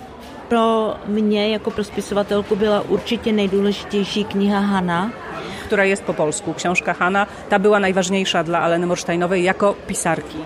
[0.49, 5.11] Pro mě jako pro spisovatelku byla určitě nejdůležitější kniha Hana,
[5.65, 6.53] która jest po polsku.
[6.53, 10.37] Książka Hanna, ta była najważniejsza dla Aleny Morsztajnowej jako pisarki.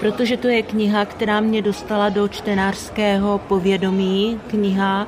[0.00, 5.06] Protože to je kniha, která mě dostala do čtenářského povědomí, kniha,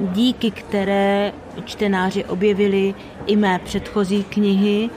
[0.00, 1.32] díky které
[1.64, 2.94] čtenáři objevili
[3.26, 4.90] i mé předchozí knihy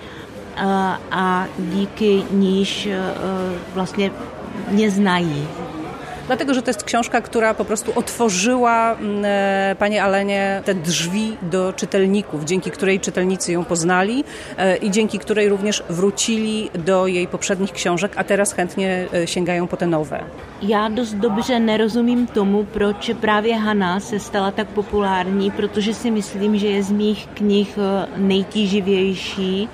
[1.11, 2.89] a díky níž
[3.73, 4.11] vlastně
[4.71, 5.47] mě znají.
[6.27, 11.73] Dlatego że to jest książka, która po prostu otworzyła e, Panie Alenie te drzwi do
[11.73, 14.23] czytelników, dzięki której czytelnicy ją poznali
[14.57, 19.67] e, i dzięki której również wrócili do jej poprzednich książek, a teraz chętně e, sięgają
[19.67, 20.23] po te nowe.
[20.61, 26.57] Já dost dobře nerozumím tomu, proč právě Hana se stala tak populární, protože si myslím,
[26.57, 27.77] že je z mých knih
[28.17, 29.69] nejtíživější,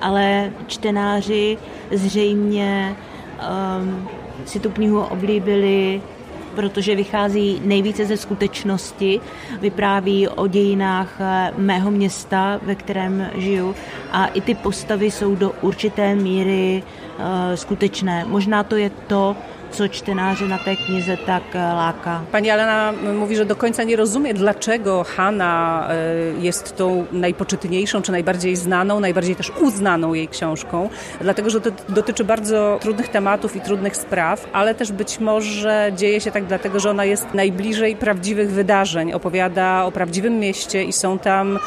[0.00, 1.58] ale čtenáři
[1.92, 2.96] zřejmě
[3.78, 4.08] um,
[4.44, 6.00] si tu knihu oblíbili
[6.58, 9.20] protože vychází nejvíce ze skutečnosti,
[9.60, 13.74] vypráví o dějinách eh, mého města, ve kterém žiju
[14.10, 17.24] a i ty postavy jsou do určité míry uh,
[17.54, 18.24] skutečné.
[18.24, 19.36] Možná to je to,
[19.70, 22.20] co čtenáře na té knize tak e, láka.
[22.32, 28.12] Pani Alena mówi, że do końca nie rozumie, dlaczego Hanna e, jest tą najpoczytniejszą, czy
[28.12, 30.88] najbardziej znaną, najbardziej też uznaną jej książką,
[31.20, 36.20] dlatego, że to dotyczy bardzo trudnych tematów i trudnych spraw, ale też być może dzieje
[36.20, 41.18] się tak dlatego, że ona jest najbliżej prawdziwych wydarzeń, opowiada o prawdziwym mieście i są
[41.18, 41.58] tam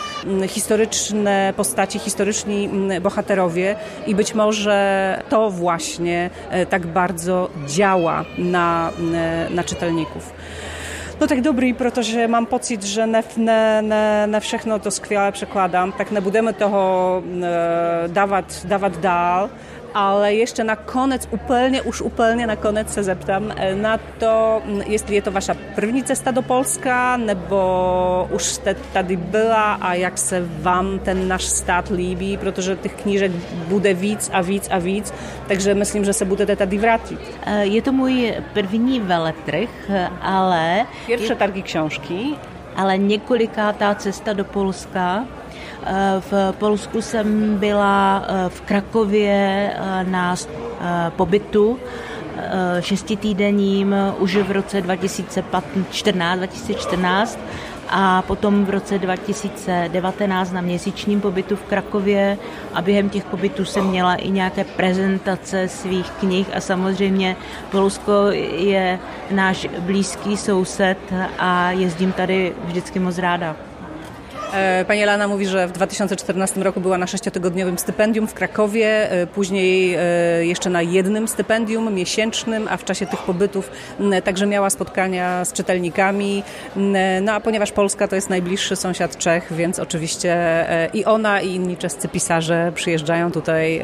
[0.48, 2.69] historyczne postaci, historyczni
[3.02, 3.76] bohaterowie.
[4.07, 8.91] I być może to właśnie e, tak bardzo działa działa na,
[9.49, 10.34] na czytelników.
[11.22, 15.91] No tak dobrý, protože mám pocit, že ne, ne, ne, ne všechno to skvěle překladám,
[15.91, 17.23] tak nebudeme toho
[18.07, 19.49] dávat, dávat dál
[19.93, 25.22] ale jeszcze na koniec, upelnie, już upelnie na koniec się zeptam e, na to, jeśli
[25.22, 28.43] to wasza první cesta do Polska, nebo już
[28.93, 33.31] tady była, a jak se wam ten nasz stat líbí, protože tych knížek
[33.69, 35.13] bude víc a víc a víc,
[35.47, 37.19] takže myslím, že se budete tady vrátit.
[37.45, 39.69] E, je to můj první veletrh,
[40.22, 40.85] ale...
[41.07, 42.35] Pierwsze targi książki.
[42.76, 45.40] Ale několikátá cesta do Polska, Eh,
[46.20, 50.36] v Polsku jsem byla eh, v Krakově eh, na
[51.10, 51.80] pobytu
[52.80, 57.38] šestitýdenním už v roce 2014-2014
[57.90, 62.38] a potom v roce 2019 na měsíčním pobytu v Krakově
[62.74, 67.36] a během těch pobytů jsem měla i nějaké prezentace svých knih a samozřejmě
[67.72, 68.14] Polsko
[68.56, 68.99] je
[69.32, 70.98] náš blízký soused
[71.40, 73.70] a jezdím tady vždycky moc ráda.
[74.53, 79.28] E, pani Elana mówi, że w 2014 roku była na sześciotygodniowym stypendium w Krakowie, e,
[79.28, 83.72] później e, jeszcze na jednym stypendium miesięcznym, a w czasie tych pobytów
[84.23, 86.44] także miała spotkania z czytelnikami.
[87.22, 90.38] No a ponieważ Polska to jest najbliższy sąsiad Czech, więc oczywiście
[90.94, 93.82] i ona, i inni czescy pisarze przyjeżdżają tutaj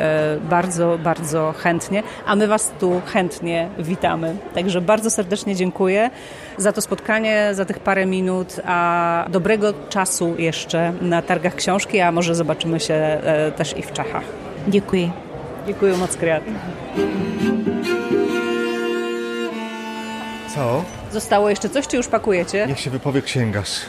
[0.49, 4.35] bardzo, bardzo chętnie, a my Was tu chętnie witamy.
[4.53, 6.09] Także bardzo serdecznie dziękuję
[6.57, 10.56] za to spotkanie, za tych parę minut, a dobrego czasu jeszcze
[11.01, 14.23] na targach książki, a może zobaczymy się e, też i w Czechach.
[14.67, 15.11] Dziękuję.
[15.67, 16.17] Dziękuję moc.
[20.55, 20.83] Co?
[21.11, 22.67] Zostało jeszcze coś, czy już pakujecie?
[22.67, 23.81] Niech się wypowie księgarz.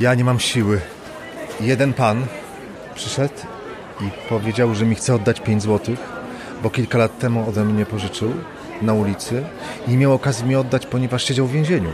[0.00, 0.80] Ja nie mam siły.
[1.60, 2.26] Jeden pan
[2.94, 3.34] przyszedł
[4.00, 5.98] i powiedział, że mi chce oddać 5 złotych,
[6.62, 8.32] bo kilka lat temu ode mnie pożyczył
[8.82, 9.44] na ulicy
[9.88, 11.90] i nie miał okazji mi oddać, ponieważ siedział w więzieniu.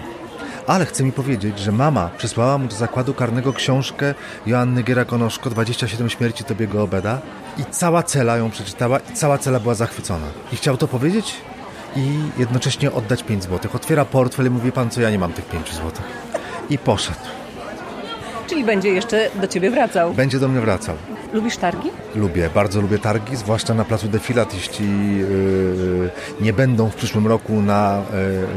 [0.69, 4.15] Ale chce mi powiedzieć, że mama przysłała mu do zakładu karnego książkę
[4.47, 7.21] Joanny Gierakonoszko 27 śmierci Tobiego Obeda
[7.59, 10.27] i cała cela ją przeczytała i cała cela była zachwycona.
[10.53, 11.35] I chciał to powiedzieć
[11.97, 13.75] i jednocześnie oddać 5 złotych.
[13.75, 16.05] Otwiera portfel i mówi pan co, ja nie mam tych 5 złotych.
[16.71, 17.19] I poszedł.
[18.47, 20.15] Czyli będzie jeszcze do ciebie wracał.
[20.15, 20.97] Będzie do mnie wracał.
[21.33, 21.91] Lubisz targi?
[22.15, 24.55] Lubię, bardzo lubię targi, zwłaszcza na placu Defilat.
[24.55, 26.11] Jeśli yy,
[26.41, 28.03] nie będą w przyszłym roku na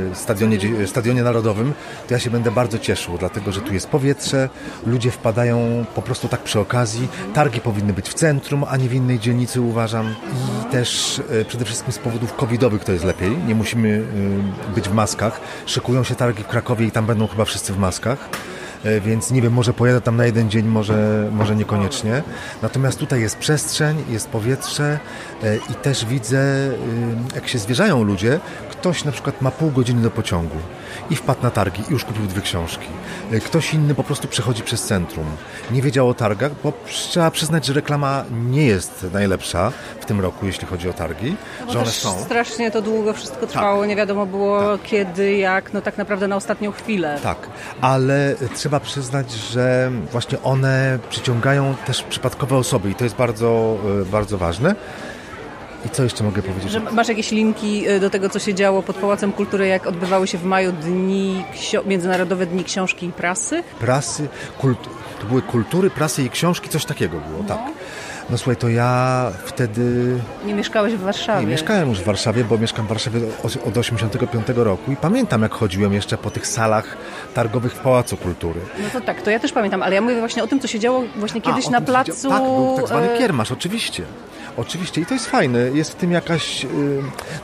[0.10, 1.74] yy, stadionie, stadionie Narodowym,
[2.08, 4.50] to ja się będę bardzo cieszył, dlatego że tu jest powietrze,
[4.86, 7.08] ludzie wpadają po prostu tak przy okazji.
[7.34, 10.16] Targi powinny być w centrum, a nie w innej dzielnicy, uważam.
[10.34, 13.38] I też przede wszystkim z powodów covidowych to jest lepiej.
[13.48, 14.04] Nie musimy
[14.76, 15.42] być w maskach.
[15.66, 18.30] Szykują się targi w Krakowie i tam będą chyba wszyscy w maskach.
[18.84, 22.24] E, więc nie wiem, może pojadę tam na jeden dzień, może, może niekoniecznie.
[22.62, 25.00] Natomiast tutaj jest przestrzeń, jest powietrze
[25.44, 28.40] e, i też widzę, y, jak się zwierzają ludzie,
[28.82, 30.56] ktoś na przykład ma pół godziny do pociągu
[31.10, 32.88] i wpadł na targi i już kupił dwie książki.
[33.32, 35.26] E, ktoś inny po prostu przechodzi przez centrum.
[35.72, 40.46] Nie wiedział o targach, bo trzeba przyznać, że reklama nie jest najlepsza w tym roku,
[40.46, 41.36] jeśli chodzi o targi,
[41.66, 42.24] no że one są.
[42.24, 43.90] Strasznie to długo wszystko trwało, tak.
[43.90, 44.82] nie wiadomo było tak.
[44.84, 47.20] kiedy, jak, no tak naprawdę na ostatnią chwilę.
[47.24, 47.38] Tak,
[47.82, 54.06] ale trzeba przyznać, że właśnie one przyciągają też przypadkowe osoby i to jest bardzo, e,
[54.06, 54.76] bardzo ważne.
[55.86, 56.72] I co jeszcze mogę powiedzieć?
[56.72, 60.28] Że masz jakieś linki y, do tego, co się działo pod Pałacem Kultury, jak odbywały
[60.28, 61.44] się w maju dni,
[61.86, 63.64] Międzynarodowe Dni Książki i Prasy?
[63.80, 64.28] Prasy,
[64.58, 64.90] kult,
[65.20, 67.48] to były kultury, prasy i książki, coś takiego było, no.
[67.48, 67.60] tak.
[68.30, 70.16] No słuchaj, to ja wtedy
[70.46, 71.46] Nie mieszkałeś w Warszawie.
[71.46, 75.42] nie, mieszkałem już w Warszawie, bo mieszkam w Warszawie od- od 85 roku i pamiętam
[75.42, 76.98] jak chodziłem jeszcze po tych salach
[77.34, 78.60] targowych w Pałacu Kultury.
[78.80, 80.80] No to tak, to ja też pamiętam, ale ja mówię właśnie o tym, co się
[80.80, 82.30] działo właśnie kiedyś A, na tym placu.
[82.30, 84.04] Tak, był tak zwany e, kiermasz, oczywiście.
[84.58, 85.60] Oczywiście i to jest fajne.
[85.60, 86.66] Jest w tym jakaś...
[86.66, 86.68] y,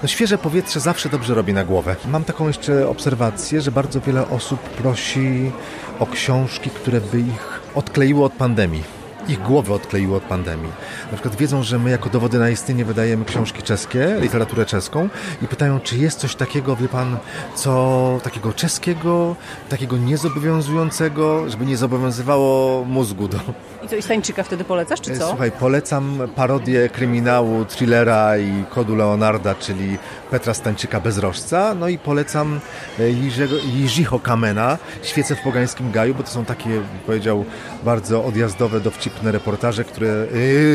[0.02, 1.96] No świeże powietrze zawsze dobrze robi na głowę.
[2.06, 5.52] Mam taką jeszcze obserwację, że bardzo wiele osób prosi
[6.00, 8.84] o książki, które by ich odkleiły od pandemii.
[9.28, 10.72] Ich głowy odkleiły od pandemii.
[11.12, 15.10] Na przykład wiedzą, że my jako dowody na istnienie wydajemy książki czeskie, literaturę czeską
[15.42, 17.18] i pytają, czy jest coś takiego, wie pan,
[17.56, 19.36] co takiego czeskiego,
[19.70, 23.38] takiego niezobowiązującego, żeby nie zobowiązywało mózgu do,
[23.84, 25.28] I co, i Stańczyka wtedy polecasz, czy E, co?
[25.28, 29.98] Słuchaj, polecam parodię kryminału, thrillera i kodu Leonarda, czyli
[30.32, 31.76] Petra Stańczyka Bezrożca.
[31.76, 32.60] No i polecam
[33.00, 36.70] e, Jirzego, Jiřího Kamena, Świece w pogańskim gaju, bo to są takie,
[37.06, 37.46] powiedział,
[37.84, 38.80] bardzo odjazdowe,
[39.18, 40.28] dowcipne reportaże, które,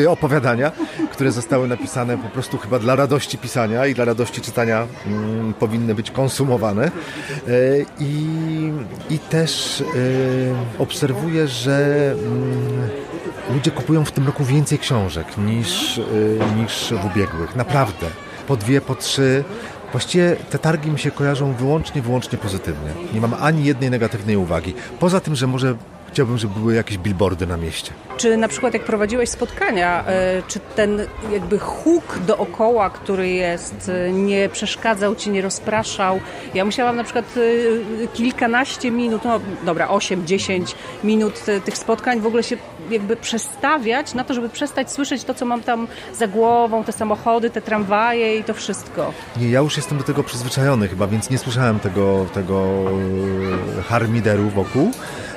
[0.03, 0.73] yy, opowiadania,
[1.13, 5.95] które zostały napisane po prostu chyba dla radości pisania i dla radości czytania mm, powinny
[5.95, 6.85] być konsumowane.
[6.85, 6.91] E,
[8.01, 8.73] I,
[9.11, 9.85] i też e,
[10.79, 12.89] obserwuję, że mm,
[13.55, 17.57] ludzie kupują w tym roku więcej książek niż, y, niż w ubiegłych.
[17.57, 18.07] Naprawdę.
[18.49, 19.45] Po dwie, po trzy.
[19.93, 22.91] Właściwie te targi mi się kojarzą wyłącznie, wyłącznie pozytywnie.
[23.15, 24.75] Nie mam ani jednej negatywnej uwagi.
[25.01, 25.75] Poza tym, że może
[26.13, 27.93] chciałbym, żeby były jakieś billboardy na mieście.
[28.17, 34.13] Czy na przykład jak prowadziłeś spotkania, e, czy ten jakby huk dookoła, który jest, e,
[34.13, 36.21] nie przeszkadzał ci, nie rozpraszał?
[36.55, 37.25] Ja musiałam na przykład
[38.05, 40.75] e, kilkanaście minut, no dobra, 8-10
[41.05, 42.57] minut tych spotkań w ogóle się
[42.91, 47.51] jakby przestawiać na to, żeby przestać słyszeć to, co mam tam za głową, te samochody,
[47.51, 49.13] te tramwaje i to wszystko.
[49.37, 52.75] Nie, ja już jestem do tego przyzwyczajony chyba, więc nie słyszałem tego, tego
[53.89, 54.91] harmideru wokół.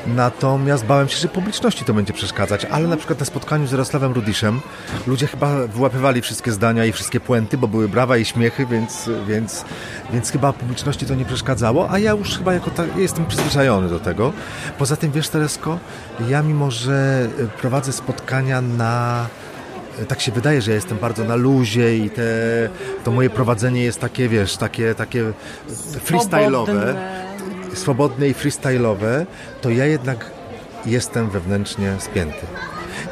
[0.08, 4.14] Natomiast bałem się, że publiczności to będzie przeszkadzać, ale na przykład na spotkaniu z Jarosławem
[4.14, 4.62] Rudiszem
[5.08, 9.66] ludzie chyba wyłapywali wszystkie zdania i wszystkie puenty, bo były brawa i śmiechy, więc, więc,
[10.14, 14.00] więc chyba publiczności to nie przeszkadzało, a ja już chyba jako tak jestem przyzwyczajony do
[14.00, 14.34] tego.
[14.78, 15.80] Poza tym, wiesz Teresko,
[16.30, 19.26] ja mimo, że e, prowadzę spotkania na
[20.08, 22.24] tak się wydaje, że ja jestem bardzo na luzie i te,
[23.04, 25.24] to moje prowadzenie jest takie, wiesz, takie, takie
[26.06, 26.96] freestyle'owe,
[27.76, 28.28] Swobodne.
[28.28, 29.26] i freestyle'owe,
[29.62, 30.32] to ja jednak
[30.86, 32.46] jestem wewnętrznie spięty.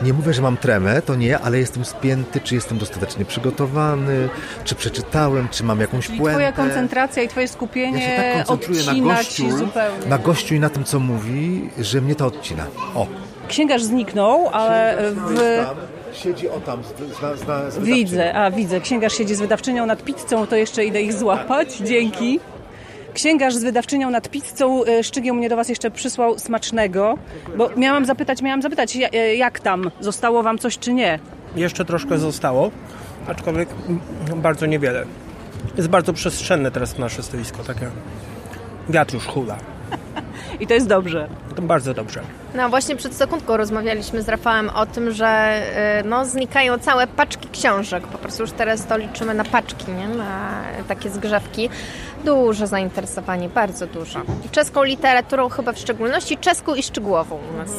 [0.02, 4.30] Nie mówię, że mam tremę, to nie, ale jestem spięty, czy jestem dostatecznie przygotowany,
[4.64, 6.34] czy przeczytałem, czy mam jakąś Czyli puentę.
[6.40, 10.06] twoja koncentracja i twoje Ja się skupienie tak koncentruję na gościu, ci zupełnie.
[10.08, 12.66] na gościu i na tym, co mówi, że mnie to odcina.
[12.96, 13.08] O,
[13.48, 15.66] Księgarz zniknął, ale w...
[16.14, 18.82] siedzi o tam, z, z, z, z Widzę, a widzę.
[18.82, 21.78] Księgarz siedzi z wydawczynią nad pizzą, to jeszcze idę ich złapać.
[21.78, 22.40] Dzięki.
[23.14, 27.18] Księgarz z wydawczynią nad pizzą, e, Szczygieł mnie do Was jeszcze przysłał smacznego,
[27.58, 29.92] bo miałam zapytać, miałam zapytać, e, jak tam?
[30.00, 31.20] Zostało Wam coś czy nie?
[31.56, 32.72] Jeszcze troszkę zostało,
[33.28, 33.70] aczkolwiek
[34.36, 35.06] bardzo niewiele.
[35.78, 37.90] Jest bardzo przestrzenne teraz nasze stoisko, takie
[38.90, 39.58] wiatr już hula.
[40.60, 41.28] I to jest dobrze.
[41.56, 42.22] To bardzo dobrze.
[42.56, 45.62] No właśnie przed sekundką rozmawialiśmy z Rafałem o tym, że
[46.02, 48.08] y, no, znikają całe paczki książek.
[48.08, 50.08] Po prostu już teraz to liczymy na paczki, nie?
[50.08, 51.70] na takie zgrzewki.
[52.26, 54.22] Duże zainteresowanie, bardzo duże.
[54.52, 57.70] Czeską literaturą chyba w szczególności, czeską i szczegółową u nas.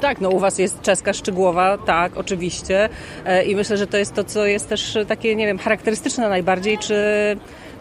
[0.00, 2.88] Tak, no u Was jest czeska szczegółowa, tak, oczywiście.
[3.24, 6.78] E, I myślę, że to jest to, co jest też takie, nie wiem, charakterystyczne najbardziej,
[6.78, 6.94] czy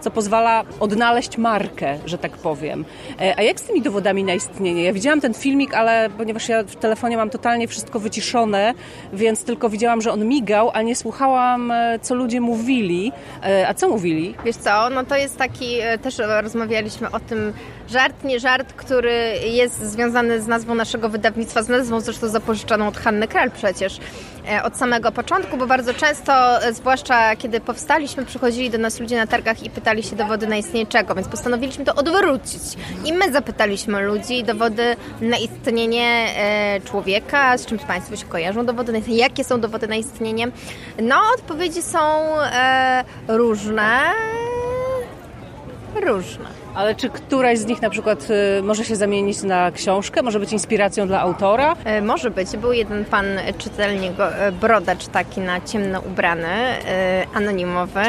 [0.06, 2.86] co pozwala odnaleźć markę, że tak powiem.
[3.22, 4.84] E, A jak z tymi dowodami na istnienie?
[4.84, 8.74] Ja widziałam ten filmik, ale ponieważ ja w telefonie mam totalnie wszystko wyciszone,
[9.14, 13.12] więc tylko widziałam, że on migał, a nie słuchałam, e, co ludzie mówili.
[13.44, 14.36] E, A co mówili?
[14.46, 17.54] Wiesz co, no to jest taki, też rozmawialiśmy o tym,
[17.90, 22.98] żart, nie żart, który jest związany z nazwą naszego wydawnictwa, z nazwą zresztą zapożyczoną od
[22.98, 23.98] Hanny Kral przecież,
[24.64, 29.28] od samego początku, bo bardzo często, e, zwłaszcza kiedy powstaliśmy, przychodzili do nas ludzie na
[29.28, 32.62] targach i pytali się dowody na istnienie czego, więc postanowiliśmy to odwrócić.
[33.06, 39.02] I my zapytaliśmy ludzi dowody na istnienie e, człowieka, z czym Państwo się kojarzą dowody
[39.08, 40.48] jakie są dowody na istnienie.
[41.02, 42.00] No, odpowiedzi są
[42.42, 44.00] e, różne.
[45.96, 46.65] Różne.
[46.76, 48.28] Ale czy któraś z nich na przykład
[48.60, 51.76] e, może się zamienić na książkę, może być inspiracją dla autora?
[51.86, 52.58] E, Może być.
[52.58, 53.26] Był jeden pan
[53.58, 58.02] czytelnik, e, brodacz taki na ciemno ubrany, e, anonimowy,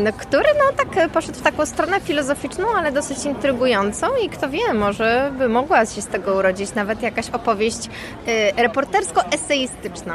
[0.00, 4.74] no, który no tak poszedł w taką stronę filozoficzną, ale dosyć intrygującą i kto wie,
[4.74, 7.90] może by mogła się z tego urodzić nawet jakaś opowieść
[8.56, 10.14] reportersko-eseistyczna.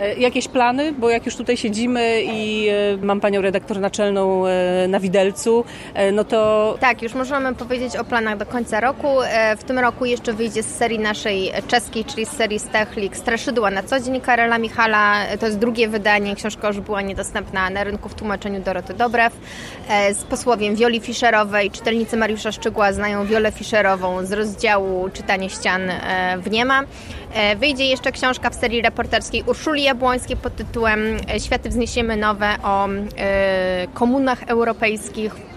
[0.00, 0.92] E, jakieś plany?
[0.92, 5.64] Bo jak już tutaj siedzimy i e, mam panią redaktor naczelną e, na widelcu,
[6.12, 6.76] no to...
[6.80, 9.08] Tak, już możemy powiedzieć o planach do końca roku.
[9.58, 13.82] W tym roku jeszcze wyjdzie z serii naszej czeskiej, czyli z serii Stechlik Straszydła na
[13.82, 15.26] co dzień Karola Michala.
[15.40, 16.36] To jest drugie wydanie.
[16.36, 19.32] Książka już była niedostępna na rynku w tłumaczeniu Doroty Dobrew.
[20.12, 21.70] Z posłowiem Wioli Fischerowej.
[21.70, 25.82] Czytelnicy Mariusza Szczygła znają Wiolę Fischerową z rozdziału Czytanie ścian
[26.38, 26.82] w Niema.
[27.56, 31.00] Wyjdzie jeszcze książka w serii reporterskiej Urszuli Jabłońskiej pod tytułem
[31.34, 35.49] e, Światy wzniesiemy nowe o e, komunach europejskich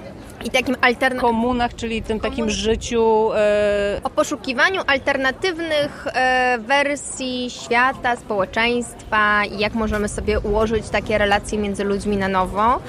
[0.45, 1.22] i takim alternatywnym...
[1.22, 3.30] Komunach, czyli tym takim życiu...
[3.36, 4.02] E...
[4.03, 11.84] O poszukiwaniu alternatywnych e, wersji świata, społeczeństwa i jak możemy sobie ułożyć takie relacje między
[11.84, 12.80] ludźmi na nowo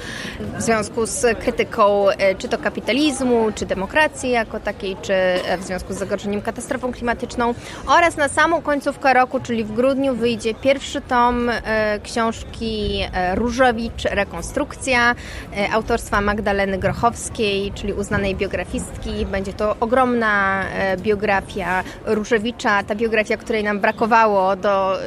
[0.57, 5.13] w związku z krytyką e, czy to kapitalizmu, czy demokracji jako takiej, czy
[5.57, 7.53] w związku z zagrożeniem katastrofą klimatyczną.
[7.87, 14.03] Oraz na samą końcówkę roku, czyli w grudniu wyjdzie pierwszy tom e, książki e, Różowicz
[14.03, 15.15] Rekonstrukcja
[15.57, 17.44] e, autorstwa Magdaleny Grochowskiej
[17.75, 19.25] czyli uznanej biografistki.
[19.25, 25.05] Będzie to ogromna e, biografia Różewicza, ta biografia, której nam brakowało do e,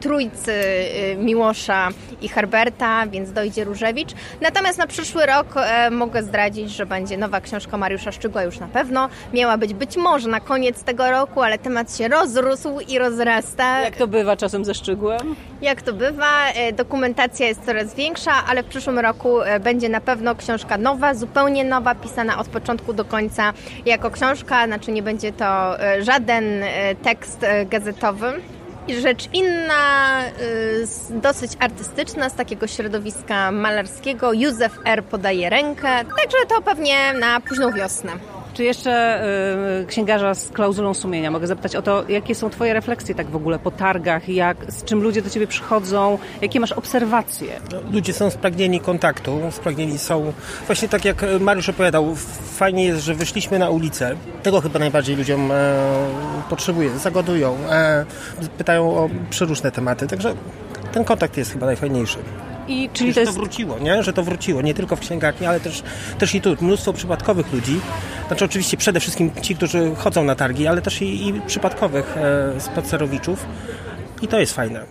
[0.00, 1.88] trójcy e, Miłosza
[2.22, 4.10] i Herberta, więc dojdzie Różewicz.
[4.40, 5.54] Natomiast na przyszły rok
[5.90, 9.08] mogę zdradzić, że będzie nowa książka Mariusza Szczygła już na pewno.
[9.32, 13.80] Miała być być może na koniec tego roku, ale temat się rozrósł i rozrasta.
[13.80, 15.36] Jak to bywa czasem ze Szczygłem?
[15.62, 20.78] Jak to bywa, dokumentacja jest coraz większa, ale w przyszłym roku będzie na pewno książka
[20.78, 23.52] nowa, zupełnie nowa, pisana od początku do końca
[23.86, 28.32] jako książka, znaczy nie będzie to e, żaden e, tekst e, gazetowy.
[29.02, 30.20] Rzecz inna,
[31.10, 34.32] dosyć artystyczna, z takiego środowiska malarskiego.
[34.32, 35.04] Józef R.
[35.04, 38.12] podaje rękę, także to pewnie na późną wiosnę.
[38.56, 39.22] Czy jeszcze
[39.82, 41.30] y, księgarza z klauzulą sumienia?
[41.30, 44.84] Mogę zapytać o to, jakie są Twoje refleksje tak w ogóle po targach, jak, z
[44.84, 47.60] czym ludzie do Ciebie przychodzą, jakie masz obserwacje?
[47.72, 50.32] No, ludzie są spragnieni kontaktu, spragnieni są,
[50.66, 52.14] właśnie tak jak Mariusz opowiadał,
[52.56, 54.16] fajnie jest, że wyszliśmy na ulicę.
[54.42, 55.74] Tego chyba najbardziej ludziom e,
[56.50, 56.98] potrzebuje.
[56.98, 58.04] Zagodują, e,
[58.58, 60.34] pytają o przeróżne tematy, także
[60.92, 62.18] ten kontakt jest chyba najfajniejszy.
[62.68, 63.32] I czyli to, jest...
[63.32, 64.02] to wróciło, nie?
[64.02, 65.82] Że to wróciło, nie tylko w księgarni, ale też,
[66.18, 67.80] też i tu mnóstwo przypadkowych ludzi.
[68.26, 72.60] Znaczy oczywiście przede wszystkim ci, którzy chodzą na targi, ale też i, i przypadkowych e,
[72.60, 73.46] spacerowiczów.
[74.22, 74.86] I to jest fajne.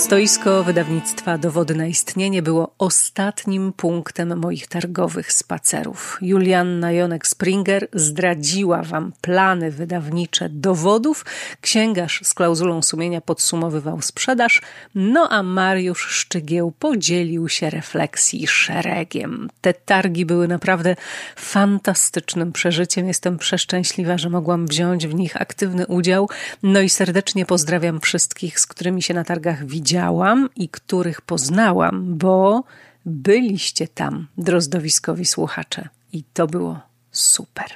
[0.00, 6.18] Stoisko wydawnictwa Dowody na istnienie było ostatnim punktem moich targowych spacerów.
[6.22, 11.24] Julianna Jonek-Springer zdradziła wam plany wydawnicze dowodów,
[11.60, 14.62] księgarz z klauzulą sumienia podsumowywał sprzedaż,
[14.94, 19.48] no a Mariusz Szczygieł podzielił się refleksji szeregiem.
[19.60, 20.96] Te targi były naprawdę
[21.36, 23.06] fantastycznym przeżyciem.
[23.06, 26.28] Jestem przeszczęśliwa, że mogłam wziąć w nich aktywny udział.
[26.62, 32.18] No i serdecznie pozdrawiam wszystkich, z którymi się na targach widziałam widziałam i których poznałam,
[32.18, 32.64] bo
[33.06, 35.88] byliście tam, drozdowiskowi słuchacze.
[36.12, 36.80] I to było
[37.10, 37.66] super.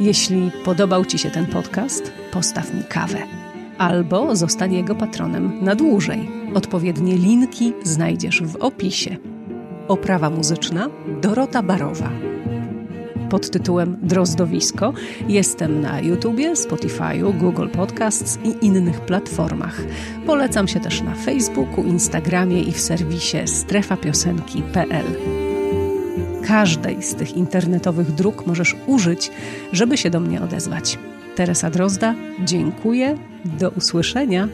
[0.00, 3.18] Jeśli podobał Ci się ten podcast, postaw mi kawę
[3.78, 6.30] albo zostań jego patronem na dłużej.
[6.54, 9.16] Odpowiednie linki znajdziesz w opisie.
[9.88, 10.88] Oprawa muzyczna
[11.20, 12.10] Dorota Barowa
[13.30, 14.92] pod tytułem Drozdowisko.
[15.28, 19.82] Jestem na YouTubie, Spotify'u, Google Podcasts i innych platformach.
[20.26, 25.06] Polecam się też na Facebooku, Instagramie i w serwisie strefapiosenki.pl.
[26.46, 29.30] Każdej z tych internetowych dróg możesz użyć,
[29.72, 30.98] żeby się do mnie odezwać.
[31.36, 32.14] Teresa Drozda,
[32.44, 34.48] dziękuję, do usłyszenia.